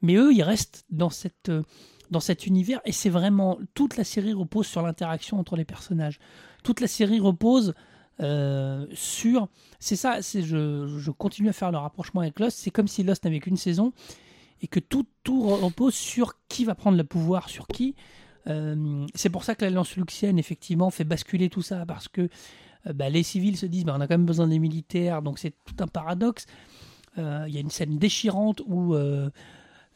Mais 0.00 0.14
eux, 0.14 0.32
ils 0.32 0.42
restent 0.42 0.86
dans 0.88 1.10
cette 1.10 1.50
euh, 1.50 1.62
dans 2.10 2.20
cet 2.20 2.46
univers 2.46 2.80
et 2.86 2.92
c'est 2.92 3.10
vraiment 3.10 3.58
toute 3.74 3.98
la 3.98 4.04
série 4.04 4.32
repose 4.32 4.66
sur 4.66 4.80
l'interaction 4.80 5.38
entre 5.38 5.56
les 5.56 5.66
personnages. 5.66 6.18
Toute 6.62 6.80
la 6.80 6.86
série 6.86 7.20
repose 7.20 7.74
euh, 8.20 8.86
sur 8.94 9.48
c'est 9.80 9.96
ça, 9.96 10.22
c'est 10.22 10.42
je, 10.42 10.86
je 10.98 11.10
continue 11.10 11.50
à 11.50 11.52
faire 11.52 11.70
le 11.70 11.78
rapprochement 11.78 12.22
avec 12.22 12.40
Lost, 12.40 12.58
c'est 12.58 12.70
comme 12.70 12.88
si 12.88 13.02
Lost 13.02 13.24
n'avait 13.24 13.40
qu'une 13.40 13.58
saison 13.58 13.92
et 14.62 14.66
que 14.66 14.80
tout 14.80 15.04
tout 15.24 15.42
repose 15.42 15.94
sur 15.94 16.36
qui 16.48 16.64
va 16.64 16.74
prendre 16.74 16.96
le 16.96 17.04
pouvoir 17.04 17.50
sur 17.50 17.66
qui. 17.66 17.94
Euh, 18.46 19.06
c'est 19.14 19.30
pour 19.30 19.44
ça 19.44 19.54
que 19.54 19.64
l'alliance 19.64 19.94
luxienne 19.96 20.38
effectivement 20.38 20.90
fait 20.90 21.04
basculer 21.04 21.50
tout 21.50 21.62
ça 21.62 21.84
parce 21.86 22.08
que 22.08 22.30
bah, 22.92 23.08
les 23.08 23.22
civils 23.22 23.56
se 23.56 23.66
disent 23.66 23.84
bah, 23.84 23.94
on 23.96 24.00
a 24.00 24.06
quand 24.06 24.14
même 24.14 24.26
besoin 24.26 24.48
des 24.48 24.58
militaires 24.58 25.22
donc 25.22 25.38
c'est 25.38 25.54
tout 25.64 25.76
un 25.80 25.86
paradoxe. 25.86 26.46
Euh, 27.18 27.44
Il 27.48 27.54
y 27.54 27.58
a 27.58 27.60
une 27.60 27.70
scène 27.70 27.98
déchirante 27.98 28.60
où 28.66 28.94
euh, 28.94 29.30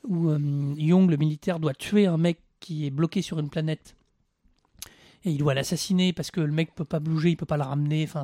où 0.05 0.29
euh, 0.31 0.39
Young, 0.77 1.11
le 1.11 1.17
militaire, 1.17 1.59
doit 1.59 1.75
tuer 1.75 2.07
un 2.07 2.17
mec 2.17 2.39
qui 2.61 2.87
est 2.87 2.91
bloqué 2.91 3.21
sur 3.21 3.39
une 3.41 3.51
planète. 3.51 3.97
Et 5.25 5.33
il 5.33 5.39
doit 5.39 5.53
l'assassiner 5.53 6.13
parce 6.13 6.31
que 6.31 6.41
le 6.41 6.53
mec 6.53 6.75
peut 6.77 6.85
pas 6.85 7.01
bouger, 7.01 7.31
il 7.31 7.37
peut 7.37 7.45
pas 7.45 7.57
le 7.57 7.65
ramener. 7.65 8.05
Enfin, 8.05 8.23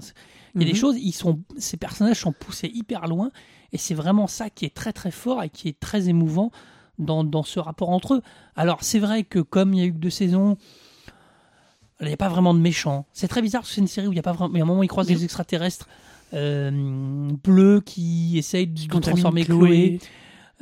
il 0.54 0.60
y 0.62 0.64
a 0.64 0.66
des 0.66 0.72
Mhm. 0.72 0.78
choses, 0.78 0.96
ils 0.96 1.12
sont, 1.12 1.40
ces 1.58 1.76
personnages 1.76 2.20
sont 2.20 2.32
poussés 2.32 2.70
hyper 2.72 3.08
loin, 3.08 3.30
et 3.72 3.78
c'est 3.78 3.94
vraiment 3.94 4.28
ça 4.28 4.48
qui 4.48 4.64
est 4.64 4.74
très 4.74 4.92
très 4.92 5.10
fort 5.10 5.42
et 5.42 5.50
qui 5.50 5.68
est 5.68 5.78
très 5.80 6.08
émouvant 6.08 6.52
dans, 6.98 7.24
dans 7.24 7.42
ce 7.42 7.58
rapport 7.58 7.90
entre 7.90 8.14
eux. 8.14 8.22
Alors 8.54 8.84
c'est 8.84 9.00
vrai 9.00 9.24
que 9.24 9.40
comme 9.40 9.74
il 9.74 9.80
y 9.80 9.82
a 9.82 9.86
eu 9.86 9.92
que 9.92 9.98
deux 9.98 10.10
saisons, 10.10 10.56
il 12.00 12.06
n'y 12.08 12.12
a 12.12 12.16
pas 12.16 12.28
vraiment 12.28 12.54
de 12.54 12.60
méchants. 12.60 13.06
C'est 13.12 13.28
très 13.28 13.42
bizarre 13.42 13.62
parce 13.62 13.70
que 13.70 13.74
c'est 13.76 13.80
une 13.80 13.86
série 13.86 14.06
où 14.08 14.12
il 14.12 14.16
y 14.16 14.20
a 14.20 14.22
pas 14.22 14.32
vraiment. 14.32 14.54
Y 14.54 14.60
a 14.60 14.64
un 14.64 14.66
moment 14.66 14.82
ils 14.82 14.88
croisent 14.88 15.08
des 15.08 15.24
extraterrestres 15.24 15.88
euh, 16.32 16.70
bleus 17.42 17.80
qui 17.84 18.36
essayent 18.36 18.66
de 18.66 19.00
transformer 19.00 19.44
Chloé. 19.44 19.58
Chloé. 19.58 20.00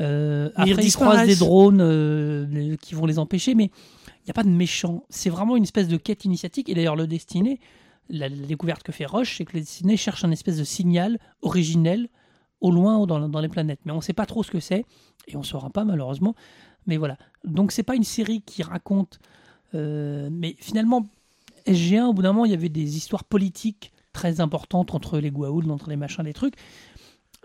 Euh, 0.00 0.50
Mais 0.58 0.64
ils 0.66 0.72
après, 0.72 0.86
ils 0.86 0.92
croisent 0.92 1.26
des 1.26 1.36
drones 1.36 1.80
euh, 1.80 2.76
qui 2.76 2.94
vont 2.94 3.06
les 3.06 3.18
empêcher, 3.18 3.54
mais 3.54 3.64
il 3.64 4.26
n'y 4.26 4.30
a 4.30 4.34
pas 4.34 4.42
de 4.42 4.48
méchants. 4.48 5.04
C'est 5.10 5.30
vraiment 5.30 5.56
une 5.56 5.62
espèce 5.64 5.88
de 5.88 5.96
quête 5.96 6.24
initiatique. 6.24 6.68
Et 6.68 6.74
d'ailleurs, 6.74 6.96
le 6.96 7.06
Destiné, 7.06 7.60
la, 8.08 8.28
la 8.28 8.46
découverte 8.46 8.82
que 8.82 8.92
fait 8.92 9.06
Roche, 9.06 9.36
c'est 9.38 9.44
que 9.44 9.54
le 9.54 9.60
Destiné 9.60 9.96
cherche 9.96 10.24
un 10.24 10.30
espèce 10.30 10.58
de 10.58 10.64
signal 10.64 11.18
originel 11.42 12.08
au 12.60 12.70
loin 12.70 12.98
ou 12.98 13.06
dans, 13.06 13.28
dans 13.28 13.40
les 13.40 13.48
planètes. 13.48 13.80
Mais 13.84 13.92
on 13.92 13.96
ne 13.96 14.00
sait 14.02 14.12
pas 14.12 14.26
trop 14.26 14.42
ce 14.42 14.50
que 14.50 14.60
c'est, 14.60 14.84
et 15.28 15.36
on 15.36 15.40
ne 15.40 15.44
saura 15.44 15.70
pas 15.70 15.84
malheureusement. 15.84 16.34
Mais 16.86 16.96
voilà. 16.96 17.16
Donc, 17.44 17.72
c'est 17.72 17.82
pas 17.82 17.94
une 17.94 18.04
série 18.04 18.42
qui 18.42 18.62
raconte. 18.62 19.18
euh, 19.74 20.28
mais 20.32 20.56
finalement, 20.58 21.06
SG1, 21.66 22.04
au 22.04 22.12
bout 22.12 22.22
d'un 22.22 22.32
moment, 22.32 22.44
il 22.44 22.50
y 22.50 22.54
avait 22.54 22.68
des 22.68 22.96
histoires 22.96 23.24
politiques 23.24 23.92
très 24.12 24.40
importantes 24.40 24.94
entre 24.94 25.18
les 25.18 25.30
Goa'uld, 25.30 25.70
entre 25.70 25.88
les 25.88 25.96
machins, 25.96 26.24
les 26.24 26.32
trucs 26.34 26.54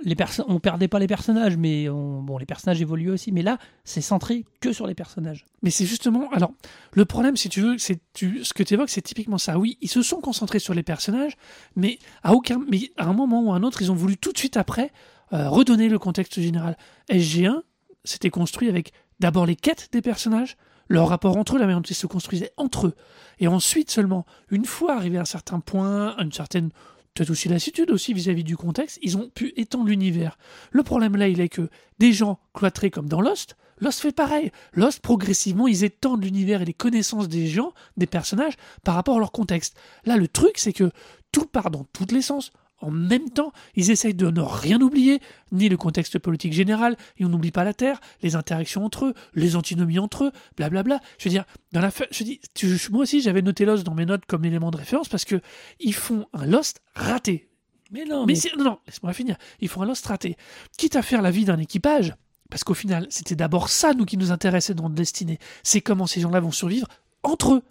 les 0.04 0.16
on 0.48 0.60
perdait 0.60 0.88
pas 0.88 1.00
les 1.00 1.08
personnages, 1.08 1.58
mais 1.58 1.90
on- 1.90 2.22
bon, 2.22 2.38
les 2.38 2.46
personnages 2.46 2.80
évoluaient 2.82 3.10
aussi. 3.10 3.32
Mais 3.32 3.42
là, 3.42 3.58
c'est 3.84 4.02
centré 4.02 4.46
que 4.60 4.72
sur 4.72 4.86
les 4.86 4.94
personnages. 4.94 5.46
Mais 5.64 5.72
c'est 5.72 5.86
justement. 5.86 6.30
Alors, 6.32 6.52
le 6.94 7.06
problème, 7.06 7.36
si 7.36 7.50
tu 7.50 7.62
veux, 7.62 7.78
c'est 7.80 8.00
tu, 8.14 8.44
ce 8.46 8.54
que 8.54 8.62
tu 8.62 8.76
évoques, 8.76 8.90
c'est 8.90 9.02
typiquement 9.02 9.40
ça. 9.40 9.58
Oui, 9.58 9.78
ils 9.82 9.90
se 9.90 10.04
sont 10.04 10.22
concentrés 10.22 10.60
sur 10.60 10.76
les 10.76 10.84
personnages, 10.84 11.36
mais 11.76 11.98
à 12.22 12.34
aucun, 12.36 12.60
mais 12.70 12.92
à 12.98 13.08
un 13.08 13.14
moment 13.14 13.42
ou 13.42 13.52
à 13.52 13.56
un 13.56 13.64
autre, 13.64 13.82
ils 13.82 13.92
ont 13.92 13.96
voulu 13.96 14.18
tout 14.18 14.32
de 14.32 14.38
suite 14.38 14.56
après 14.56 14.92
euh, 15.34 15.50
redonner 15.50 15.90
le 15.90 15.98
contexte 15.98 16.40
général. 16.40 16.78
SG1 17.10 17.62
s'était 18.04 18.30
construit 18.30 18.70
avec 18.70 18.94
d'abord 19.20 19.48
les 19.48 19.56
quêtes 19.56 19.90
des 19.92 20.02
personnages, 20.04 20.58
leur 20.88 21.10
rapport 21.10 21.38
entre 21.38 21.56
eux, 21.56 21.60
la 21.60 21.66
manière 21.66 21.82
dont 21.82 21.94
se 21.94 22.08
construisaient 22.08 22.52
entre 22.58 22.88
eux, 22.88 22.96
et 23.40 23.48
ensuite 23.48 23.92
seulement, 23.92 24.26
une 24.50 24.66
fois 24.66 24.96
arrivé 24.96 25.18
à 25.18 25.22
un 25.22 25.26
certain 25.26 25.60
point, 25.60 26.10
à 26.18 26.24
une 26.24 26.32
certaine 26.32 26.70
peut-être 27.14 27.32
aussi 27.32 27.50
lassitude 27.50 27.90
aussi 27.90 28.14
vis-à-vis 28.14 28.44
du 28.44 28.56
contexte, 28.56 29.00
ils 29.02 29.18
ont 29.18 29.30
pu 29.30 29.52
étendre 29.56 29.88
l'univers. 29.88 30.38
Le 30.72 30.84
problème 30.84 31.16
là, 31.16 31.28
il 31.28 31.42
est 31.42 31.50
que 31.50 31.70
des 31.98 32.14
gens 32.14 32.40
cloîtrés 32.54 32.92
comme 32.92 33.10
dans 33.10 33.22
Lost, 33.22 33.56
Lost 33.80 34.00
fait 34.00 34.12
pareil. 34.12 34.52
Lost, 34.74 35.02
progressivement, 35.02 35.68
ils 35.68 35.84
étendent 35.84 36.24
l'univers 36.24 36.62
et 36.62 36.66
les 36.66 36.74
connaissances 36.74 37.28
des 37.28 37.48
gens, 37.48 37.74
des 37.96 38.08
personnages, 38.08 38.56
par 38.84 38.96
rapport 38.96 39.18
à 39.18 39.20
leur 39.20 39.32
contexte. 39.32 39.78
Là, 40.06 40.18
le 40.18 40.28
truc, 40.28 40.58
c'est 40.58 40.74
que 40.74 40.92
tout 41.32 41.46
part 41.46 41.70
dans 41.70 41.84
tous 41.94 42.12
les 42.12 42.22
sens. 42.22 42.52
En 42.80 42.92
même 42.92 43.30
temps, 43.32 43.52
ils 43.76 43.90
essayent 43.90 44.14
de 44.14 44.30
ne 44.30 44.42
rien 44.42 44.80
oublier, 44.82 45.20
ni 45.52 45.68
le 45.68 45.78
contexte 45.78 46.20
politique 46.20 46.54
général, 46.54 46.96
et 47.18 47.26
on 47.26 47.30
n'oublie 47.30 47.52
pas 47.52 47.64
la 47.64 47.74
Terre, 47.74 48.00
les 48.22 48.36
interactions 48.36 48.86
entre 48.86 49.06
eux, 49.06 49.14
les 49.34 49.56
antinomies 49.56 49.98
entre 50.00 50.26
eux, 50.26 50.32
blablabla. 50.58 51.00
Je 51.18 51.24
veux 51.26 51.32
dire, 51.32 51.46
dans 51.72 51.82
la 51.82 51.90
fin, 51.90 52.06
je 52.12 52.24
dis, 52.24 52.40
moi 52.92 53.02
aussi 53.02 53.22
j'avais 53.22 53.42
noté 53.42 53.66
Lost 53.66 53.84
dans 53.84 53.96
mes 53.96 54.06
notes 54.06 54.26
comme 54.28 54.46
élément 54.46 54.70
de 54.72 54.78
référence 54.78 55.10
parce 55.10 55.26
que 55.26 55.42
ils 55.80 55.94
font 55.96 56.28
un 56.34 56.46
Lost 56.46 56.82
raté. 56.94 57.50
Mais 57.90 58.06
non, 58.06 58.26
Mais 58.26 58.36
c'est- 58.36 58.56
non, 58.58 58.64
non, 58.66 58.80
laisse-moi 58.86 59.14
finir. 59.14 59.38
Ils 59.60 59.70
font 59.70 59.82
un 59.82 59.86
Lost 59.86 60.06
raté. 60.06 60.36
Quitte 60.78 60.96
à 60.98 61.02
faire 61.02 61.22
la 61.22 61.32
vie 61.32 61.46
d'un 61.46 61.58
équipage, 61.58 62.14
parce 62.50 62.64
qu'au 62.64 62.74
final, 62.74 63.08
c'était 63.10 63.36
d'abord 63.36 63.70
ça, 63.70 63.94
nous, 63.94 64.06
qui 64.06 64.18
nous 64.18 64.32
intéressait 64.32 64.74
dans 64.74 64.90
Destinée. 64.90 65.40
C'est 65.64 65.82
comment 65.82 66.06
ces 66.06 66.22
gens-là 66.22 66.42
vont 66.42 66.52
survivre 66.52 66.88
entre 67.24 67.56
eux. 67.56 67.64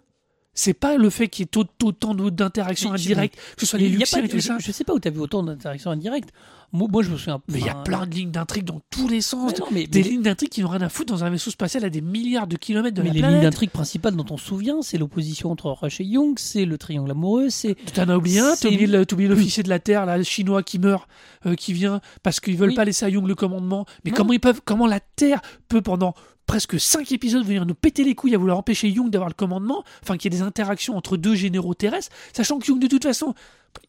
C'est 0.59 0.73
pas 0.73 0.97
le 0.97 1.09
fait 1.11 1.27
qu'il 1.27 1.45
y 1.45 1.47
ait 1.47 1.57
au- 1.61 1.87
autant 1.87 2.15
d'interactions 2.15 2.91
indirectes, 2.91 3.35
que 3.55 3.61
ce 3.61 3.67
soit 3.67 3.77
les 3.79 3.89
et 4.25 4.27
tout 4.27 4.37
je, 4.39 4.47
ça. 4.47 4.57
je 4.59 4.71
sais 4.71 4.83
pas 4.83 4.93
où 4.93 4.99
tu 4.99 5.07
as 5.07 5.11
vu 5.11 5.19
autant 5.19 5.43
d'interactions 5.43 5.91
indirectes. 5.91 6.31
Moi, 6.73 6.87
moi, 6.91 7.01
je 7.01 7.09
me 7.09 7.17
souviens. 7.17 7.41
Mais 7.47 7.59
il 7.59 7.65
y 7.65 7.69
a 7.69 7.75
plein 7.75 8.05
de 8.05 8.13
lignes 8.13 8.31
d'intrigue 8.31 8.65
dans 8.65 8.81
tous 8.89 9.07
les 9.07 9.21
sens. 9.21 9.53
Mais 9.53 9.59
non, 9.59 9.65
mais- 9.71 9.87
des 9.87 10.01
mais- 10.03 10.09
lignes 10.09 10.21
d'intrigue 10.21 10.49
qui 10.49 10.61
n'ont 10.61 10.67
rien 10.67 10.81
à 10.81 10.89
foutre 10.89 11.13
dans 11.13 11.23
un 11.23 11.29
vaisseau 11.29 11.49
spatial 11.49 11.85
à 11.85 11.89
des 11.89 12.01
milliards 12.01 12.45
de 12.47 12.57
kilomètres 12.57 12.95
de 12.95 13.01
Mais 13.01 13.07
la 13.09 13.13
les 13.13 13.21
lignes 13.21 13.41
d'intrigue 13.41 13.69
principales 13.69 14.15
dont 14.15 14.25
on 14.29 14.37
se 14.37 14.45
souvient, 14.45 14.81
c'est 14.81 14.97
l'opposition 14.97 15.49
entre 15.51 15.69
Rush 15.71 16.01
et 16.01 16.03
Young, 16.03 16.37
c'est 16.37 16.65
le 16.65 16.77
triangle 16.77 17.11
amoureux, 17.11 17.49
c'est 17.49 17.75
T'en 17.93 18.09
as 18.09 18.17
oublié 18.17 18.39
un, 18.41 18.53
oublié 18.53 19.27
l'officier 19.29 19.63
de 19.63 19.69
la 19.69 19.79
Terre, 19.79 20.05
là, 20.05 20.17
le 20.17 20.23
chinois 20.23 20.61
qui 20.61 20.77
meurt, 20.77 21.07
euh, 21.45 21.55
qui 21.55 21.71
vient 21.73 22.01
parce 22.21 22.39
qu'ils 22.41 22.57
veulent 22.57 22.69
Oui. 22.69 22.75
pas 22.75 22.85
laisser 22.85 23.05
à 23.05 23.09
Young 23.09 23.27
le 23.27 23.35
commandement. 23.35 23.85
Mais 24.03 24.11
Non. 24.11 24.17
comment 24.17 24.33
ils 24.33 24.39
peuvent, 24.41 24.61
comment 24.65 24.87
la 24.87 24.99
Terre 24.99 25.41
peut 25.69 25.81
pendant 25.81 26.13
presque 26.47 26.79
cinq 26.79 27.11
épisodes 27.11 27.45
venir 27.45 27.65
nous 27.65 27.75
péter 27.75 28.03
les 28.03 28.13
couilles 28.15 28.35
à 28.35 28.37
vouloir 28.37 28.57
empêcher 28.57 28.89
Young 28.89 29.09
d'avoir 29.09 29.29
le 29.29 29.33
commandement, 29.35 29.83
enfin 30.03 30.17
qu'il 30.17 30.31
y 30.33 30.35
ait 30.35 30.39
des 30.39 30.43
interactions 30.45 30.95
entre 30.97 31.15
deux 31.17 31.35
généraux 31.35 31.73
terrestres, 31.73 32.13
sachant 32.33 32.59
que 32.59 32.67
Young 32.67 32.79
de 32.79 32.87
toute 32.87 33.03
façon, 33.03 33.33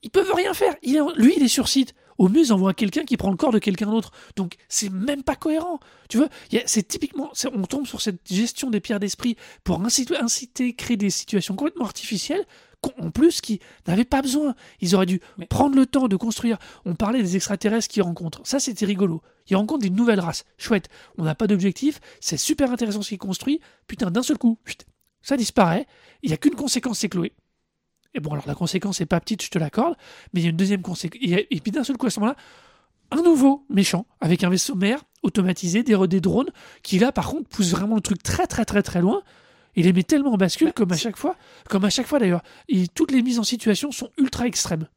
ils 0.03 0.11
peuvent 0.11 0.33
rien 0.35 0.55
faire. 0.55 0.75
Il 0.83 0.97
est, 0.97 1.01
lui, 1.17 1.35
il 1.37 1.43
est 1.43 1.49
sur 1.49 1.67
site. 1.69 1.95
Au 2.19 2.29
mieux, 2.29 2.41
ils 2.41 2.53
envoient 2.53 2.75
quelqu'un 2.75 3.05
qui 3.05 3.17
prend 3.17 3.31
le 3.31 3.37
corps 3.37 3.53
de 3.53 3.59
quelqu'un 3.61 3.91
d'autre. 3.91 4.11
Donc, 4.37 4.57
c'est 4.69 4.91
même 4.91 5.23
pas 5.23 5.37
cohérent. 5.37 5.79
Tu 6.09 6.19
vois, 6.19 6.29
c'est 6.67 6.87
typiquement, 6.87 7.31
on 7.55 7.63
tombe 7.63 7.87
sur 7.87 8.01
cette 8.01 8.21
gestion 8.29 8.71
des 8.71 8.81
pierres 8.81 9.01
d'esprit 9.01 9.37
pour 9.65 9.81
inciter, 9.83 10.17
inciter, 10.17 10.75
créer 10.75 10.97
des 10.97 11.11
situations 11.11 11.55
complètement 11.55 11.85
artificielles, 11.85 12.45
en 13.01 13.11
plus, 13.11 13.41
qui 13.41 13.61
n'avaient 13.87 14.05
pas 14.05 14.23
besoin. 14.23 14.55
Ils 14.81 14.95
auraient 14.95 15.07
dû 15.07 15.21
Mais- 15.37 15.47
prendre 15.47 15.77
le 15.77 15.87
temps 15.87 16.09
de 16.09 16.17
construire. 16.17 16.59
On 16.85 16.95
parlait 16.95 17.23
des 17.23 17.37
extraterrestres 17.37 17.89
qu'ils 17.89 18.03
rencontrent. 18.03 18.41
Ça, 18.45 18.61
c'était 18.61 18.87
rigolo. 18.87 19.23
Ils 19.49 19.57
rencontrent 19.57 19.83
des 19.83 19.91
nouvelles 19.91 20.21
races. 20.21 20.45
Chouette. 20.59 20.89
On 21.19 21.25
n'a 21.25 21.35
pas 21.35 21.47
d'objectif. 21.47 22.01
C'est 22.21 22.37
super 22.37 22.71
intéressant 22.71 23.03
ce 23.03 23.09
qu'ils 23.11 23.19
construisent. 23.19 23.59
Putain, 23.87 24.11
d'un 24.11 24.23
seul 24.23 24.39
coup, 24.39 24.59
ça 25.23 25.37
disparaît. 25.37 25.87
Il 26.23 26.29
n'y 26.31 26.35
a 26.35 26.37
qu'une 26.37 26.55
conséquence, 26.55 26.99
c'est 27.01 27.09
Chloé. 27.09 27.33
Et 28.15 28.21
bon, 28.21 28.31
alors 28.33 28.47
la 28.47 28.55
conséquence 28.55 29.01
n'est 29.01 29.07
pas 29.07 29.21
petite, 29.21 29.43
je 29.43 29.51
te 29.51 29.59
l'accorde, 29.59 29.95
mais 30.33 30.41
il 30.41 30.45
y 30.45 30.47
a 30.47 30.51
une 30.51 30.57
deuxième 30.57 30.83
conséquence. 30.83 31.21
Et, 31.23 31.47
et 31.55 31.61
puis 31.61 31.71
d'un 31.71 31.85
seul 31.85 31.97
coup, 31.97 32.07
à 32.07 32.11
ce 32.11 32.21
moment-là, 32.21 32.37
un 33.11 33.23
nouveau 33.23 33.65
méchant 33.71 34.07
avec 34.21 34.45
un 34.45 34.51
vaisseau 34.51 34.75
mère 34.75 35.03
automatisé, 35.23 35.83
des, 35.83 35.97
des 36.09 36.21
drones, 36.21 36.49
qui 36.83 36.99
là, 36.99 37.13
par 37.13 37.29
contre, 37.29 37.49
pousse 37.49 37.71
vraiment 37.71 37.97
le 37.97 38.01
truc 38.01 38.23
très, 38.23 38.47
très, 38.47 38.65
très, 38.65 38.83
très 38.83 39.01
loin. 39.01 39.23
Il 39.77 39.85
les 39.85 39.93
met 39.93 40.03
tellement 40.03 40.33
en 40.33 40.37
bascule 40.37 40.69
Bah, 40.69 40.73
comme 40.75 40.93
à 40.93 40.97
chaque 40.97 41.17
fois, 41.17 41.37
comme 41.69 41.85
à 41.85 41.91
chaque 41.91 42.07
fois 42.07 42.19
d'ailleurs. 42.19 42.43
Et 42.69 42.89
toutes 42.89 43.13
les 43.13 43.23
mises 43.23 43.39
en 43.39 43.45
situation 43.45 43.93
sont 43.93 44.11
ultra 44.19 44.47
extrêmes. 44.47 44.89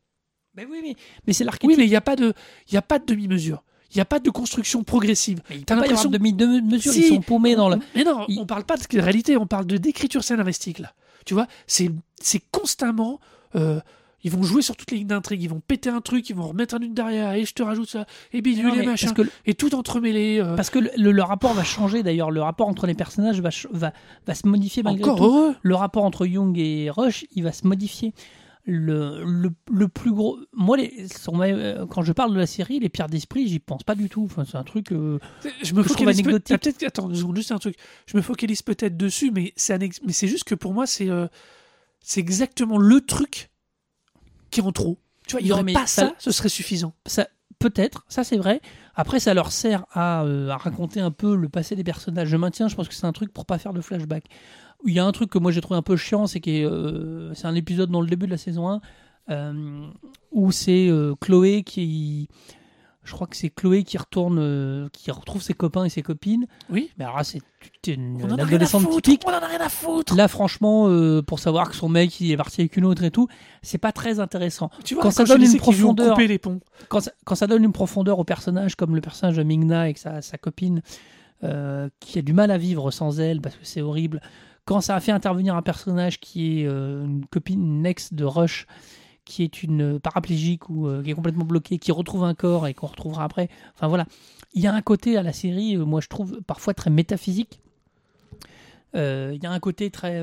Mais 0.56 0.66
oui, 0.66 0.80
mais, 0.84 0.96
mais 1.28 1.34
c'est 1.34 1.44
l'archétype. 1.44 1.70
Oui, 1.70 1.76
mais 1.78 1.86
il 1.86 1.90
n'y 1.90 1.96
a 1.96 2.02
pas 2.02 2.16
de, 2.16 2.34
il 2.68 2.74
y 2.74 2.78
a 2.78 2.82
pas 2.82 2.98
de 3.00 3.06
demi-mesure. 3.06 3.64
Il 3.94 3.98
n'y 3.98 4.02
a 4.02 4.06
pas 4.06 4.20
de 4.20 4.30
construction 4.30 4.84
progressive. 4.84 5.42
Mais 5.50 5.58
il 5.58 5.66
T'as 5.66 5.76
l'impression 5.76 6.10
de 6.10 6.18
demi-mesure, 6.18 6.94
Si. 6.94 7.02
ils 7.02 7.08
sont 7.10 7.22
paumés 7.22 7.56
dans 7.56 7.70
le. 7.70 7.78
Mais 7.96 8.04
non, 8.04 8.26
Il- 8.30 8.40
on 8.40 8.46
parle 8.46 8.64
pas 8.64 8.78
de 8.78 9.00
réalité, 9.02 9.36
on 9.38 9.48
parle 9.48 9.66
de 9.66 9.78
d'écriture 9.78 10.24
scénaristique 10.24 10.80
là. 10.80 10.94
Tu 11.26 11.34
vois, 11.34 11.48
c'est 11.68 11.92
constamment. 12.52 13.20
euh, 13.56 13.80
ils 14.24 14.30
vont 14.30 14.44
jouer 14.44 14.62
sur 14.62 14.76
toutes 14.78 14.92
les 14.92 14.98
lignes 14.98 15.08
d'intrigue, 15.08 15.42
ils 15.42 15.50
vont 15.50 15.62
péter 15.68 15.90
un 15.90 16.00
truc, 16.00 16.30
ils 16.30 16.36
vont 16.36 16.48
remettre 16.50 16.76
un 16.76 16.80
une 16.80 16.94
derrière, 16.94 17.34
et 17.34 17.44
je 17.44 17.56
te 17.56 17.64
rajoute 17.64 17.90
ça, 17.90 18.06
et 18.34 18.42
bidule 18.44 18.68
Non, 18.68 18.74
et 18.76 18.78
mais 18.78 18.86
machin, 18.86 19.08
parce 19.16 19.28
que, 19.28 19.34
et 19.48 19.56
tout 19.56 19.74
entremêlé. 19.74 20.40
euh, 20.40 20.56
parce 20.56 20.70
que 20.70 20.78
le, 20.78 20.92
le- 20.96 21.12
le 21.12 21.24
rapport 21.24 21.54
va 21.56 21.64
changer 21.64 22.04
d'ailleurs, 22.04 22.30
le 22.30 22.40
rapport 22.44 22.68
entre 22.68 22.86
les 22.86 22.94
personnages 22.94 23.42
va, 23.42 23.50
va, 23.72 23.92
va 24.28 24.36
se 24.36 24.48
modifier 24.48 24.84
malgré 24.84 25.06
encore 25.10 25.18
tout. 25.18 25.24
heureux. 25.26 25.56
Le 25.64 25.74
rapport 25.74 26.04
entre 26.06 26.28
Young 26.28 26.56
et 26.60 26.92
Rush, 26.92 27.26
il 27.32 27.42
va 27.44 27.52
se 27.52 27.66
modifier. 27.66 28.14
Le, 28.66 29.24
le, 29.26 29.50
le 29.72 29.88
plus 29.88 30.12
gros. 30.14 30.38
Moi, 30.54 30.78
les, 30.78 31.08
euh, 31.40 31.86
quand 31.88 32.04
je 32.04 32.14
parle 32.14 32.32
de 32.34 32.38
la 32.40 32.46
série, 32.46 32.80
les 32.80 32.90
pierres 32.90 33.10
d'esprit, 33.10 33.48
j'y 33.48 33.58
pense 33.60 33.82
pas 33.84 33.96
du 33.96 34.08
tout. 34.08 34.24
Enfin, 34.26 34.46
c'est 34.46 34.58
un 34.58 34.64
truc. 34.64 34.92
euh, 34.92 35.18
Je 35.64 35.74
me 35.74 35.82
focalise 35.82 36.22
peut- 36.22 36.30
anecdotique. 36.30 36.56
ah, 36.56 36.58
peut-être. 36.60 36.84
Attends, 36.84 37.12
juste 37.36 37.52
un 37.52 37.58
truc. 37.58 37.76
Je 38.06 38.16
me 38.18 38.22
focalise 38.22 38.62
peut-être 38.62 38.96
dessus, 38.98 39.32
mais 39.32 39.52
c'est 39.56 39.74
annex- 39.74 40.00
mais 40.06 40.14
c'est 40.14 40.28
juste 40.28 40.44
que 40.44 40.54
pour 40.56 40.74
moi, 40.74 40.86
c'est 40.86 41.10
euh, 41.10 41.28
c'est 42.02 42.20
exactement 42.20 42.78
le 42.78 43.02
truc 43.02 43.50
qui 44.52 44.60
est 44.60 44.64
en 44.64 44.72
trop. 44.72 45.00
Tu 45.28 45.32
vois, 45.32 45.42
il 45.42 45.48
y 45.48 45.50
Non, 45.50 45.56
aurait 45.62 45.74
pas 45.74 45.88
ça- 45.88 46.08
ça, 46.10 46.16
ce 46.20 46.32
serait 46.32 46.50
suffisant. 46.50 46.94
ça 47.06 47.28
peut-être, 47.60 48.06
ça 48.10 48.24
c'est 48.24 48.38
vrai. 48.38 48.60
Après, 48.96 49.20
ça 49.20 49.34
leur 49.34 49.52
sert 49.52 49.86
à, 49.92 50.24
euh, 50.24 50.50
à 50.50 50.58
raconter 50.58 51.00
un 51.00 51.12
peu 51.12 51.36
le 51.36 51.48
passé 51.48 51.76
des 51.76 51.84
personnages. 51.84 52.28
Je 52.28 52.38
maintiens, 52.38 52.68
je 52.68 52.76
pense 52.76 52.88
que 52.88 52.94
c'est 52.94 53.06
un 53.06 53.12
truc 53.14 53.32
pour 53.32 53.46
pas 53.46 53.58
faire 53.58 53.72
de 53.74 53.82
flashback. 53.82 54.26
Il 54.86 54.94
y 54.94 55.00
a 55.00 55.06
un 55.06 55.12
truc 55.12 55.30
que 55.30 55.38
moi 55.40 55.52
j'ai 55.52 55.62
trouvé 55.62 55.78
un 55.78 55.82
peu 55.84 55.96
chiant, 55.98 56.28
c'est 56.28 56.40
que 56.40 56.50
euh, 56.50 57.34
c'est 57.34 57.48
un 57.48 57.56
épisode 57.56 57.90
dans 57.92 58.02
le 58.02 58.08
début 58.08 58.26
de 58.26 58.32
la 58.32 58.38
saison 58.38 58.68
1 58.70 58.82
euh, 59.30 59.88
où 60.32 60.52
c'est 60.52 60.88
euh, 60.90 61.14
Chloé 61.20 61.64
qui. 61.64 62.28
Je 63.04 63.14
crois 63.14 63.26
que 63.26 63.36
c'est 63.36 63.50
Chloé 63.50 63.84
qui 63.84 63.98
retourne, 63.98 64.38
euh, 64.40 64.88
qui 64.94 65.10
retrouve 65.10 65.42
ses 65.42 65.56
copains 65.56 65.86
et 65.86 65.90
ses 65.90 66.04
copines. 66.04 66.46
Oui. 66.70 66.92
Mais 67.00 67.04
alors 67.06 67.18
là, 67.18 67.24
c'est 67.24 67.42
une, 67.88 68.22
On 68.24 68.30
en 68.30 68.38
adolescente 68.38 68.84
foutre. 68.84 69.02
typique. 69.02 69.24
On 69.26 69.32
en 69.32 69.40
a 69.42 69.48
rien 69.48 69.60
à 69.60 69.70
foutre. 69.70 70.16
Là, 70.16 70.28
franchement, 70.28 70.88
euh, 70.88 71.24
pour 71.24 71.40
savoir 71.40 71.70
que 71.72 71.76
son 71.76 71.90
mec 71.90 72.20
il 72.22 72.32
est 72.32 72.38
parti 72.38 72.62
avec 72.62 72.78
une 72.78 72.86
autre 72.86 73.04
et 73.04 73.10
tout, 73.10 73.28
c'est 73.64 73.80
pas 73.80 73.92
très 73.92 74.20
intéressant. 74.20 74.70
Tu 74.84 74.94
vois, 74.94 75.02
Quand 75.02 75.10
ça 75.12 75.24
donne 75.24 75.42
une 75.42 75.58
profondeur- 75.58 76.14
couper 76.14 76.28
les 76.28 76.38
ponts. 76.38 76.60
quand 76.90 77.00
ça, 77.00 77.12
quand 77.26 77.34
ça 77.34 77.48
donne 77.48 77.64
une 77.64 77.72
profondeur 77.74 78.20
au 78.20 78.24
personnage, 78.24 78.76
comme 78.76 78.94
le 78.94 79.02
personnage 79.02 79.36
de 79.38 79.42
Mingna 79.44 79.82
avec 79.82 79.98
sa, 79.98 80.22
sa 80.22 80.38
copine, 80.38 80.84
euh, 81.44 81.90
qui 82.00 82.20
a 82.20 82.22
du 82.22 82.34
mal 82.34 82.52
à 82.52 82.60
vivre 82.60 82.92
sans 82.92 83.20
elle 83.20 83.42
parce 83.42 83.56
que 83.56 83.66
c'est 83.66 83.82
horrible, 83.82 84.22
quand 84.66 84.82
ça 84.82 84.96
a 84.96 85.00
fait 85.00 85.12
intervenir 85.12 85.56
un 85.56 85.62
personnage 85.62 86.20
qui 86.20 86.62
est 86.62 86.68
euh, 86.68 87.06
une 87.06 87.26
copine, 87.26 87.64
une 87.64 87.86
ex 87.86 88.14
de 88.14 88.24
Rush, 88.24 88.68
qui 89.26 89.44
est 89.44 89.64
une 89.64 90.00
paraplégique 90.00 90.70
ou 90.70 90.88
euh, 90.88 91.04
qui 91.04 91.12
est 91.12 91.14
complètement 91.14 91.46
bloquée, 91.46 91.78
qui 91.78 91.92
retrouve 91.92 92.24
un 92.24 92.34
corps 92.34 92.68
et 92.68 92.74
qu'on 92.74 92.88
retrouvera 92.88 93.24
après. 93.24 93.50
Enfin 93.76 93.88
voilà, 93.88 94.06
il 94.54 94.62
y 94.62 94.68
a 94.68 94.74
un 94.74 94.82
côté 94.82 95.18
à 95.18 95.24
la 95.24 95.34
série, 95.34 95.76
euh, 95.76 95.86
moi 95.86 96.02
je 96.02 96.08
trouve 96.08 96.42
parfois 96.42 96.74
très 96.74 96.90
métaphysique. 96.90 97.62
Il 98.94 99.40
y 99.42 99.46
a 99.46 99.52
un 99.52 99.60
côté 99.62 99.90
très, 99.90 100.22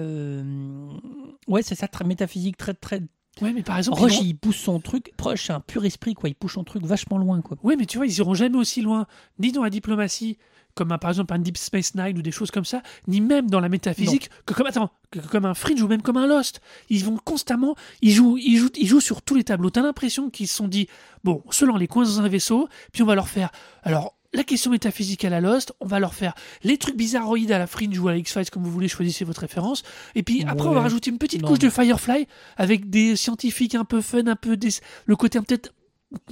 ouais 1.49 1.62
c'est 1.62 1.74
ça, 1.74 1.89
très 1.89 2.05
métaphysique, 2.05 2.59
très 2.59 2.74
très. 2.74 3.01
Ouais, 3.43 3.53
mais 3.53 3.62
par 3.62 3.78
exemple, 3.78 3.99
vont- 4.18 4.22
il 4.24 4.36
pousse 4.36 4.57
son 4.57 4.80
truc, 4.80 5.12
Rush 5.20 5.47
c'est 5.47 5.53
un 5.53 5.61
pur 5.61 5.84
esprit 5.84 6.14
quoi, 6.14 6.28
il 6.28 6.34
pousse 6.34 6.53
son 6.55 6.64
truc 6.64 6.84
vachement 6.84 7.18
loin 7.18 7.41
quoi. 7.41 7.57
Ouais, 7.62 7.76
mais 7.76 7.86
tu 7.86 7.97
vois, 7.99 8.07
ils 8.07 8.16
iront 8.18 8.34
jamais 8.34 8.57
aussi 8.59 8.80
loin, 8.82 9.07
ni 9.39 9.53
dans 9.53 9.62
la 9.62 9.70
diplomatie, 9.70 10.39
comme 10.74 10.93
un- 10.93 10.99
par 10.99 11.11
exemple 11.11 11.34
un 11.34 11.39
Deep 11.39 11.57
Space 11.57 11.95
Nine 11.95 12.16
ou 12.18 12.22
des 12.22 12.30
choses 12.30 12.51
comme 12.51 12.64
ça, 12.64 12.82
ni 13.09 13.20
même 13.20 13.51
dans 13.51 13.61
la 13.61 13.68
métaphysique, 13.68 14.30
que 14.47 14.55
comme 14.55 14.66
attends, 14.66 14.91
que 15.11 15.18
comme 15.20 15.45
un 15.45 15.55
Fringe 15.55 15.82
ou 15.82 15.89
même 15.89 16.03
comme 16.03 16.16
un 16.16 16.26
Lost. 16.26 16.61
Ils 16.91 17.05
vont 17.05 17.16
constamment, 17.24 17.74
ils 18.03 18.12
jouent, 18.12 18.36
ils 18.39 18.57
jouent, 18.59 18.70
ils 18.76 18.86
jouent 18.86 19.01
sur 19.01 19.22
tous 19.22 19.34
les 19.34 19.45
tableaux. 19.45 19.70
T'as 19.70 19.82
l'impression 19.82 20.30
qu'ils 20.30 20.47
se 20.49 20.55
sont 20.57 20.68
dit, 20.68 20.86
bon, 21.24 21.43
ceux-là 21.51 21.72
on 21.74 21.78
les 21.78 21.89
coince 21.89 22.16
dans 22.16 22.22
un 22.22 22.28
vaisseau, 22.28 22.68
puis 22.93 23.03
on 23.03 23.07
va 23.07 23.14
leur 23.14 23.28
faire, 23.28 23.51
alors. 23.82 24.14
La 24.35 24.45
question 24.45 24.70
métaphysique 24.70 25.24
à 25.24 25.31
la 25.31 25.41
Lost, 25.41 25.72
on 25.81 25.87
va 25.87 25.99
leur 26.01 26.12
faire 26.14 26.35
les 26.62 26.76
trucs 26.76 26.97
bizarroïdes 26.97 27.51
à 27.51 27.59
la 27.59 27.66
Fringe 27.66 27.99
ou 27.99 28.09
à 28.09 28.12
la 28.12 28.18
X-Files, 28.18 28.51
comme 28.51 28.62
vous 28.62 28.70
voulez, 28.70 28.87
choisissez 28.89 29.24
votre 29.24 29.41
référence. 29.41 29.83
Et 30.14 30.22
puis 30.22 30.45
après, 30.47 30.68
on 30.68 30.72
va 30.72 30.83
rajouter 30.83 31.11
une 31.11 31.16
petite 31.18 31.41
Non, 31.43 31.49
couche 31.49 31.61
de 31.61 31.70
Firefly 31.70 32.26
avec 32.59 32.91
des 32.91 33.16
scientifiques 33.16 33.74
un 33.74 33.87
peu 33.87 34.03
fun, 34.03 34.26
un 34.26 34.37
peu 34.37 34.57
des... 34.59 34.68
le 35.07 35.16
côté 35.16 35.41
peut-être 35.41 35.72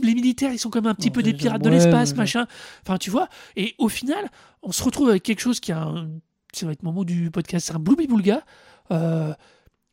les 0.03 0.15
militaires, 0.15 0.53
ils 0.53 0.59
sont 0.59 0.71
comme 0.71 0.87
un 0.87 0.95
petit 0.95 1.09
Non, 1.09 1.15
peu 1.15 1.23
des 1.23 1.33
pirates 1.35 1.63
de 1.63 1.69
l'espace, 1.71 2.11
ouais. 2.11 2.17
machin. 2.17 2.47
Enfin, 2.83 2.99
tu 2.99 3.11
vois. 3.11 3.29
Et 3.57 3.75
au 3.79 3.89
final, 3.89 4.31
on 4.63 4.73
se 4.73 4.83
retrouve 4.83 5.09
avec 5.11 5.23
quelque 5.23 5.41
chose 5.41 5.61
qui 5.61 5.73
a 5.73 5.83
un. 5.83 6.09
Ça 6.53 6.65
va 6.67 6.73
être 6.73 6.83
mon 6.83 6.93
mot 6.93 7.05
du 7.05 7.31
podcast, 7.31 7.67
c'est 7.67 7.75
un 7.75 7.79
Blooby-Boulga. 7.79 8.43
Euh, 8.91 9.35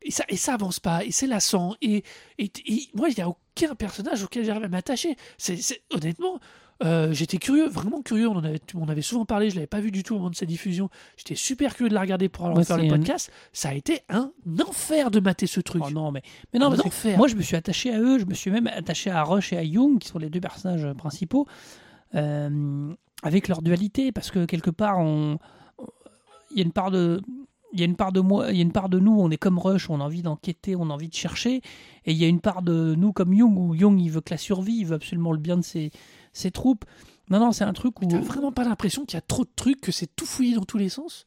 et, 0.01 0.11
ça, 0.11 0.23
et 0.29 0.37
ça 0.37 0.53
avance 0.53 0.79
pas, 0.79 1.03
et 1.03 1.11
c'est 1.11 1.27
lassant. 1.27 1.75
Et, 1.81 2.03
et, 2.37 2.51
et 2.65 2.87
moi, 2.93 3.09
il 3.09 3.15
n'y 3.15 3.21
a 3.23 3.27
aucun 3.29 3.75
personnage 3.75 4.23
auquel 4.23 4.45
j'arrive 4.45 4.63
à 4.63 4.67
m'attacher. 4.69 5.15
C'est, 5.37 5.57
c'est- 5.57 5.83
honnêtement, 5.91 6.39
euh, 6.83 7.13
j'étais 7.13 7.37
curieux, 7.37 7.67
vraiment 7.67 8.01
curieux. 8.01 8.27
On 8.27 8.35
en 8.35 8.43
avait, 8.43 8.59
on 8.75 8.89
avait 8.89 9.01
souvent 9.01 9.25
parlé, 9.25 9.49
je 9.49 9.55
l'avais 9.55 9.67
pas 9.67 9.79
vu 9.79 9.89
du 9.91 10.03
tout 10.03 10.15
au 10.15 10.17
moment 10.17 10.29
de 10.29 10.35
sa 10.35 10.45
diffusion. 10.45 10.89
J'étais 11.17 11.35
super 11.35 11.75
curieux 11.75 11.89
de 11.89 11.93
la 11.95 12.01
regarder 12.01 12.27
pour 12.29 12.45
faire 12.63 12.77
le 12.77 12.83
un- 12.85 12.89
podcast. 12.89 13.31
Ça 13.53 13.69
a 13.69 13.73
été 13.73 14.01
un 14.09 14.31
enfer 14.67 15.09
de 15.11 15.19
mater 15.19 15.47
ce 15.47 15.61
truc. 15.61 15.81
Oh 15.85 15.89
non, 15.91 16.11
mais, 16.11 16.21
mais 16.53 16.59
non, 16.59 16.67
Un 16.67 16.75
parce 16.75 17.03
que 17.03 17.15
moi 17.17 17.27
je 17.27 17.35
me 17.35 17.41
suis 17.41 17.55
attaché 17.55 17.93
à 17.93 17.99
eux, 17.99 18.19
je 18.19 18.25
me 18.25 18.33
suis 18.33 18.51
même 18.51 18.67
attaché 18.67 19.09
à 19.09 19.23
Rush 19.23 19.53
et 19.53 19.57
à 19.57 19.63
Young, 19.63 19.99
qui 19.99 20.07
sont 20.09 20.19
les 20.19 20.29
deux 20.29 20.41
personnages 20.41 20.87
principaux, 20.97 21.47
euh, 22.15 22.93
avec 23.23 23.47
leur 23.47 23.61
dualité, 23.61 24.11
parce 24.11 24.31
que 24.31 24.45
quelque 24.45 24.69
part, 24.71 24.99
on- 24.99 25.37
il 26.51 26.57
y 26.57 26.61
a 26.61 26.63
une 26.63 26.71
part 26.73 26.91
de. 26.91 27.21
Il 27.75 27.79
y 27.79 27.81
a 27.81 27.85
une 27.85 27.95
part 27.95 28.11
de 28.11 28.19
moi, 28.19 28.51
il 28.51 28.57
y 28.57 28.59
a 28.59 28.61
une 28.61 28.71
part 28.71 28.87
de 28.87 28.99
nous, 28.99 29.19
on 29.19 29.31
est 29.31 29.37
comme 29.37 29.57
Rush, 29.57 29.89
on 29.89 29.99
a 29.99 30.03
envie 30.03 30.21
d'enquêter, 30.21 30.75
on 30.75 30.91
a 30.91 30.93
envie 30.93 31.07
de 31.09 31.15
chercher, 31.15 31.55
et 32.05 32.11
il 32.11 32.17
y 32.17 32.23
a 32.23 32.27
une 32.27 32.39
part 32.39 32.61
de 32.61 32.93
nous 32.95 33.13
comme 33.13 33.33
Young 33.33 33.57
où 33.57 33.73
Young 33.73 33.99
il 33.99 34.09
veut 34.11 34.21
que 34.21 34.29
la 34.29 34.37
survie, 34.37 34.75
il 34.81 34.85
veut 34.85 34.93
absolument 34.95 35.31
le 35.31 35.39
bien 35.39 35.57
de 35.57 35.63
ses, 35.63 35.89
ses 36.33 36.51
troupes. 36.51 36.83
Non, 37.29 37.39
non, 37.39 37.51
c'est 37.53 37.63
un 37.63 37.73
truc 37.73 38.01
où 38.01 38.05
T'as 38.05 38.19
vraiment 38.19 38.51
pas 38.51 38.63
l'impression 38.65 39.05
qu'il 39.05 39.15
y 39.15 39.17
a 39.17 39.21
trop 39.21 39.45
de 39.45 39.49
trucs, 39.55 39.79
que 39.81 39.91
c'est 39.91 40.13
tout 40.15 40.25
fouillé 40.25 40.55
dans 40.55 40.65
tous 40.65 40.77
les 40.77 40.89
sens? 40.89 41.25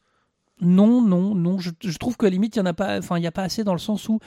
Non, 0.61 1.01
non, 1.01 1.33
non, 1.35 1.59
je, 1.59 1.71
je 1.83 1.97
trouve 1.97 2.17
que 2.17 2.25
à 2.25 2.29
la 2.29 2.33
limite 2.33 2.55
il 2.55 2.59
y 2.59 2.61
en 2.61 2.65
a 2.65 2.73
pas, 2.73 2.97
enfin 2.99 3.17
il 3.17 3.23
y 3.23 3.27
a 3.27 3.31
pas 3.31 3.43
assez 3.43 3.63
dans 3.63 3.73
le 3.73 3.79
sens 3.79 4.09
où 4.09 4.19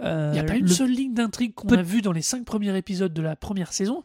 euh, 0.00 0.30
Il 0.32 0.34
n'y 0.34 0.40
a 0.40 0.44
pas 0.44 0.56
une 0.56 0.66
le- 0.66 0.72
seule 0.72 0.90
ligne 0.90 1.14
d'intrigue 1.14 1.54
qu'on 1.54 1.68
Peut- 1.68 1.78
a 1.78 1.82
vue 1.82 2.02
dans 2.02 2.12
les 2.12 2.22
cinq 2.22 2.44
premiers 2.44 2.76
épisodes 2.76 3.12
de 3.12 3.22
la 3.22 3.36
première 3.36 3.72
saison 3.72 4.02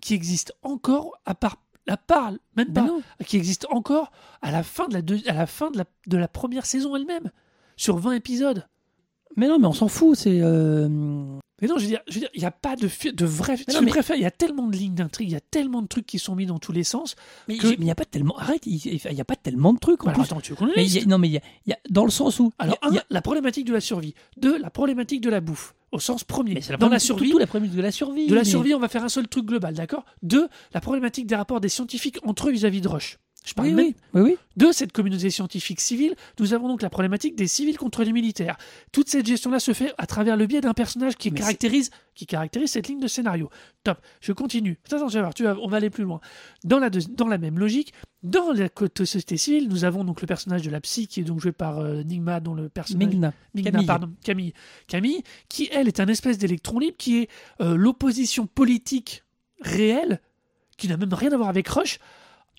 qui 0.00 0.14
existe 0.14 0.52
encore, 0.62 1.12
à 1.26 1.34
part 1.34 1.56
la 1.86 1.96
part, 1.96 2.32
même 2.56 2.68
Ben 2.68 2.86
pas, 3.18 3.24
qui 3.24 3.36
existe 3.36 3.66
encore 3.70 4.12
à 4.42 4.50
la 4.50 4.62
fin 4.62 4.86
de 4.88 4.94
la, 4.94 5.02
deux- 5.02 5.20
à 5.26 5.32
la, 5.34 5.46
fin 5.46 5.70
de 5.70 5.78
la, 5.78 5.84
de 6.06 6.16
la 6.16 6.28
première 6.28 6.66
saison 6.66 6.94
elle-même, 6.94 7.30
sur 7.76 7.96
20 7.96 8.12
épisodes. 8.12 8.66
Mais 9.36 9.48
non, 9.48 9.58
mais 9.58 9.66
on 9.66 9.72
s'en 9.72 9.88
fout. 9.88 10.16
C'est 10.16 10.40
euh, 10.42 10.88
Mais 11.60 11.68
non, 11.68 11.76
je 11.78 11.82
veux 11.82 11.88
dire, 11.88 12.00
je 12.08 12.14
veux 12.14 12.20
dire, 12.20 12.30
il 12.34 12.40
n'y 12.40 12.46
a 12.46 12.50
pas 12.50 12.76
de, 12.76 12.86
vrai. 13.26 13.56
Mais 13.68 13.74
non, 13.74 13.80
je 13.80 13.84
mais- 13.84 13.90
préfère, 13.90 14.16
il 14.16 14.22
y 14.22 14.26
a 14.26 14.30
tellement 14.30 14.66
de 14.66 14.76
lignes 14.76 14.94
d'intrigue, 14.94 15.28
il 15.28 15.32
y 15.32 15.36
a 15.36 15.40
tellement 15.40 15.82
de 15.82 15.86
trucs 15.88 16.06
qui 16.06 16.18
sont 16.18 16.34
mis 16.34 16.46
dans 16.46 16.58
tous 16.58 16.72
les 16.72 16.84
sens. 16.84 17.16
mais 17.48 17.56
Que- 17.58 17.66
il 17.68 17.80
n'y 17.80 17.90
a 17.90 17.94
pas 17.94 18.04
tellement. 18.04 18.36
Arrête, 18.38 18.66
il 18.66 18.76
il 18.84 19.12
y 19.16 19.20
a 19.20 19.24
pas 19.24 19.36
tellement 19.36 19.72
de 19.72 19.78
trucs 19.78 20.04
en 20.04 20.08
Alors, 20.08 20.20
plus. 20.22 20.24
attends, 20.26 20.40
tu 20.40 20.54
Mais 20.76 20.86
y 20.86 20.98
a- 21.00 21.04
non, 21.06 21.18
mais 21.18 21.28
il 21.28 21.32
y 21.32 21.36
a, 21.38 21.42
il 21.66 21.70
y 21.70 21.72
a- 21.72 21.78
dans 21.90 22.04
le 22.04 22.10
sens 22.10 22.38
où. 22.40 22.50
Alors, 22.58 22.76
un, 22.82 22.90
la 23.10 23.22
problématique 23.22 23.66
de 23.66 23.72
la 23.72 23.80
survie. 23.80 24.14
Deux, 24.36 24.58
la 24.58 24.70
problématique 24.70 25.20
de 25.20 25.30
la 25.30 25.40
bouffe, 25.40 25.74
au 25.92 25.98
sens 26.00 26.24
premier. 26.24 26.54
mais 26.54 26.60
la 26.60 26.66
dans 26.66 26.72
la 26.72 26.78
problématique- 26.78 27.06
survie, 27.06 27.30
tout 27.30 27.38
la 27.38 27.46
prémisse 27.46 27.72
de 27.72 27.80
la 27.82 27.92
survie. 27.92 28.26
De 28.26 28.34
la 28.34 28.40
mais- 28.42 28.44
survie, 28.48 28.74
on 28.74 28.78
va 28.80 28.88
faire 28.88 29.04
un 29.04 29.08
seul 29.08 29.28
truc 29.28 29.44
global, 29.46 29.74
d'accord? 29.74 30.04
Deux, 30.22 30.48
la 30.72 30.80
problématique 30.80 31.26
des 31.26 31.34
rapports 31.36 31.60
des 31.60 31.68
scientifiques 31.68 32.18
entre 32.24 32.48
eux 32.48 32.52
vis-à-vis 32.52 32.80
de 32.80 32.88
Rush. 32.88 33.18
Je 33.42 33.54
parle 33.54 33.68
Oui, 33.68 33.74
même 33.74 33.86
oui, 33.86 33.94
oui, 34.14 34.20
oui. 34.22 34.36
de 34.58 34.70
cette 34.70 34.92
communauté 34.92 35.30
scientifique 35.30 35.80
civile. 35.80 36.14
Nous 36.38 36.52
avons 36.52 36.68
donc 36.68 36.82
la 36.82 36.90
problématique 36.90 37.36
des 37.36 37.46
civils 37.48 37.78
contre 37.78 38.04
les 38.04 38.12
militaires. 38.12 38.58
Toute 38.92 39.08
cette 39.08 39.24
gestion-là 39.26 39.58
se 39.60 39.72
fait 39.72 39.94
à 39.96 40.06
travers 40.06 40.36
le 40.36 40.46
biais 40.46 40.60
d'un 40.60 40.74
personnage 40.74 41.16
qui 41.16 41.30
Mais 41.30 41.38
caractérise, 41.40 41.90
qui 42.14 42.26
caractérise 42.26 42.70
cette 42.72 42.86
ligne 42.88 43.00
de 43.00 43.06
scénario. 43.08 43.48
Top. 43.82 43.98
Je 44.20 44.32
continue. 44.32 44.78
Attends, 44.84 45.06
tu 45.08 45.14
vas 45.14 45.20
voir, 45.22 45.32
tu 45.34 45.44
vas- 45.44 45.56
on 45.62 45.68
va 45.68 45.78
aller 45.78 45.88
plus 45.88 46.04
loin. 46.04 46.20
Dans 46.64 46.78
la, 46.78 46.90
deux- 46.90 47.00
dans 47.16 47.28
la 47.28 47.38
même 47.38 47.58
logique, 47.58 47.94
dans 48.22 48.52
la 48.52 48.68
côté 48.68 49.06
société 49.06 49.38
civile, 49.38 49.68
nous 49.70 49.84
avons 49.84 50.04
donc 50.04 50.20
le 50.20 50.26
personnage 50.26 50.60
de 50.60 50.70
la 50.70 50.82
psy 50.82 51.06
qui 51.08 51.20
est 51.20 51.24
donc 51.24 51.40
joué 51.40 51.52
par 51.52 51.78
euh, 51.78 52.02
Nigma, 52.02 52.40
dont 52.40 52.52
le 52.52 52.68
personnage 52.68 53.08
Migna. 53.08 53.32
Migna, 53.54 53.70
Camille. 53.70 53.86
pardon, 53.86 54.12
Camille. 54.22 54.52
Camille, 54.86 55.22
qui 55.48 55.70
elle 55.72 55.88
est 55.88 55.98
un 55.98 56.08
espèce 56.08 56.36
d'électron 56.36 56.78
libre, 56.78 56.98
qui 56.98 57.20
est 57.22 57.28
euh, 57.62 57.74
l'opposition 57.74 58.46
politique 58.46 59.24
réelle, 59.62 60.20
qui 60.76 60.88
n'a 60.88 60.98
même 60.98 61.14
rien 61.14 61.32
à 61.32 61.36
voir 61.38 61.48
avec 61.48 61.66
Rush, 61.68 61.98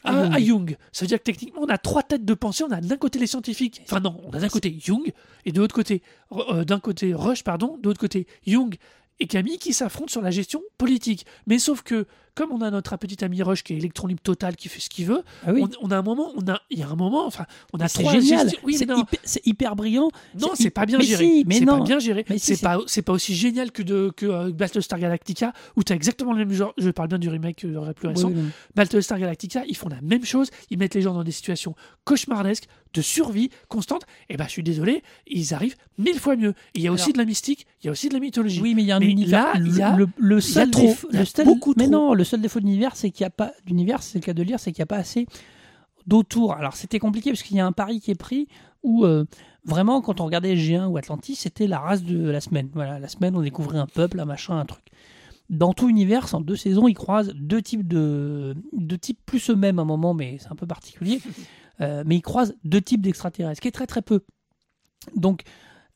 à, 0.04 0.34
À 0.34 0.40
Jung. 0.40 0.70
Jung. 0.70 0.78
Ça 0.92 1.06
veut 1.06 1.08
dire 1.08 1.20
que 1.20 1.24
techniquement, 1.24 1.62
on 1.62 1.70
a 1.70 1.78
trois 1.78 2.04
têtes 2.04 2.26
de 2.26 2.34
pensée. 2.34 2.64
On 2.64 2.72
a 2.72 2.82
d'un 2.82 2.98
côté 2.98 3.20
les 3.20 3.28
scientifiques, 3.28 3.82
enfin 3.84 4.00
non, 4.00 4.20
on 4.26 4.32
a 4.32 4.40
d'un 4.40 4.50
côté 4.50 4.76
Jung, 4.80 5.12
et 5.46 5.52
de 5.52 5.60
l'autre 5.60 5.76
côté, 5.76 6.02
euh, 6.32 6.64
d'un 6.64 6.80
côté 6.80 7.14
Rush, 7.14 7.44
pardon, 7.44 7.78
de 7.82 7.88
l'autre 7.88 8.00
côté 8.00 8.28
Jung 8.46 8.76
et 9.20 9.28
Camille 9.28 9.60
qui 9.60 9.74
s'affrontent 9.74 10.12
sur 10.12 10.22
la 10.22 10.32
gestion 10.32 10.62
politique. 10.78 11.26
Mais 11.46 11.60
sauf 11.60 11.84
que 11.84 12.08
comme 12.36 12.52
on 12.52 12.62
a 12.62 12.72
notre 12.72 12.96
petit 12.98 13.24
ami 13.24 13.42
Rush 13.44 13.64
qui 13.64 13.74
est 13.74 13.78
électron 13.78 14.08
libre 14.08 14.22
total, 14.22 14.56
qui 14.56 14.70
fait 14.70 14.80
ce 14.80 14.90
qu'il 14.90 15.06
veut, 15.06 15.22
Ah 15.46 15.52
oui. 15.54 15.64
on, 15.64 15.88
on 15.88 15.92
a 15.92 15.98
un 15.98 16.02
moment, 16.02 16.32
on 16.36 16.48
a, 16.52 16.62
il 16.70 16.80
y 16.80 16.84
a 16.84 16.88
un 16.90 16.96
moment, 16.96 17.26
enfin, 17.26 17.46
on 17.74 17.80
a 17.80 17.88
C'est 17.88 18.06
génial. 18.10 18.50
Oui, 18.64 18.76
c'est 18.76 18.86
hyper, 18.86 19.20
c'est 19.24 19.46
hyper 19.48 19.76
brillant. 19.76 20.10
non, 20.40 20.50
c'est 20.56 20.70
pas 20.70 20.86
bien 20.86 20.98
mais 20.98 21.04
géré. 21.04 21.26
si, 21.26 21.44
mais 21.48 21.56
c'est 21.60 21.66
pas 21.66 21.80
bien 21.82 22.00
géré. 22.00 22.26
Mais 22.30 22.38
si, 22.38 22.56
C'est 22.56 22.62
pas, 22.64 22.80
c'est 22.88 23.02
pas 23.02 23.14
aussi 23.14 23.36
génial 23.36 23.72
que 23.72 23.82
de 23.84 24.12
que 24.16 24.26
euh, 24.26 24.52
Battlestar 24.52 25.00
Galactica 25.00 25.54
où 25.76 25.84
t'as 25.84 25.96
exactement 25.96 26.32
le 26.34 26.40
même 26.40 26.52
genre. 26.54 26.74
Je 26.78 26.90
parle 26.90 27.10
bien 27.10 27.20
du 27.20 27.30
remake 27.30 27.66
euh, 27.66 27.94
plus 27.94 28.08
récent. 28.08 28.28
Oui, 28.30 28.36
oui. 28.38 28.50
Battlestar 28.76 29.20
Galactica, 29.20 29.64
ils 29.68 29.76
font 29.76 29.90
la 29.90 30.02
même 30.02 30.24
chose. 30.26 30.50
Ils 30.70 30.78
mettent 30.78 30.96
les 30.96 31.02
gens 31.02 31.14
dans 31.14 31.24
des 31.24 31.32
situations 31.32 31.76
cauchemardesques, 32.06 32.66
de 32.94 33.02
survie 33.02 33.50
constante. 33.68 34.04
Et 34.30 34.38
bah, 34.38 34.46
je 34.48 34.52
suis 34.52 34.64
désolé, 34.64 35.04
ils 35.28 35.54
arrivent 35.54 35.76
mille 35.98 36.20
fois 36.20 36.36
mieux. 36.36 36.54
Il 36.76 36.82
y 36.82 36.88
a 36.88 36.92
aussi 36.92 37.14
de 37.14 37.18
la 37.18 37.26
mystique, 37.26 37.66
il 37.82 37.88
y 37.88 37.90
a 37.90 37.92
aussi 37.92 38.10
de 38.10 38.14
la 38.14 38.20
mythologie. 38.20 38.62
Oui, 38.62 38.74
mais 38.76 38.82
il 38.84 38.88
y 38.88 38.92
a 38.92 38.98
un 38.98 39.02
univers. 39.02 39.54
là, 39.54 39.60
il 39.60 39.76
y 39.78 39.82
a- 39.82 39.96
le, 39.96 40.08
le 40.18 40.42
seul 40.42 40.72
trop. 40.72 40.82
défaut, 40.88 41.08
y 41.12 41.18
a 41.18 41.20
le 41.22 41.26
seul- 41.26 41.46
beaucoup 41.46 41.74
mais 41.78 41.84
trop. 41.84 41.92
non, 41.92 42.14
le 42.22 42.26
seul 42.26 42.40
défaut 42.40 42.60
de 42.60 42.66
l'univers, 42.66 42.96
c'est 42.96 43.10
qu'il 43.10 43.24
n'y 43.24 43.30
a 43.30 43.32
pas 43.32 43.52
d'univers, 43.66 44.04
c'est 44.04 44.20
le 44.20 44.24
cas 44.24 44.34
de 44.34 44.42
le 44.44 44.46
dire, 44.46 44.60
c'est 44.60 44.72
qu'il 44.72 44.82
n'y 44.82 44.84
a 44.84 44.94
pas 44.94 44.98
assez 44.98 45.26
d'autour. 46.06 46.54
Alors 46.54 46.76
c'était 46.76 47.00
compliqué 47.00 47.32
parce 47.32 47.42
qu'il 47.42 47.58
y 47.58 47.60
a 47.60 47.66
un 47.66 47.72
pari 47.72 48.00
qui 48.00 48.12
est 48.12 48.16
pris 48.16 48.48
où 48.84 49.06
euh, 49.06 49.26
vraiment 49.66 50.02
quand 50.02 50.22
on 50.22 50.26
regardait 50.26 50.56
G1 50.56 50.86
ou 50.86 50.98
Atlantis, 50.98 51.34
c'était 51.36 51.66
la 51.66 51.80
race 51.80 52.04
de 52.04 52.30
la 52.30 52.40
semaine. 52.40 52.70
Voilà, 52.74 53.00
la 53.00 53.08
semaine 53.08 53.36
on 53.36 53.42
découvrait 53.42 53.80
un 53.80 53.88
peuple, 53.88 54.20
un 54.20 54.26
machin, 54.26 54.56
un 54.60 54.66
truc. 54.66 54.86
Dans 55.50 55.74
tout 55.74 55.90
univers, 55.90 56.34
en 56.36 56.42
deux 56.42 56.56
saisons, 56.56 56.88
ils 56.88 56.94
croisent 56.94 57.34
deux 57.34 57.62
types 57.64 57.88
de 57.88 58.56
deux 58.72 59.00
types 59.00 59.20
plus 59.26 59.50
eux-mêmes 59.50 59.80
à 59.80 59.82
un 59.82 59.86
moment, 59.86 60.14
mais 60.14 60.38
c'est 60.40 60.52
un 60.52 60.56
peu 60.56 60.68
particulier. 60.68 61.20
Euh, 61.80 62.04
mais 62.06 62.18
ils 62.18 62.22
croisent 62.22 62.54
deux 62.64 62.82
types 62.82 63.02
d'extraterrestres, 63.02 63.56
ce 63.56 63.62
qui 63.62 63.68
est 63.68 63.72
très 63.72 63.88
très 63.88 64.04
peu. 64.04 64.20
Donc 65.16 65.42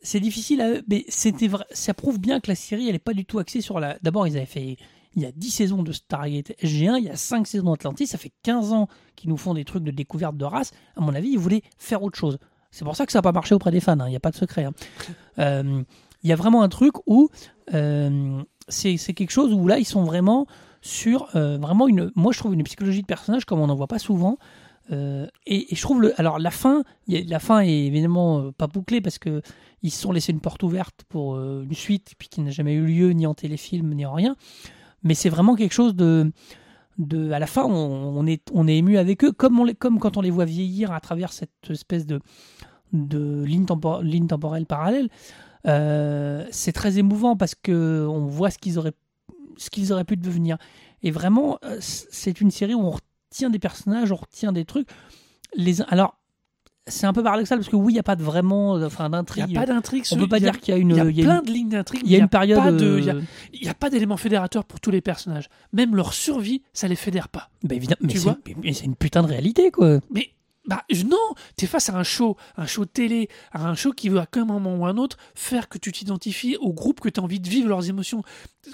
c'est 0.01 0.19
difficile 0.19 0.61
à 0.61 0.81
mais 0.87 1.05
c'était 1.09 1.47
vrai, 1.47 1.65
ça 1.69 1.93
prouve 1.93 2.19
bien 2.19 2.39
que 2.39 2.49
la 2.49 2.55
série 2.55 2.89
elle 2.89 2.95
est 2.95 2.99
pas 2.99 3.13
du 3.13 3.23
tout 3.23 3.37
axée 3.37 3.61
sur 3.61 3.79
la 3.79 3.99
d'abord 4.01 4.25
ils 4.25 4.35
avaient 4.35 4.47
fait 4.47 4.77
il 5.15 5.21
y 5.21 5.25
a 5.25 5.31
10 5.31 5.49
saisons 5.51 5.83
de 5.83 5.91
Stargate 5.91 6.51
SG1, 6.61 6.97
il 6.97 7.03
y 7.05 7.09
a 7.09 7.15
5 7.15 7.47
saisons 7.47 7.71
d'Atlantis, 7.71 8.07
ça 8.07 8.17
fait 8.17 8.31
15 8.43 8.73
ans 8.73 8.87
qu'ils 9.15 9.29
nous 9.29 9.37
font 9.37 9.53
des 9.53 9.65
trucs 9.65 9.83
de 9.83 9.91
découverte 9.91 10.35
de 10.37 10.45
race. 10.45 10.71
À 10.95 11.01
mon 11.01 11.13
avis, 11.15 11.29
ils 11.29 11.39
voulaient 11.39 11.61
faire 11.77 12.03
autre 12.03 12.17
chose. 12.17 12.37
C'est 12.71 12.83
pour 12.83 12.95
ça 12.95 13.05
que 13.05 13.11
ça 13.11 13.19
n'a 13.19 13.23
pas 13.23 13.31
marché 13.31 13.55
auprès 13.55 13.71
des 13.71 13.79
fans, 13.79 13.99
hein, 13.99 14.07
il 14.07 14.11
n'y 14.11 14.15
a 14.17 14.19
pas 14.19 14.31
de 14.31 14.35
secret. 14.35 14.65
hein. 14.65 14.73
Euh, 15.39 15.83
Il 16.23 16.29
y 16.29 16.33
a 16.33 16.35
vraiment 16.35 16.63
un 16.63 16.69
truc 16.69 16.95
où 17.07 17.29
euh, 17.73 18.41
c'est 18.67 18.97
quelque 19.13 19.31
chose 19.31 19.53
où 19.53 19.67
là, 19.67 19.77
ils 19.79 19.85
sont 19.85 20.03
vraiment 20.03 20.47
sur 20.81 21.27
euh, 21.35 21.57
vraiment 21.57 21.87
une. 21.87 22.11
Moi, 22.15 22.31
je 22.31 22.39
trouve 22.39 22.53
une 22.53 22.63
psychologie 22.63 23.01
de 23.01 23.05
personnage 23.05 23.45
comme 23.45 23.59
on 23.59 23.67
n'en 23.67 23.75
voit 23.75 23.87
pas 23.87 23.99
souvent. 23.99 24.37
Euh, 24.91 25.27
et, 25.45 25.71
et 25.71 25.75
je 25.75 25.81
trouve 25.81 26.01
le. 26.01 26.19
Alors, 26.19 26.39
la 26.39 26.51
fin, 26.51 26.83
la 27.07 27.39
fin 27.39 27.59
est 27.59 27.85
évidemment 27.85 28.51
pas 28.53 28.67
bouclée 28.67 29.01
parce 29.01 29.17
que 29.19 29.41
ils 29.83 29.91
se 29.91 29.99
sont 30.01 30.11
laissés 30.11 30.31
une 30.31 30.39
porte 30.41 30.63
ouverte 30.63 31.03
pour 31.09 31.37
une 31.37 31.73
suite, 31.73 32.13
puis 32.17 32.27
qui 32.29 32.41
n'a 32.41 32.51
jamais 32.51 32.73
eu 32.73 32.85
lieu 32.85 33.11
ni 33.11 33.27
en 33.27 33.33
téléfilm 33.33 33.93
ni 33.93 34.05
en 34.05 34.13
rien. 34.13 34.35
Mais 35.05 35.13
c'est 35.13 35.29
vraiment 35.29 35.55
quelque 35.55 35.71
chose 35.73 35.95
de. 35.95 36.31
À 37.31 37.39
la 37.39 37.47
fin, 37.47 37.63
on, 37.63 38.25
est, 38.25 38.41
on 38.53 38.67
est 38.67 38.77
ému 38.77 38.97
avec 38.97 39.23
eux, 39.23 39.31
comme, 39.31 39.59
on 39.59 39.65
les, 39.65 39.75
comme 39.75 39.99
quand 39.99 40.15
on 40.17 40.21
les 40.21 40.31
voit 40.31 40.45
vieillir 40.45 40.93
à 40.93 41.01
travers 41.01 41.33
cette 41.33 41.51
espèce 41.69 42.05
de, 42.05 42.21
de 42.93 43.43
ligne, 43.43 43.65
ligne 44.01 44.27
temporelle 44.27 44.65
parallèle. 44.65 45.09
Euh, 45.67 46.45
c'est 46.51 46.71
très 46.71 46.97
émouvant 46.97 47.35
parce 47.35 47.53
que 47.53 48.07
on 48.09 48.27
voit 48.27 48.49
ce 48.49 48.57
qu'ils 48.57 48.79
auraient, 48.79 48.93
ce 49.57 49.69
qu'ils 49.69 49.91
auraient 49.91 50.05
pu 50.05 50.15
devenir. 50.15 50.57
Et 51.03 51.11
vraiment, 51.11 51.59
euh, 51.65 51.77
c'est 51.81 52.39
une 52.39 52.51
série 52.51 52.75
où 52.75 52.81
on 52.81 52.91
retient 52.91 53.49
des 53.49 53.59
personnages, 53.59 54.11
on 54.11 54.15
retient 54.15 54.53
des 54.53 54.65
trucs. 54.65 54.87
Les, 55.53 55.81
alors, 55.81 56.17
c'est 56.87 57.07
un 57.07 57.13
peu 57.13 57.23
paradoxal 57.23 57.57
parce 57.59 57.69
que 57.69 57.75
oui, 57.75 57.93
il 57.93 57.95
n'y 57.95 57.99
a 57.99 58.03
pas 58.03 58.15
de 58.15 58.23
vraiment, 58.23 58.77
euh, 58.77 58.85
enfin, 58.87 59.05
Il 59.05 59.07
n'y 59.07 59.11
d'intrigue. 59.11 59.57
a 59.57 59.59
pas 59.61 59.65
d'intrigue. 59.65 60.03
On 60.11 60.17
peut 60.17 60.27
pas 60.27 60.39
dire 60.39 60.59
qu'il 60.59 60.73
y 60.73 60.77
a 60.77 60.79
une, 60.79 60.91
Il 60.91 60.95
y 60.97 60.99
a 60.99 61.03
a 61.03 61.25
plein 61.25 61.41
de 61.41 61.51
lignes 61.51 61.69
d'intrigue. 61.69 62.01
il 62.05 62.11
y 62.11 62.15
a 62.15 62.19
une 62.19 62.29
période. 62.29 62.59
pas 62.59 62.71
de- 62.71 62.97
il 62.99 63.05
y 63.05 63.09
a- 63.09 63.15
euh, 63.15 63.21
Il 63.53 63.61
n'y 63.61 63.69
a 63.69 63.73
pas 63.73 63.89
d'élément 63.89 64.17
fédérateur 64.17 64.65
pour 64.65 64.79
tous 64.79 64.91
les 64.91 65.01
personnages. 65.01 65.49
Même 65.73 65.95
leur 65.95 66.13
survie, 66.13 66.61
ça 66.73 66.87
les 66.87 66.95
fédère 66.95 67.29
pas. 67.29 67.49
bah, 67.63 67.75
évidemment, 67.75 67.97
mais 68.01 68.07
Tu 68.09 68.17
c'est- 68.17 68.23
vois 68.23 68.37
mais- 68.45 68.55
mais 68.63 68.73
c'est 68.73 68.85
une 68.85 68.95
putain 68.95 69.23
de 69.23 69.27
réalité, 69.27 69.71
quoi. 69.71 69.99
Mais 70.11 70.29
bah 70.67 70.83
non, 71.05 71.17
t'es 71.57 71.67
face 71.67 71.89
à 71.89 71.97
un 71.97 72.03
show, 72.03 72.37
un 72.57 72.65
show 72.65 72.85
télé, 72.85 73.29
à 73.51 73.67
un 73.67 73.75
show 73.75 73.91
qui 73.91 74.09
veut 74.09 74.19
à 74.19 74.27
un 74.35 74.45
moment 74.45 74.75
ou 74.75 74.85
un 74.85 74.97
autre 74.97 75.17
faire 75.35 75.69
que 75.69 75.77
tu 75.77 75.91
t'identifies 75.91 76.57
au 76.57 76.73
groupe 76.73 76.99
que 77.01 77.09
tu 77.09 77.19
as 77.19 77.23
envie 77.23 77.39
de 77.39 77.47
vivre 77.49 77.69
leurs 77.69 77.87
émotions. 77.89 78.23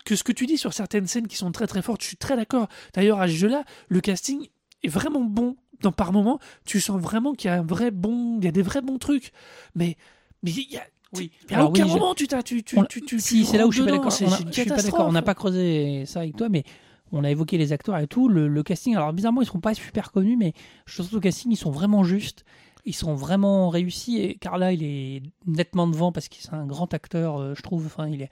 Que 0.05 0.15
ce 0.15 0.23
que 0.23 0.31
tu 0.31 0.45
dis 0.45 0.57
sur 0.57 0.73
certaines 0.73 1.07
scènes 1.07 1.27
qui 1.27 1.35
sont 1.37 1.51
très 1.51 1.67
très 1.67 1.81
fortes, 1.81 2.01
je 2.01 2.07
suis 2.07 2.17
très 2.17 2.35
d'accord. 2.37 2.67
D'ailleurs 2.93 3.19
à 3.21 3.27
ce 3.27 3.33
jeu-là, 3.33 3.63
le 3.89 3.99
casting 4.01 4.47
est 4.83 4.87
vraiment 4.89 5.21
bon. 5.21 5.55
Dans 5.81 5.91
par 5.91 6.13
moment, 6.13 6.39
tu 6.65 6.79
sens 6.79 6.99
vraiment 7.01 7.33
qu'il 7.33 7.49
y 7.49 7.53
a 7.53 7.57
un 7.59 7.63
vrai 7.63 7.91
bon, 7.91 8.37
il 8.39 8.45
y 8.45 8.47
a 8.47 8.51
des 8.51 8.61
vrais 8.61 8.81
bons 8.81 8.97
trucs. 8.97 9.31
Mais 9.75 9.97
mais 10.43 10.51
il 10.51 10.71
y 10.71 10.77
a 10.77 10.83
Oui. 11.15 11.31
mais 11.49 11.55
à 11.55 11.59
Alors 11.59 11.69
aucun 11.71 11.83
oui, 11.83 11.89
je- 11.89 11.93
moment 11.95 12.13
tu 12.15 12.27
t'as 12.27 12.43
tu 12.43 12.63
tu 12.63 12.77
On- 12.79 12.83
tu, 12.85 13.01
tu 13.01 13.19
si, 13.19 13.45
c'est 13.45 13.57
là 13.57 13.67
où 13.67 13.71
je 13.71 13.77
suis 13.81 13.85
pas 13.85 13.91
d'accord. 13.91 14.11
Je 14.11 14.15
suis 14.51 14.65
pas 14.69 14.81
d'accord. 14.81 15.07
On 15.07 15.11
n'a 15.11 15.21
pas 15.21 15.35
creusé 15.35 16.05
ça 16.05 16.19
avec 16.21 16.35
toi, 16.37 16.49
mais 16.49 16.63
on 17.11 17.23
a 17.23 17.29
évoqué 17.31 17.57
les 17.57 17.73
acteurs 17.73 17.97
et 17.97 18.07
tout. 18.07 18.29
Le, 18.29 18.47
le 18.47 18.63
casting, 18.63 18.95
alors 18.95 19.11
bizarrement, 19.11 19.41
ils 19.41 19.47
sont 19.47 19.59
pas 19.59 19.73
super 19.73 20.11
connus, 20.11 20.37
mais 20.37 20.53
je 20.85 20.95
trouve 20.95 21.09
que 21.09 21.15
le 21.15 21.21
casting, 21.21 21.51
ils 21.51 21.57
sont 21.57 21.71
vraiment 21.71 22.03
justes. 22.03 22.45
Ils 22.85 22.95
sont 22.95 23.13
vraiment 23.13 23.69
réussis. 23.69 24.17
Et 24.17 24.35
Carla, 24.35 24.71
il 24.73 24.83
est 24.83 25.21
nettement 25.45 25.87
devant 25.87 26.11
parce 26.11 26.29
qu'il 26.29 26.41
c'est 26.41 26.53
un 26.53 26.65
grand 26.65 26.93
acteur, 26.93 27.37
euh, 27.39 27.53
je 27.55 27.61
trouve. 27.61 27.85
Enfin, 27.85 28.07
est 28.07 28.13
il 28.13 28.23
a 28.23 28.27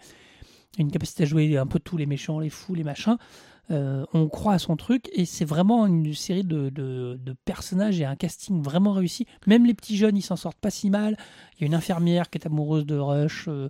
une 0.79 0.89
capacité 0.91 1.23
à 1.23 1.25
jouer 1.25 1.57
un 1.57 1.67
peu 1.67 1.79
tous 1.79 1.97
les 1.97 2.05
méchants, 2.05 2.39
les 2.39 2.49
fous, 2.49 2.73
les 2.73 2.83
machins. 2.83 3.17
Euh, 3.71 4.03
on 4.13 4.27
croit 4.29 4.53
à 4.53 4.59
son 4.59 4.75
truc 4.75 5.09
et 5.13 5.25
c'est 5.25 5.45
vraiment 5.45 5.85
une 5.85 6.13
série 6.15 6.43
de, 6.43 6.69
de- 6.69 7.19
personnages 7.45 8.01
et 8.01 8.05
un 8.05 8.15
casting 8.15 8.63
vraiment 8.63 8.93
réussi. 8.93 9.27
Même 9.45 9.65
les 9.65 9.73
petits 9.75 9.95
jeunes, 9.95 10.17
ils 10.17 10.23
s'en 10.23 10.35
sortent 10.35 10.57
pas 10.59 10.71
si 10.71 10.89
mal. 10.89 11.17
Il 11.55 11.61
y 11.61 11.63
a 11.65 11.67
une 11.67 11.75
infirmière 11.75 12.29
qui 12.29 12.39
est 12.39 12.47
amoureuse 12.47 12.85
de 12.85 12.97
Rush. 12.97 13.45
euh, 13.47 13.69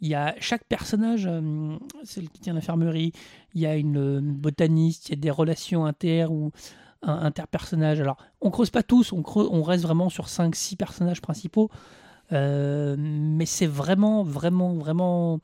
il 0.00 0.08
y 0.08 0.14
a 0.14 0.34
chaque 0.40 0.64
personnage, 0.64 1.26
euh, 1.26 1.76
celle 2.04 2.28
qui 2.28 2.40
tient 2.40 2.52
l'infirmerie, 2.52 3.12
il 3.54 3.60
y 3.62 3.66
a 3.66 3.76
une, 3.76 4.20
botaniste, 4.20 5.08
il 5.08 5.12
y 5.12 5.18
a 5.18 5.20
des 5.20 5.30
relations 5.30 5.86
inter 5.86 6.26
ou 6.28 6.50
interpersonnages. 7.02 8.00
Alors, 8.00 8.18
on 8.42 8.50
creuse 8.50 8.70
pas 8.70 8.82
tous, 8.82 9.12
on, 9.12 9.22
on 9.24 9.62
reste 9.62 9.84
vraiment 9.84 10.10
sur 10.10 10.26
5-6 10.26 10.76
personnages 10.76 11.22
principaux. 11.22 11.70
Mais 12.30 13.46
c'est 13.46 13.66
vraiment, 13.66 14.22
vraiment, 14.22 14.74
vraiment, 14.74 15.40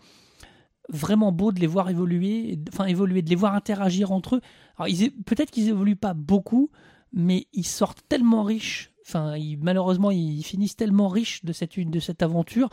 vraiment 0.88 1.32
beau 1.32 1.52
de 1.52 1.60
les 1.60 1.66
voir 1.66 1.90
évoluer, 1.90 2.58
enfin 2.72 2.86
évoluer, 2.86 3.22
de 3.22 3.30
les 3.30 3.36
voir 3.36 3.54
interagir 3.54 4.12
entre 4.12 4.36
eux. 4.36 4.40
Alors, 4.76 4.92
peut-être 5.26 5.50
qu'ils 5.50 5.68
évoluent 5.68 5.96
pas 5.96 6.14
beaucoup, 6.14 6.70
mais 7.12 7.46
ils 7.52 7.66
sortent 7.66 8.02
tellement 8.08 8.42
riches. 8.42 8.92
Enfin, 9.06 9.36
ils- 9.36 9.58
malheureusement, 9.58 10.10
ils 10.10 10.42
finissent 10.42 10.76
tellement 10.76 11.08
riches 11.08 11.44
de 11.44 11.52
cette, 11.52 11.78
de 11.78 12.00
cette 12.00 12.22
aventure 12.22 12.70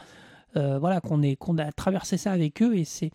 euh, 0.57 0.79
voilà, 0.79 0.99
qu'on 0.99 1.21
est 1.21 1.35
qu'on 1.35 1.57
a 1.59 1.71
traversé 1.71 2.17
ça 2.17 2.31
avec 2.31 2.61
eux 2.63 2.75
et 2.75 2.83
c'est 2.83 3.11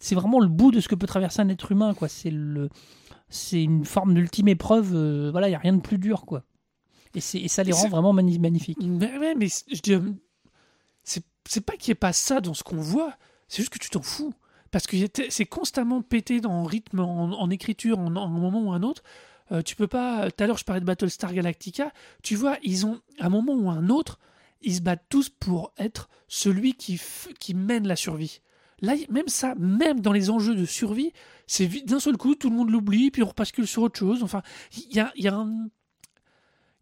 c'est 0.00 0.16
vraiment 0.16 0.40
le 0.40 0.48
bout 0.48 0.72
de 0.72 0.80
ce 0.80 0.88
que 0.88 0.96
peut 0.96 1.06
traverser 1.06 1.40
un 1.40 1.48
être 1.48 1.70
humain 1.70 1.94
quoi. 1.94 2.08
C'est 2.08 2.30
le 2.30 2.70
c'est 3.28 3.62
une 3.62 3.84
forme 3.84 4.14
d'ultime 4.14 4.48
épreuve. 4.48 4.90
euh, 4.94 5.30
voilà, 5.30 5.48
il 5.48 5.52
y 5.52 5.54
a 5.54 5.58
rien 5.58 5.74
de 5.74 5.80
plus 5.80 5.98
dur 5.98 6.26
quoi. 6.26 6.42
Et, 7.14 7.20
ça 7.20 7.62
les 7.62 7.72
rend 7.72 7.88
vraiment 7.88 8.12
magnifiques. 8.12 8.78
Mais, 8.80 9.34
mais 9.36 9.46
je 9.48 9.80
dis, 9.80 9.92
euh, 9.94 10.12
c'est 11.04 11.60
pas 11.64 11.76
qu'il 11.76 11.90
n'y 11.90 11.92
ait 11.92 11.94
pas 11.96 12.12
ça 12.12 12.40
dans 12.40 12.54
ce 12.54 12.62
qu'on 12.62 12.76
voit, 12.80 13.14
c'est 13.52 13.60
juste 13.60 13.72
que 13.72 13.78
tu 13.78 13.90
t'en 13.90 14.00
fous. 14.00 14.32
Parce 14.70 14.86
que 14.86 14.96
c'est 15.28 15.44
constamment 15.44 16.00
pété 16.00 16.40
dans 16.40 16.64
rythme, 16.64 17.00
en, 17.00 17.50
écriture, 17.50 17.98
en, 17.98 18.16
un 18.16 18.28
moment 18.28 18.62
ou 18.62 18.72
un 18.72 18.82
autre. 18.82 19.02
Euh, 19.52 19.60
tu 19.60 19.76
peux 19.76 19.86
pas. 19.86 20.30
Tout 20.30 20.42
à 20.42 20.46
l'heure, 20.46 20.56
je 20.56 20.64
parlais 20.64 20.80
de 20.80 20.86
Battlestar 20.86 21.34
Galactica. 21.34 21.92
Tu 22.22 22.34
vois, 22.34 22.56
ils 22.62 22.86
ont, 22.86 22.98
à 23.20 23.26
un 23.26 23.28
moment 23.28 23.52
ou 23.52 23.68
un 23.68 23.90
autre, 23.90 24.18
ils 24.62 24.76
se 24.76 24.80
battent 24.80 25.04
tous 25.10 25.28
pour 25.28 25.74
être 25.76 26.08
celui 26.26 26.72
qui, 26.72 26.98
qui 27.38 27.52
mène 27.52 27.86
la 27.86 27.96
survie. 27.96 28.40
Là, 28.80 28.94
même 29.10 29.28
ça, 29.28 29.54
même 29.56 30.00
dans 30.00 30.12
les 30.12 30.30
enjeux 30.30 30.54
de 30.54 30.64
survie, 30.64 31.12
c'est 31.46 31.66
d'un 31.84 32.00
seul 32.00 32.16
coup, 32.16 32.34
tout 32.34 32.48
le 32.48 32.56
monde 32.56 32.70
l'oublie, 32.70 33.10
puis 33.10 33.22
on 33.22 33.28
repascule 33.28 33.66
sur 33.66 33.82
autre 33.82 33.98
chose. 33.98 34.22
Enfin, 34.22 34.40
il 34.74 34.94
y 34.94 35.28
a 35.28 35.34
un 35.34 35.68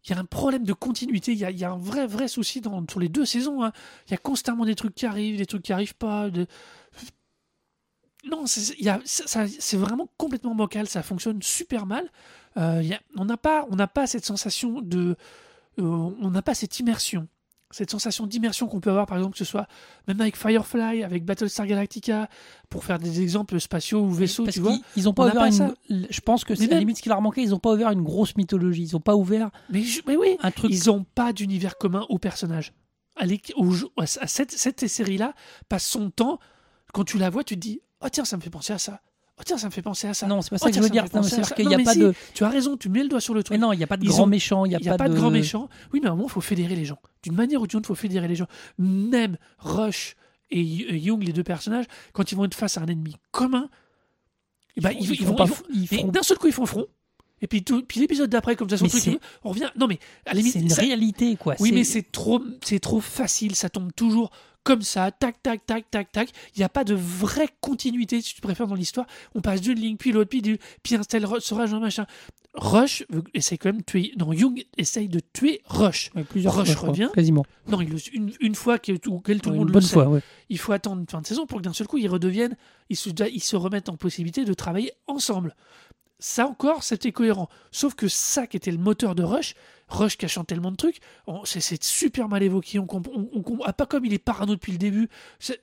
il 0.05 0.11
y 0.11 0.13
a 0.13 0.19
un 0.19 0.25
problème 0.25 0.63
de 0.63 0.73
continuité, 0.73 1.31
il 1.33 1.37
y 1.39 1.63
a, 1.65 1.71
un 1.71 1.77
vrai, 1.77 2.07
vrai 2.07 2.27
souci 2.27 2.61
dans, 2.61 2.83
sur 2.89 2.99
les 2.99 3.09
deux 3.09 3.25
saisons. 3.25 3.63
hein. 3.63 3.71
Il 4.07 4.11
y 4.11 4.13
a 4.15 4.17
constamment 4.17 4.65
des 4.65 4.75
trucs 4.75 4.95
qui 4.95 5.05
arrivent, 5.05 5.37
des 5.37 5.45
trucs 5.45 5.63
qui 5.63 5.73
arrivent 5.73 5.95
pas. 5.95 6.29
de- 6.29 6.47
Non, 8.23 8.43
c'est 8.45 9.77
vraiment 9.77 10.07
complètement 10.17 10.53
bancal, 10.53 10.87
ça 10.87 11.01
fonctionne 11.01 11.41
super 11.41 11.85
mal. 11.87 12.11
Euh, 12.57 12.83
on 13.17 13.25
n'a 13.25 13.37
pas, 13.37 13.65
on 13.71 13.75
pas 13.87 14.05
cette 14.07 14.25
sensation 14.25 14.81
de... 14.81 15.15
euh, 15.79 15.83
on 15.83 16.31
n'a 16.31 16.41
pas 16.43 16.53
cette 16.55 16.79
immersion. 16.79 17.27
Cette 17.71 17.89
sensation 17.91 18.27
d'immersion 18.27 18.67
qu'on 18.67 18.79
peut 18.79 18.89
avoir, 18.89 19.05
par 19.05 19.17
exemple, 19.17 19.33
que 19.33 19.37
ce 19.39 19.45
soit 19.45 19.67
même 20.07 20.19
avec 20.21 20.35
Firefly, 20.35 21.03
avec 21.03 21.25
Battlestar 21.25 21.65
Galactica, 21.67 22.29
pour 22.69 22.83
faire 22.83 22.99
des 22.99 23.21
exemples 23.21 23.59
spatiaux 23.59 24.01
ou 24.01 24.11
vaisseaux, 24.11 24.43
Parce 24.43 24.55
tu 24.55 24.61
vois. 24.61 24.77
ils 24.95 25.07
ont 25.09 25.13
pas 25.13 25.23
on 25.23 25.29
ouvert 25.29 25.41
pas 25.41 25.49
une. 25.89 26.07
Je 26.09 26.21
pense 26.21 26.43
que 26.43 26.55
c'est 26.55 26.67
la 26.67 26.79
limite 26.79 26.97
ce 26.97 27.01
qui 27.01 27.09
leur 27.09 27.21
manquait. 27.21 27.43
Ils 27.43 27.53
ont 27.55 27.59
pas 27.59 27.71
ouvert 27.73 27.89
une 27.91 28.03
grosse 28.03 28.35
mythologie. 28.35 28.83
Ils 28.83 28.95
ont 28.95 28.99
pas 29.01 29.15
ouvert 29.15 29.49
Mais, 29.69 29.81
je- 29.83 30.01
mais 30.07 30.15
oui, 30.15 30.37
un 30.41 30.51
truc. 30.51 30.71
Ils 30.71 30.87
n'ont 30.87 31.03
pas 31.03 31.33
d'univers 31.33 31.77
commun 31.77 32.05
aux 32.09 32.17
personnages. 32.17 32.73
À, 33.17 33.25
au 33.57 33.73
à 33.97 34.05
cette, 34.27 34.51
cette 34.51 34.87
série-là 34.87 35.33
passe 35.69 35.85
son 35.85 36.09
temps, 36.09 36.39
quand 36.93 37.03
tu 37.03 37.17
la 37.17 37.29
vois, 37.29 37.43
tu 37.43 37.55
te 37.55 37.59
dis 37.59 37.81
Oh 38.03 38.07
tiens, 38.11 38.25
ça 38.25 38.35
me 38.37 38.41
fait 38.41 38.49
penser 38.49 38.73
à 38.73 38.77
ça. 38.77 39.01
Oh 39.39 39.43
tiens, 39.45 39.57
ça 39.57 39.67
me 39.67 39.71
fait 39.71 39.81
penser 39.81 40.07
à 40.07 40.13
ça. 40.13 40.27
Non, 40.27 40.41
c'est 40.41 40.49
pas 40.51 40.57
Oh, 40.57 40.65
ça 40.65 40.69
que 40.69 40.75
je 40.75 40.81
veux 40.81 40.89
dire. 40.89 41.05
ça. 41.11 41.55
qu'il 41.55 41.67
n'y 41.67 41.73
a 41.73 41.77
mais 41.77 41.83
pas 41.83 41.93
si, 41.93 41.99
de. 41.99 42.13
Tu 42.35 42.43
as 42.43 42.49
raison, 42.49 42.77
tu 42.77 42.89
mets 42.89 43.01
le 43.03 43.09
doigt 43.09 43.21
sur 43.21 43.33
le 43.33 43.39
Mais 43.39 43.43
truc. 43.43 43.59
non, 43.59 43.73
il 43.73 43.77
n'y 43.77 43.83
a 43.83 43.87
pas 43.87 43.97
de 43.97 44.03
Ils 44.03 44.09
grand 44.09 44.23
ont- 44.23 44.27
méchant. 44.27 44.65
Il 44.65 44.69
n'y 44.69 44.75
a, 44.75 44.79
n'y 44.79 44.89
a 44.89 44.97
pas 44.97 45.07
de, 45.07 45.13
de 45.13 45.19
grands 45.19 45.31
méchants. 45.31 45.67
Oui, 45.93 45.99
mais 46.01 46.09
à 46.09 46.11
un 46.11 46.15
moment, 46.15 46.27
il 46.27 46.31
faut 46.31 46.41
fédérer 46.41 46.75
les 46.75 46.85
gens. 46.85 46.99
D'une 47.23 47.33
manière 47.35 47.61
ou 47.61 47.65
d'une 47.67 47.77
autre, 47.79 47.85
il 47.87 47.95
faut 47.95 48.01
fédérer 48.01 48.27
les 48.27 48.35
gens. 48.35 48.47
Même 48.77 49.37
Rush 49.57 50.15
et 50.51 50.61
Y- 50.61 51.05
Young, 51.05 51.23
les 51.23 51.33
deux 51.33 51.43
personnages, 51.43 51.85
quand 52.13 52.31
ils 52.31 52.35
vont 52.35 52.45
être 52.45 52.53
face 52.55 52.77
à 52.77 52.81
un 52.81 52.87
ennemi 52.87 53.15
commun, 53.31 53.69
Et 54.77 54.81
bah, 54.81 54.91
Ils 54.93 55.25
vont, 55.25 55.35
pas 55.35 55.45
ils 55.73 55.87
vont- 55.87 56.05
mais 56.07 56.11
d'un 56.11 56.23
seul 56.23 56.37
coup, 56.37 56.47
ils 56.47 56.53
font 56.53 56.65
front. 56.65 56.85
Et 57.41 57.47
puis, 57.47 57.63
tout, 57.63 57.81
puis 57.83 57.99
l'épisode 57.99 58.29
d'après, 58.29 58.55
comme 58.55 58.67
Mais 58.69 58.77
le 58.77 58.87
truc, 58.89 59.01
c'est- 59.01 59.19
on 59.43 59.49
revient. 59.49 59.69
Non, 59.75 59.87
mais 59.87 59.99
à 60.25 60.33
la 60.33 60.39
limite, 60.39 60.53
C'est 60.53 60.59
une 60.59 60.69
ça- 60.69 60.81
réalité, 60.81 61.35
quoi. 61.35 61.55
Oui, 61.59 61.71
mais 61.71 61.83
c'est 61.83 62.11
trop, 62.11 62.41
c'est 62.63 62.79
trop 62.79 62.99
facile. 63.01 63.55
Ça 63.55 63.69
tombe 63.69 63.91
toujours 63.95 64.31
comme 64.63 64.83
ça, 64.83 65.09
tac, 65.11 65.41
tac, 65.41 65.65
tac, 65.65 65.89
tac, 65.89 66.11
tac. 66.11 66.29
Il 66.55 66.59
n'y 66.59 66.63
a 66.63 66.69
pas 66.69 66.83
de 66.83 66.93
vraie 66.93 67.49
continuité, 67.61 68.21
si 68.21 68.35
tu 68.35 68.41
préfères, 68.41 68.67
dans 68.67 68.75
l'histoire. 68.75 69.07
On 69.33 69.41
passe 69.41 69.59
d'une 69.59 69.79
ligne, 69.79 69.97
puis 69.97 70.11
l'autre, 70.11 70.29
puis, 70.29 70.43
du, 70.43 70.59
puis 70.83 70.93
un 70.93 71.01
tel 71.01 71.25
Rush, 71.25 71.51
un 71.51 71.79
machin. 71.79 72.05
Rush 72.53 73.05
essaie 73.33 73.57
quand 73.57 73.69
même 73.69 73.77
de 73.79 73.83
tuer. 73.85 74.11
Non, 74.19 74.33
Young 74.33 74.63
essaye 74.77 75.07
de 75.07 75.19
tuer 75.33 75.61
Rush. 75.65 76.11
Ouais, 76.15 76.23
plusieurs 76.25 76.53
Rush 76.55 76.73
fois, 76.75 76.89
revient. 76.89 77.09
quasiment. 77.13 77.45
Non, 77.69 77.79
il 77.81 77.89
le- 77.89 77.97
une, 78.13 78.33
une 78.41 78.55
fois 78.55 78.77
que 78.77 78.91
tout, 78.97 79.19
que 79.19 79.31
tout 79.31 79.49
le 79.49 79.55
monde 79.55 79.61
une 79.63 79.67
le 79.69 79.73
bonne 79.73 79.81
sait. 79.81 79.93
fois, 79.93 80.07
ouais. 80.09 80.19
Il 80.49 80.59
faut 80.59 80.73
attendre 80.73 80.99
une 80.99 81.07
fin 81.07 81.21
de 81.21 81.25
saison 81.25 81.45
pour 81.47 81.59
que 81.59 81.63
d'un 81.63 81.73
seul 81.73 81.87
coup, 81.87 81.97
ils 81.97 82.09
redeviennent, 82.09 82.55
ils 82.89 82.97
se, 82.97 83.09
ils 83.31 83.41
se 83.41 83.55
remettent 83.55 83.87
en 83.89 83.95
possibilité 83.95 84.43
de 84.43 84.53
travailler 84.53 84.91
ensemble. 85.07 85.55
Ça 86.23 86.45
encore, 86.45 86.83
c'était 86.83 87.11
cohérent. 87.11 87.49
Sauf 87.71 87.95
que 87.95 88.07
ça 88.07 88.45
qui 88.45 88.55
était 88.55 88.71
le 88.71 88.77
moteur 88.77 89.15
de 89.15 89.23
Rush, 89.23 89.55
Rush 89.91 90.17
cachant 90.17 90.43
tellement 90.45 90.71
de 90.71 90.77
trucs, 90.77 90.99
c'est- 91.43 91.83
super 91.83 92.29
mal 92.29 92.41
évoqué. 92.43 92.79
On, 92.79 92.87
on, 92.91 93.29
on 93.33 93.57
ah, 93.65 93.73
pas 93.73 93.85
comme 93.85 94.05
il 94.05 94.13
est 94.13 94.17
parano 94.19 94.53
depuis 94.53 94.71
le 94.71 94.77
début. 94.77 95.09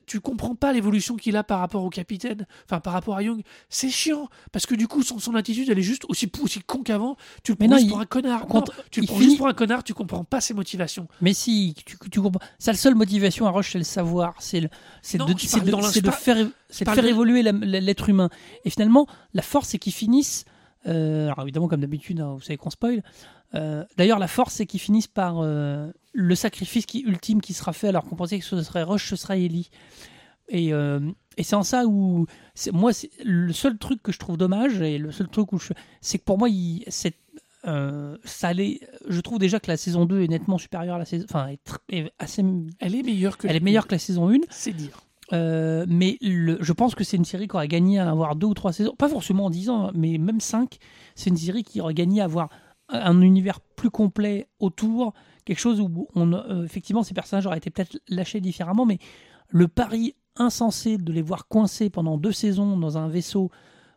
Tu 0.05 0.19
comprends 0.19 0.53
pas 0.55 0.71
l'évolution 0.71 1.15
qu'il 1.17 1.35
a 1.35 1.43
par 1.43 1.59
rapport 1.59 1.83
au 1.83 1.89
capitaine, 1.89 2.45
enfin 2.65 2.79
par 2.79 2.93
rapport 2.93 3.15
à 3.15 3.23
Young. 3.23 3.41
C'est 3.69 3.89
chiant 3.89 4.29
parce 4.51 4.65
que 4.65 4.75
du 4.75 4.87
coup, 4.87 5.01
son, 5.03 5.17
son 5.19 5.33
attitude, 5.35 5.69
elle 5.69 5.79
est 5.79 5.83
juste 5.83 6.03
aussi, 6.09 6.31
aussi 6.43 6.59
con 6.61 6.83
qu'avant. 6.83 7.17
Tu 7.43 7.53
le 7.53 7.55
prends 7.57 7.67
non, 7.67 7.75
juste 7.77 7.87
il- 7.87 7.89
pour 7.89 7.99
un 8.01 8.05
connard. 8.05 8.47
Non, 8.53 8.63
tu 8.91 9.01
le 9.01 9.07
prends 9.07 9.15
finit- 9.15 9.25
juste 9.25 9.37
pour 9.37 9.47
un 9.47 9.53
connard. 9.53 9.83
Tu 9.83 9.93
comprends 9.93 10.23
pas 10.23 10.41
ses 10.41 10.53
motivations. 10.53 11.07
Mais 11.21 11.33
si, 11.33 11.73
tu, 11.85 11.97
tu 12.11 12.21
comprends. 12.21 12.41
Sa 12.59 12.73
seule 12.75 12.95
motivation 12.95 13.47
à 13.47 13.51
Rush, 13.51 13.71
c'est 13.71 13.77
le 13.79 13.83
savoir. 13.83 14.35
C'est 14.39 14.59
le- 14.61 14.69
c'est 15.01 15.17
Non, 15.17 15.25
de, 15.25 16.11
faire, 16.11 16.47
c'est 16.69 16.81
de 16.81 16.85
parle 16.85 16.95
faire 16.95 17.03
de- 17.03 17.09
évoluer 17.09 17.41
l'être 17.41 18.09
humain. 18.09 18.29
Et 18.65 18.69
finalement, 18.69 19.07
la 19.33 19.41
force, 19.41 19.69
c'est 19.69 19.79
qu'ils 19.79 19.93
finissent. 19.93 20.45
euh, 20.87 21.25
alors 21.25 21.41
évidemment, 21.41 21.67
comme 21.67 21.81
d'habitude, 21.81 22.21
hein, 22.21 22.35
vous 22.35 22.41
savez 22.41 22.55
qu'on 22.57 22.69
spoil. 22.69 23.03
Euh, 23.55 23.83
D'ailleurs, 23.97 24.19
la 24.19 24.27
force, 24.27 24.55
c'est 24.55 24.65
qu'ils 24.65 24.79
finissent 24.79 25.07
par 25.07 25.39
euh, 25.39 25.91
le 26.13 26.35
sacrifice 26.35 26.85
qui, 26.85 27.01
ultime 27.01 27.41
qui 27.41 27.53
sera 27.53 27.73
fait 27.73 27.87
alors 27.87 28.05
qu'on 28.05 28.15
pensait 28.15 28.39
que 28.39 28.45
ce 28.45 28.61
serait 28.61 28.83
Rush, 28.83 29.09
ce 29.09 29.15
sera 29.15 29.37
Ellie. 29.37 29.69
Et, 30.49 30.73
euh, 30.73 30.99
et 31.37 31.43
c'est 31.43 31.55
en 31.55 31.63
ça 31.63 31.85
où 31.85 32.25
moi, 32.73 32.91
le 33.23 33.53
seul 33.53 33.77
truc 33.77 34.01
que 34.01 34.11
je 34.11 34.19
trouve 34.19 34.37
dommage 34.37 34.81
et 34.81 34.97
le 34.97 35.11
seul 35.11 35.27
truc 35.27 35.53
où 35.53 35.59
je, 35.59 35.73
c'est 36.01 36.17
que 36.17 36.23
pour 36.23 36.37
moi, 36.37 36.49
il, 36.49 36.83
ça 36.89 37.11
allait. 38.47 38.79
Je 39.07 39.21
trouve 39.21 39.37
déjà 39.39 39.59
que 39.59 39.69
la 39.69 39.77
saison 39.77 40.05
2 40.05 40.21
est 40.21 40.27
nettement 40.27 40.57
supérieure 40.57 40.95
à 40.95 40.99
la 40.99 41.05
saison, 41.05 41.25
enfin, 41.29 41.49
est, 41.89 42.11
assez, 42.17 42.43
Elle 42.79 42.95
est 42.95 43.03
meilleure 43.03 43.37
que 43.37 43.47
elle 43.47 43.55
est 43.55 43.61
meilleure 43.61 43.87
que 43.87 43.93
la 43.93 43.99
saison 43.99 44.29
1. 44.29 44.39
C'est 44.49 44.73
dire. 44.73 45.01
Euh, 45.33 45.85
mais 45.87 46.17
le, 46.21 46.57
je 46.61 46.73
pense 46.73 46.95
que 46.95 47.03
c'est 47.03 47.17
une 47.17 47.25
série 47.25 47.47
qui 47.47 47.55
aurait 47.55 47.67
gagné 47.67 47.99
à 47.99 48.09
avoir 48.09 48.35
deux 48.35 48.47
ou 48.47 48.53
trois 48.53 48.73
saisons, 48.73 48.95
pas 48.95 49.09
forcément 49.09 49.45
en 49.45 49.49
10 49.49 49.69
ans, 49.69 49.87
hein, 49.87 49.91
mais 49.93 50.17
même 50.17 50.39
5. 50.39 50.77
C'est 51.15 51.29
une 51.29 51.37
série 51.37 51.63
qui 51.63 51.81
aurait 51.81 51.93
gagné 51.93 52.21
à 52.21 52.25
avoir 52.25 52.49
un, 52.89 52.99
un 52.99 53.21
univers 53.21 53.59
plus 53.61 53.89
complet 53.89 54.47
autour, 54.59 55.13
quelque 55.45 55.59
chose 55.59 55.79
où 55.79 56.07
on, 56.15 56.33
euh, 56.33 56.63
effectivement 56.63 57.03
ces 57.03 57.13
personnages 57.13 57.45
auraient 57.45 57.57
été 57.57 57.69
peut-être 57.69 57.97
lâchés 58.07 58.41
différemment, 58.41 58.85
mais 58.85 58.99
le 59.47 59.67
pari 59.67 60.15
insensé 60.35 60.97
de 60.97 61.11
les 61.11 61.21
voir 61.21 61.47
coincés 61.47 61.89
pendant 61.89 62.17
deux 62.17 62.31
saisons 62.31 62.77
dans 62.77 62.97
un 62.97 63.07
vaisseau, 63.07 63.51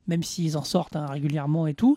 même 0.06 0.22
s'ils 0.22 0.56
en 0.56 0.64
sortent 0.64 0.96
hein, 0.96 1.06
régulièrement 1.06 1.66
et 1.66 1.74
tout, 1.74 1.96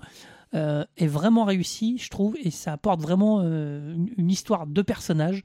euh, 0.53 0.85
est 0.97 1.07
vraiment 1.07 1.43
réussi, 1.45 1.97
je 1.97 2.09
trouve, 2.09 2.35
et 2.41 2.51
ça 2.51 2.73
apporte 2.73 3.01
vraiment 3.01 3.41
euh, 3.41 3.95
une, 4.17 4.29
histoire 4.29 4.67
de 4.67 4.81
personnages 4.81 5.43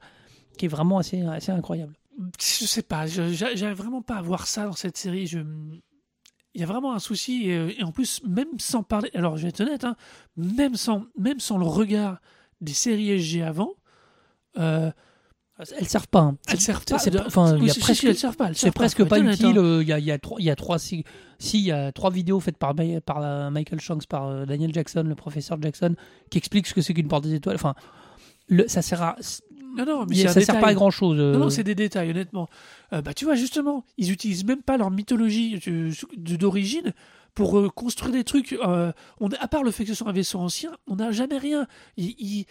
qui 0.57 0.65
est 0.65 0.69
vraiment 0.69 0.99
assez, 0.99 1.21
assez 1.21 1.51
incroyable. 1.51 1.93
je 2.39 2.65
sais 2.65 2.83
pas, 2.83 3.07
j'arrive 3.07 3.77
vraiment 3.77 4.01
pas 4.01 4.15
à 4.15 4.21
voir 4.21 4.47
ça 4.47 4.65
dans 4.65 4.73
cette 4.73 4.97
série. 4.97 5.27
Je... 5.27 5.39
Il 6.53 6.61
y 6.61 6.63
a 6.63 6.67
vraiment 6.67 6.93
un 6.93 6.99
souci, 6.99 7.49
et, 7.49 7.79
et 7.79 7.83
en 7.83 7.91
plus, 7.91 8.21
même 8.27 8.47
sans 8.59 8.83
parler, 8.83 9.09
alors 9.13 9.37
je 9.37 9.43
vais 9.43 9.49
être 9.49 9.61
honnête, 9.61 9.83
hein, 9.85 9.95
même, 10.35 10.75
sans, 10.75 11.05
même 11.17 11.39
sans 11.39 11.57
le 11.57 11.65
regard 11.65 12.19
des 12.59 12.73
séries 12.73 13.09
SG 13.19 13.41
avant, 13.41 13.71
euh, 14.59 14.91
Elles 15.77 15.87
servent 15.87 16.07
pas. 16.09 16.19
hein. 16.19 16.37
elles 16.47 16.59
servent 16.59 16.83
pas. 16.85 16.99
c'est 16.99 17.17
enfin, 17.21 17.57
oui, 17.57 17.69
si, 17.69 17.75
si, 17.75 17.79
presque- 17.79 18.03
elles 18.03 18.17
servent 18.17 18.35
pas. 18.35 18.53
C'est 18.53 18.71
presque 18.71 19.03
pas 19.05 19.19
utile. 19.19 19.57
euh, 19.57 19.81
Il 19.81 19.87
y, 19.87 19.93
a, 19.93 19.99
il 19.99 20.05
y 20.05 20.11
a 20.11 20.17
trois, 20.19 20.37
il 20.41 20.45
y 20.45 20.49
a 20.49 20.55
trois, 20.55 20.77
si, 20.79 21.03
si, 21.39 21.59
il 21.59 21.65
y 21.65 21.71
a 21.71 21.91
trois 21.93 22.09
vidéos 22.11 22.39
faites 22.39 22.57
par, 22.57 22.73
euh, 22.77 23.49
Michael 23.49 23.79
Shanks, 23.79 24.05
par 24.07 24.27
euh, 24.27 24.45
Daniel 24.45 24.73
Jackson, 24.73 25.03
le 25.07 25.15
professeur 25.15 25.61
Jackson, 25.61 25.95
qui 26.29 26.37
expliquent 26.37 26.67
ce 26.67 26.73
que 26.73 26.81
c'est 26.81 26.93
qu'une 26.93 27.07
porte 27.07 27.23
des 27.23 27.33
étoiles. 27.35 27.55
Enfin, 27.55 27.75
le, 28.49 28.67
ça 28.67 28.81
sert 28.81 29.01
à, 29.01 29.15
Non, 29.75 29.85
non, 29.85 30.05
mais 30.07 30.15
ça 30.15 30.33
sert 30.33 30.41
détail. 30.41 30.61
pas 30.61 30.67
à 30.67 30.73
grand 30.73 30.91
chose. 30.91 31.17
Non, 31.17 31.39
non, 31.39 31.49
c'est 31.49 31.63
des 31.63 31.75
détails, 31.75 32.09
honnêtement. 32.09 32.49
Euh, 32.93 33.01
bah, 33.01 33.13
tu 33.13 33.25
vois, 33.25 33.35
justement, 33.35 33.85
ils 33.97 34.11
utilisent 34.11 34.45
même 34.45 34.61
pas 34.61 34.77
leur 34.77 34.91
mythologie 34.91 35.59
euh, 35.67 35.91
d'origine 36.17 36.93
pour 37.33 37.57
euh, 37.59 37.69
construire 37.69 38.11
des 38.13 38.23
trucs. 38.23 38.53
euh, 38.53 38.91
on, 39.19 39.29
à 39.29 39.47
part 39.47 39.63
le 39.63 39.71
fait 39.71 39.83
que 39.85 39.89
ce 39.91 39.95
soit 39.95 40.09
un 40.09 40.13
vaisseau 40.13 40.39
ancien, 40.39 40.71
on 40.87 40.95
n'a 40.97 41.11
jamais 41.11 41.37
rien. 41.37 41.67
Il- 41.97 42.15
il- 42.19 42.45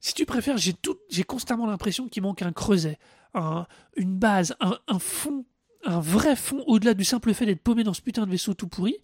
si 0.00 0.14
tu 0.14 0.26
préfères, 0.26 0.56
j'ai 0.58 0.72
tout, 0.74 0.96
constamment 1.26 1.66
l'impression 1.66 2.08
qu'il 2.08 2.22
manque 2.22 2.42
un 2.42 2.52
creuset, 2.52 2.98
un- 3.34 3.66
une 3.96 4.16
base, 4.18 4.54
un, 4.60 4.76
un 4.88 4.98
fond, 4.98 5.44
un 5.84 6.00
vrai 6.00 6.36
fond 6.36 6.62
au-delà 6.66 6.94
du 6.94 7.04
simple 7.04 7.32
fait 7.34 7.46
d'être 7.46 7.62
paumé 7.62 7.84
dans 7.84 7.94
ce 7.94 8.02
putain 8.02 8.26
de 8.26 8.30
vaisseau 8.30 8.54
tout 8.54 8.68
pourri. 8.68 8.96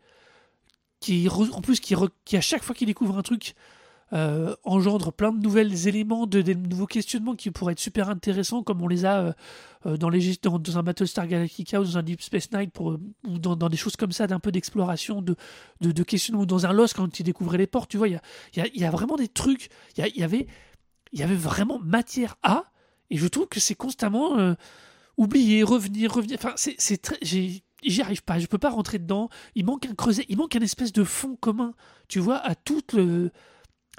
Qui, 1.01 1.29
en 1.31 1.63
plus, 1.63 1.81
qui 1.81 1.95
à 2.37 2.41
chaque 2.43 2.63
fois 2.63 2.75
qu'il 2.75 2.87
découvre 2.87 3.17
un 3.17 3.23
truc, 3.23 3.55
euh, 4.13 4.57
engendre 4.65 5.13
plein 5.13 5.33
de 5.33 5.41
nouvelles 5.41 5.87
éléments, 5.87 6.27
de, 6.27 6.43
nouveaux 6.53 6.87
questionnements 6.87 7.37
qui 7.37 7.51
pourraient 7.51 7.73
être 7.73 7.81
super 7.81 8.11
intéressants, 8.11 8.63
comme 8.63 8.83
on 8.83 8.89
les 8.89 9.05
a 9.05 9.21
euh, 9.21 9.33
euh, 9.87 9.97
dans, 9.97 10.09
les, 10.09 10.37
dans, 10.43 10.79
un 10.79 10.83
Battlestar 10.83 11.27
Galactica 11.27 11.81
ou 11.81 11.85
dans 11.85 11.99
un 11.99 12.03
Deep 12.03 12.21
Space 12.21 12.51
Nine, 12.53 12.71
pour, 12.71 12.99
ou 13.27 13.39
dans, 13.39 13.69
des 13.69 13.77
choses 13.77 13.97
comme 13.97 14.13
ça, 14.13 14.27
d'un 14.27 14.41
peu 14.41 14.51
d'exploration, 14.51 15.23
de, 15.23 15.37
de, 15.81 16.35
ou 16.35 16.47
dans 16.47 16.67
un 16.67 16.73
Lost 16.73 16.95
quand 16.95 17.21
il 17.21 17.23
découvrait 17.23 17.59
les 17.59 17.67
portes, 17.67 17.91
tu 17.91 17.99
vois, 17.99 18.09
il 18.09 18.21
y 18.57 18.61
a, 18.61 18.67
y, 18.75 18.85
a, 18.85 18.91
vraiment 18.91 19.17
des 19.17 19.29
trucs, 19.29 19.69
il 19.97 20.05
y, 20.17 20.23
avait, 20.25 20.47
y 21.13 21.23
avait 21.23 21.35
vraiment 21.35 21.79
matière 21.79 22.37
à, 22.43 22.65
et 23.11 23.17
je 23.17 23.27
trouve 23.27 23.47
que 23.47 23.61
c'est 23.61 23.75
constamment 23.75 24.39
euh, 24.39 24.55
oublier, 25.17 25.63
revenir, 25.63 26.13
revenir, 26.13 26.39
enfin, 26.39 26.55
c'est 26.57 27.03
très... 27.03 27.19
J'y 27.83 28.03
arrive 28.03 28.23
pas, 28.23 28.39
je 28.39 28.47
peux 28.47 28.59
pas 28.59 28.69
rentrer 28.69 28.99
dedans. 28.99 29.31
Il 29.55 29.65
manque 29.65 29.87
un 29.87 29.95
creuset, 29.95 30.27
il 30.29 30.37
manque 30.37 30.55
un 30.55 30.61
espèce 30.61 30.93
de 30.93 31.03
fond 31.03 31.37
commun, 31.37 31.73
tu 32.09 32.19
vois, 32.19 32.37
à 32.37 32.55
toute 32.55 32.93
le, 32.93 33.31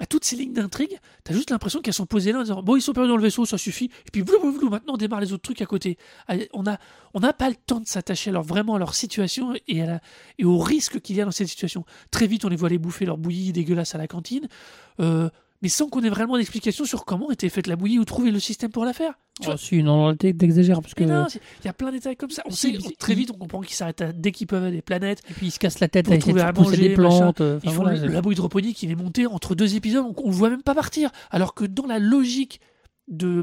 à 0.02 0.06
toutes 0.06 0.24
ces 0.24 0.34
lignes 0.34 0.52
d'intrigue, 0.52 0.98
t'as 1.22 1.32
juste 1.32 1.50
l'impression 1.50 1.80
qu'elles 1.80 1.94
sont 1.94 2.06
posées 2.06 2.32
là 2.32 2.40
en 2.40 2.42
disant 2.42 2.60
bon 2.60 2.74
ils 2.74 2.82
sont 2.82 2.92
perdus 2.92 3.08
dans 3.08 3.16
le 3.16 3.22
vaisseau 3.22 3.46
ça 3.46 3.56
suffit. 3.56 3.84
Et 3.84 4.10
puis 4.10 4.22
blou, 4.24 4.52
blou, 4.52 4.68
maintenant 4.68 4.94
on 4.94 4.96
démarre 4.96 5.20
les 5.20 5.32
autres 5.32 5.44
trucs 5.44 5.62
à 5.62 5.66
côté. 5.66 5.96
Allez, 6.26 6.48
on 6.52 6.66
a 6.66 6.78
on 7.14 7.20
n'a 7.20 7.32
pas 7.32 7.48
le 7.48 7.54
temps 7.54 7.78
de 7.78 7.86
s'attacher 7.86 8.32
leur 8.32 8.42
vraiment 8.42 8.74
à 8.74 8.80
leur 8.80 8.96
situation 8.96 9.54
et 9.68 9.82
à 9.82 10.00
et 10.38 10.44
au 10.44 10.58
risque 10.58 11.00
qu'il 11.00 11.14
y 11.14 11.20
a 11.20 11.24
dans 11.24 11.30
cette 11.30 11.46
situation. 11.46 11.84
Très 12.10 12.26
vite 12.26 12.44
on 12.44 12.48
les 12.48 12.56
voit 12.56 12.66
aller 12.66 12.78
bouffer 12.78 13.06
leur 13.06 13.16
bouillie 13.16 13.52
dégueulasse 13.52 13.94
à 13.94 13.98
la 13.98 14.08
cantine. 14.08 14.48
Euh, 14.98 15.30
mais 15.62 15.68
sans 15.68 15.88
qu'on 15.88 16.02
ait 16.02 16.10
vraiment 16.10 16.36
d'explication 16.36 16.84
sur 16.84 17.04
comment 17.04 17.30
était 17.30 17.48
faite 17.48 17.66
la 17.66 17.76
bouillie 17.76 17.98
ou 17.98 18.04
trouver 18.04 18.30
le 18.30 18.40
système 18.40 18.70
pour 18.70 18.84
la 18.84 18.92
faire 18.92 19.14
tu 19.40 19.48
Oh, 19.50 19.56
si, 19.56 19.82
non, 19.82 20.08
non, 20.08 20.16
t'ex- 20.16 20.36
t'exagères 20.36 20.82
parce 20.82 20.92
que. 20.94 21.04
Il 21.04 21.64
y 21.64 21.68
a 21.68 21.72
plein 21.72 21.88
de 21.88 21.92
détails 21.96 22.16
comme 22.16 22.30
ça. 22.30 22.42
On 22.44 22.50
Si, 22.50 22.78
sait 22.80 22.94
très 22.98 23.14
vite, 23.14 23.30
on 23.34 23.38
comprend 23.38 23.60
qu'ils 23.62 23.74
s'arrêtent 23.74 24.20
dès 24.20 24.30
qu'ils 24.30 24.46
peuvent 24.46 24.64
à 24.64 24.70
des 24.70 24.82
planètes. 24.82 25.22
Et 25.30 25.32
puis 25.32 25.46
ils 25.46 25.50
se 25.50 25.58
cassent 25.58 25.80
la 25.80 25.88
tête 25.88 26.10
à 26.10 26.18
trouver 26.18 26.42
à 26.42 26.52
manger, 26.52 26.76
des 26.76 26.94
plantes. 26.94 27.42
Ils 27.64 27.70
font 27.70 27.82
voilà, 27.82 27.98
le, 27.98 28.12
labo 28.12 28.30
hydroponique, 28.32 28.82
il 28.82 28.90
est 28.90 28.96
monté 28.96 29.26
entre 29.26 29.54
deux 29.54 29.74
épisodes, 29.74 30.04
on, 30.04 30.14
on 30.22 30.30
le 30.30 30.36
voit 30.36 30.50
même 30.50 30.62
pas 30.62 30.74
partir. 30.74 31.10
Alors 31.30 31.54
que 31.54 31.64
dans 31.64 31.86
la 31.86 31.98
logique 31.98 32.60
de. 33.08 33.42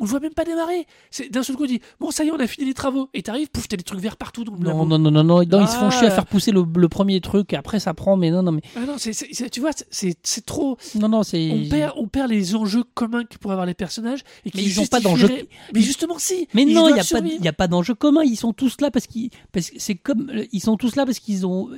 On 0.00 0.04
le 0.04 0.08
voit 0.10 0.20
même 0.20 0.32
pas 0.32 0.44
démarrer. 0.44 0.86
C'est 1.10 1.28
d'un 1.30 1.42
seul 1.42 1.54
coup, 1.54 1.64
on 1.64 1.66
dit 1.66 1.80
Bon, 2.00 2.10
ça 2.10 2.24
y 2.24 2.28
est, 2.28 2.30
on 2.30 2.38
a 2.40 2.46
fini 2.46 2.66
les 2.66 2.72
travaux. 2.74 3.10
Et 3.12 3.22
t'arrives, 3.22 3.50
pouf, 3.50 3.68
t'as 3.68 3.76
des 3.76 3.82
trucs 3.84 4.00
verts 4.00 4.16
partout 4.16 4.42
dans 4.42 4.54
le. 4.54 4.58
Non, 4.60 4.86
non, 4.86 4.98
non, 4.98 5.10
non, 5.10 5.22
non, 5.22 5.42
ils 5.42 5.50
se 5.68 5.76
font 5.76 5.88
Ah. 5.88 5.90
chier 5.90 6.06
à 6.08 6.10
faire 6.10 6.24
pousser 6.26 6.50
le, 6.50 6.64
le 6.76 6.88
premier 6.88 7.20
truc, 7.20 7.52
et 7.52 7.56
après 7.56 7.78
ça 7.78 7.92
prend, 7.92 8.16
mais 8.16 8.30
non, 8.30 8.42
non, 8.42 8.52
mais 8.52 8.62
Ah 8.74 8.86
non, 8.86 8.94
c'est- 8.96 9.50
tu 9.50 9.60
vois, 9.60 9.70
c'est 9.90 10.16
c'est 10.22 10.46
trop. 10.46 10.78
non, 10.98 11.08
non, 11.10 11.22
c'est. 11.22 11.50
On 11.52 11.68
perd, 11.68 11.92
on 11.96 12.08
perd 12.08 12.30
les 12.30 12.54
enjeux 12.56 12.84
communs 12.94 13.24
que 13.24 13.36
pourraient 13.36 13.52
avoir 13.52 13.66
les 13.66 13.74
personnages. 13.74 14.20
Et 14.46 14.50
qui 14.50 14.56
Mais 14.58 14.62
ils 14.64 14.80
ont 14.80 14.86
pas 14.86 15.00
d'enjeux- 15.00 15.28
Mais 15.74 15.80
justement, 15.82 16.18
si. 16.18 16.48
Mais 16.54 16.64
non, 16.64 16.88
il 16.88 16.94
n'y 16.94 17.00
a, 17.00 17.02
pas 17.02 17.02
de- 17.02 17.06
survivre. 17.06 17.36
il 17.38 17.44
y 17.44 17.48
a 17.48 17.52
pas 17.52 17.68
d'enjeu 17.68 17.94
commun. 17.94 18.22
Ils 18.24 18.36
sont 18.36 18.54
tous 18.54 18.80
là 18.80 18.90
parce 18.90 19.06
qu'ils. 19.06 19.28
Parce 19.52 19.68
que 19.70 19.76
c'est 19.78 19.94
comme. 19.96 20.32
Ils 20.52 20.60
sont 20.60 20.78
tous 20.78 20.96
là 20.96 21.04
parce 21.04 21.18
qu'ils 21.18 21.46
ont. 21.46 21.68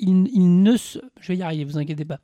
Ils, 0.00 0.26
ils 0.32 0.62
ne. 0.62 0.76
se- 0.76 0.98
Je 1.20 1.28
vais 1.28 1.36
y 1.38 1.42
arriver, 1.42 1.64
vous 1.64 1.78
inquiétez 1.78 2.04
pas. 2.04 2.18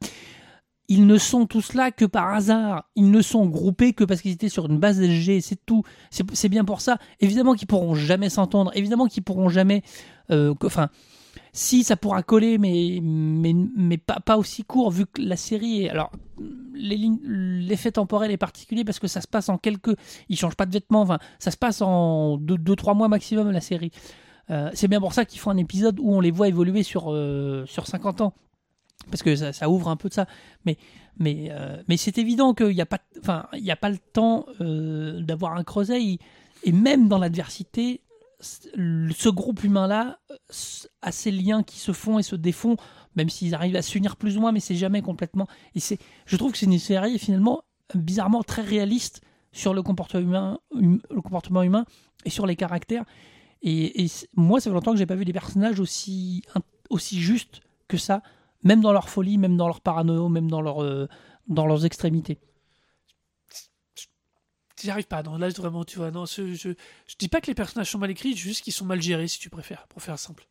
Ils 0.90 1.06
ne 1.06 1.16
sont 1.16 1.46
tous 1.46 1.72
là 1.74 1.90
que 1.92 2.04
par 2.04 2.34
hasard. 2.34 2.84
Ils 2.96 3.10
ne 3.10 3.22
sont 3.22 3.46
groupés 3.46 3.92
que 3.94 4.04
parce 4.04 4.20
qu'ils 4.20 4.32
étaient 4.32 4.48
sur 4.50 4.66
une 4.66 4.78
base 4.78 5.00
SG. 5.00 5.40
C'est 5.40 5.64
tout. 5.64 5.84
C'est 6.10 6.48
bien 6.48 6.64
pour 6.64 6.80
ça. 6.82 6.98
Évidemment 7.20 7.54
qu'ils 7.54 7.68
pourront 7.68 7.94
jamais 7.94 8.28
s'entendre. 8.28 8.72
Évidemment 8.74 9.06
qu'ils 9.06 9.22
pourront 9.22 9.48
jamais. 9.48 9.82
euh, 10.30 10.52
Enfin. 10.64 10.88
si 11.52 11.84
ça 11.84 11.96
pourra 11.96 12.22
coller, 12.24 12.58
mais, 12.58 12.98
mais, 13.02 13.54
mais 13.76 13.98
pas, 13.98 14.18
pas 14.20 14.36
aussi 14.36 14.64
court, 14.64 14.90
vu 14.90 15.06
que 15.06 15.22
la 15.22 15.36
série 15.36 15.84
est. 15.84 15.90
Alors, 15.90 16.10
l'effet 16.74 17.92
temporel 17.92 18.30
est 18.30 18.36
particulier 18.36 18.84
parce 18.84 18.98
que 18.98 19.06
ça 19.08 19.20
se 19.20 19.28
passe 19.28 19.48
en 19.48 19.58
quelques. 19.58 19.96
Ils 20.28 20.36
changent 20.36 20.56
pas 20.56 20.66
de 20.66 20.72
vêtements, 20.72 21.02
enfin, 21.02 21.18
ça 21.38 21.50
se 21.50 21.56
passe 21.56 21.82
en 21.82 22.36
2-3 22.38 22.96
mois 22.96 23.08
maximum, 23.08 23.50
la 23.52 23.60
série. 23.60 23.90
Euh, 24.50 24.70
c'est 24.74 24.88
bien 24.88 25.00
pour 25.00 25.12
ça 25.12 25.24
qu'ils 25.24 25.38
font 25.40 25.50
un 25.50 25.56
épisode 25.56 26.00
où 26.00 26.12
on 26.12 26.20
les 26.20 26.32
voit 26.32 26.48
évoluer 26.48 26.82
sur, 26.82 27.12
euh, 27.12 27.64
sur 27.66 27.86
50 27.86 28.20
ans. 28.22 28.34
Parce 29.10 29.22
que 29.22 29.34
ça, 29.36 29.68
ouvre 29.70 29.88
un 29.88 29.96
peu 29.96 30.08
de 30.08 30.14
ça. 30.14 30.26
Mais, 30.66 30.76
mais, 31.18 31.48
euh, 31.50 31.82
mais 31.88 31.96
c'est 31.96 32.18
évident 32.18 32.54
qu'il 32.54 32.68
n'y 32.68 32.80
a, 32.80 32.86
pas- 32.86 33.00
enfin, 33.20 33.46
il 33.54 33.64
y 33.64 33.70
a 33.70 33.76
pas 33.76 33.90
le 33.90 33.98
temps 33.98 34.46
euh, 34.60 35.20
d'avoir 35.20 35.54
un 35.56 35.64
creuset. 35.64 36.00
Et 36.64 36.72
même 36.72 37.08
dans 37.08 37.18
l'adversité, 37.18 38.02
ce 38.40 39.28
groupe 39.28 39.64
humain-là 39.64 40.18
euh, 40.30 40.34
a 41.02 41.12
ces 41.12 41.30
liens 41.30 41.62
qui 41.62 41.78
se 41.78 41.92
font 41.92 42.18
et 42.18 42.22
se 42.22 42.36
défont, 42.36 42.76
même 43.16 43.28
s'ils 43.28 43.54
arrivent 43.54 43.76
à 43.76 43.82
s'unir 43.82 44.16
plus 44.16 44.36
ou 44.36 44.40
moins, 44.40 44.52
mais 44.52 44.60
c'est 44.60 44.74
jamais 44.76 45.02
complètement. 45.02 45.46
Et 45.74 45.80
c'est, 45.80 45.98
je 46.26 46.36
trouve 46.36 46.52
que 46.52 46.58
c'est 46.58 46.66
une 46.66 46.78
série 46.78 47.18
finalement 47.18 47.62
bizarrement 47.94 48.42
très 48.42 48.62
réaliste 48.62 49.20
sur 49.52 49.74
le 49.74 49.82
comportement 49.82 50.22
humain, 50.22 50.58
hum- 50.72 51.00
le 51.10 51.20
comportement 51.20 51.62
humain 51.62 51.84
et 52.24 52.30
sur 52.30 52.46
les 52.46 52.54
caractères. 52.56 53.04
Et, 53.62 54.04
et 54.04 54.10
moi, 54.36 54.60
ça 54.60 54.70
fait 54.70 54.74
longtemps 54.74 54.92
que 54.92 54.98
j'ai 54.98 55.06
pas 55.06 55.16
vu 55.16 55.24
des 55.24 55.32
personnages 55.32 55.80
aussi 55.80 56.42
aussi 56.88 57.20
justes 57.20 57.60
que 57.88 57.96
ça, 57.96 58.22
même 58.62 58.80
dans 58.80 58.92
leur 58.92 59.08
folie, 59.08 59.38
même 59.38 59.56
dans 59.56 59.66
leur 59.66 59.80
parano, 59.80 60.28
même 60.28 60.50
dans 60.50 60.82
euh, 60.82 61.06
dans 61.48 61.66
leurs 61.66 61.84
extrémités. 61.84 62.38
J'y 64.80 64.90
arrive 64.90 65.06
pas, 65.06 65.22
non, 65.22 65.36
là 65.36 65.50
vraiment, 65.50 65.84
tu 65.84 65.98
vois, 65.98 66.10
non, 66.10 66.24
je, 66.24 66.54
je 66.54 66.74
dis 67.18 67.28
pas 67.28 67.42
que 67.42 67.48
les 67.48 67.54
personnages 67.54 67.90
sont 67.90 67.98
mal 67.98 68.10
écrits, 68.10 68.34
juste 68.34 68.64
qu'ils 68.64 68.72
sont 68.72 68.86
mal 68.86 69.02
gérés, 69.02 69.28
si 69.28 69.38
tu 69.38 69.50
préfères, 69.50 69.86
pour 69.88 70.02
faire 70.02 70.18
simple. 70.18 70.49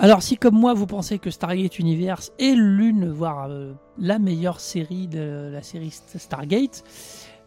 Alors, 0.00 0.22
si 0.22 0.36
comme 0.36 0.54
moi 0.54 0.74
vous 0.74 0.86
pensez 0.86 1.18
que 1.18 1.30
Stargate 1.30 1.78
Universe 1.80 2.32
est 2.38 2.54
l'une, 2.54 3.10
voire 3.10 3.48
euh, 3.50 3.72
la 3.98 4.20
meilleure 4.20 4.60
série 4.60 5.08
de 5.08 5.50
la 5.52 5.62
série 5.62 5.88
St- 5.88 6.18
Stargate, 6.18 6.84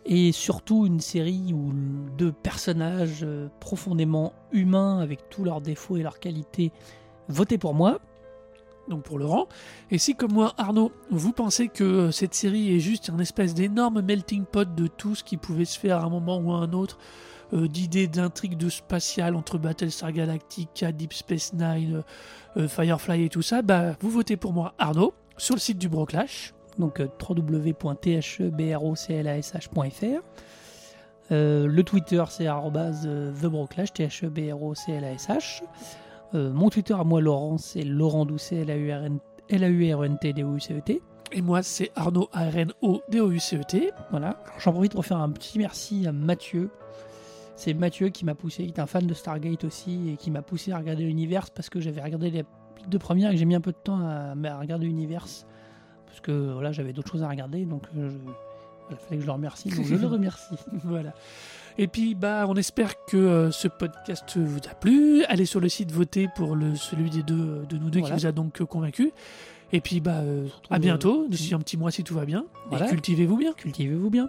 et 0.05 0.33
surtout 0.33 0.85
une 0.85 0.99
série 0.99 1.53
où 1.53 1.71
de 2.17 2.29
personnages 2.29 3.21
euh, 3.23 3.47
profondément 3.61 4.33
humains 4.51 4.99
avec 4.99 5.29
tous 5.29 5.45
leurs 5.45 5.61
défauts 5.61 5.95
et 5.95 6.03
leurs 6.03 6.19
qualités, 6.19 6.73
votez 7.29 7.57
pour 7.57 7.73
moi. 7.73 7.99
donc 8.89 9.03
pour 9.03 9.17
Laurent. 9.17 9.47
Et 9.89 9.97
si, 9.97 10.15
comme 10.15 10.33
moi, 10.33 10.53
Arnaud, 10.57 10.91
vous 11.09 11.31
pensez 11.31 11.69
que 11.69 11.83
euh, 11.85 12.11
cette 12.11 12.33
série 12.33 12.75
est 12.75 12.79
juste 12.81 13.09
un 13.09 13.19
espèce 13.19 13.53
d'énorme 13.53 14.01
melting 14.01 14.43
pot 14.43 14.67
de 14.75 14.87
tout 14.87 15.15
ce 15.15 15.23
qui 15.23 15.37
pouvait 15.37 15.63
se 15.63 15.79
faire 15.79 15.99
à 15.99 16.03
un 16.03 16.09
moment 16.09 16.37
ou 16.39 16.51
à 16.51 16.57
un 16.57 16.73
autre, 16.73 16.97
euh, 17.53 17.67
d'idées 17.67 18.07
d'intrigues 18.07 18.57
de 18.57 18.69
spatial 18.69 19.35
entre 19.35 19.57
Battlestar 19.57 20.11
Galactica, 20.11 20.91
Deep 20.91 21.13
Space 21.13 21.53
Nine, 21.53 21.97
euh, 21.97 22.01
euh, 22.57 22.67
Firefly 22.67 23.25
et 23.25 23.29
tout 23.29 23.41
ça, 23.41 23.61
bah 23.61 23.95
vous 23.99 24.09
votez 24.09 24.37
pour 24.37 24.53
moi, 24.53 24.73
Arnaud, 24.77 25.13
sur 25.37 25.55
le 25.55 25.59
site 25.59 25.77
du 25.77 25.89
Broclash. 25.89 26.53
donc 26.77 26.99
euh, 26.99 27.07
www.thebroclash.fr. 27.27 30.21
Le 31.33 31.81
Twitter 31.81 32.23
c'est 32.29 32.47
thebroclash, 33.41 33.93
mon 36.33 36.69
Twitter 36.69 36.93
à 36.93 37.03
moi 37.03 37.21
Laurent 37.21 37.57
c'est 37.57 37.83
Laurent 37.83 38.25
Doucet, 38.25 38.65
D-O-U-C-E-T. 40.33 41.01
Et 41.33 41.41
moi, 41.41 41.63
c'est 41.63 41.91
Arnaud, 41.95 42.29
A-R-N-O-D-O-U-C-E-T. 42.33 43.91
Voilà. 44.09 44.35
J'en 44.59 44.73
profite 44.73 44.91
pour 44.91 45.05
faire 45.05 45.17
un 45.17 45.29
petit 45.29 45.59
merci 45.59 46.05
à 46.05 46.11
Mathieu. 46.11 46.69
C'est 47.55 47.73
Mathieu 47.73 48.09
qui 48.09 48.25
m'a 48.25 48.33
poussé, 48.35 48.65
qui 48.65 48.71
est 48.71 48.79
un 48.79 48.87
fan 48.87 49.05
de 49.05 49.13
Stargate 49.13 49.63
aussi, 49.65 50.09
et 50.11 50.17
qui 50.17 50.31
m'a 50.31 50.41
poussé 50.41 50.71
à 50.71 50.77
regarder 50.77 51.03
l'univers 51.03 51.49
parce 51.51 51.69
que 51.69 51.79
j'avais 51.79 52.01
regardé 52.01 52.31
les 52.31 52.43
deux 52.87 52.97
premières 52.99 53.29
et 53.29 53.33
que 53.33 53.39
j'ai 53.39 53.45
mis 53.45 53.55
un 53.55 53.61
peu 53.61 53.71
de 53.71 53.77
temps 53.83 53.99
à, 53.99 54.33
à 54.49 54.59
regarder 54.59 54.85
l'univers. 54.85 55.25
Parce 56.07 56.19
que 56.21 56.53
voilà, 56.53 56.71
j'avais 56.71 56.91
d'autres 56.93 57.11
choses 57.11 57.23
à 57.23 57.29
regarder, 57.29 57.65
donc 57.65 57.83
euh, 57.97 58.09
je- 58.09 58.15
il 58.89 58.97
fallait 58.97 59.15
que 59.17 59.21
je 59.21 59.25
le 59.27 59.31
remercie. 59.31 59.69
Donc 59.69 59.85
je 59.85 59.95
le 59.95 60.07
remercie. 60.07 60.55
Voilà. 60.83 61.13
Et 61.77 61.87
puis, 61.87 62.15
bah, 62.15 62.45
on 62.49 62.55
espère 62.55 62.93
que 63.05 63.15
euh, 63.15 63.51
ce 63.51 63.67
podcast 63.69 64.37
vous 64.37 64.57
a 64.69 64.73
plu. 64.75 65.23
Allez 65.25 65.45
sur 65.45 65.61
le 65.61 65.69
site 65.69 65.91
voter 65.91 66.27
pour 66.35 66.55
le, 66.55 66.75
celui 66.75 67.09
des 67.09 67.23
deux 67.23 67.63
de 67.69 67.77
nous 67.77 67.89
deux 67.89 67.99
Voilà. 67.99 68.15
qui 68.15 68.21
vous 68.21 68.27
a 68.27 68.31
donc 68.33 68.59
euh, 68.59 68.65
convaincu. 68.65 69.13
Et 69.71 69.79
puis, 69.79 70.01
bah, 70.01 70.15
euh, 70.17 70.47
à 70.69 70.79
bientôt, 70.79 71.23
euh, 71.23 71.27
d'ici 71.29 71.53
un 71.53 71.59
petit 71.59 71.77
mois 71.77 71.91
si 71.91 72.03
tout 72.03 72.13
va 72.15 72.25
bien. 72.25 72.45
Voilà. 72.69 72.87
Et 72.87 72.89
cultivez-vous 72.89 73.37
bien. 73.37 73.53
Cultivez-vous 73.53 74.09
bien. 74.09 74.27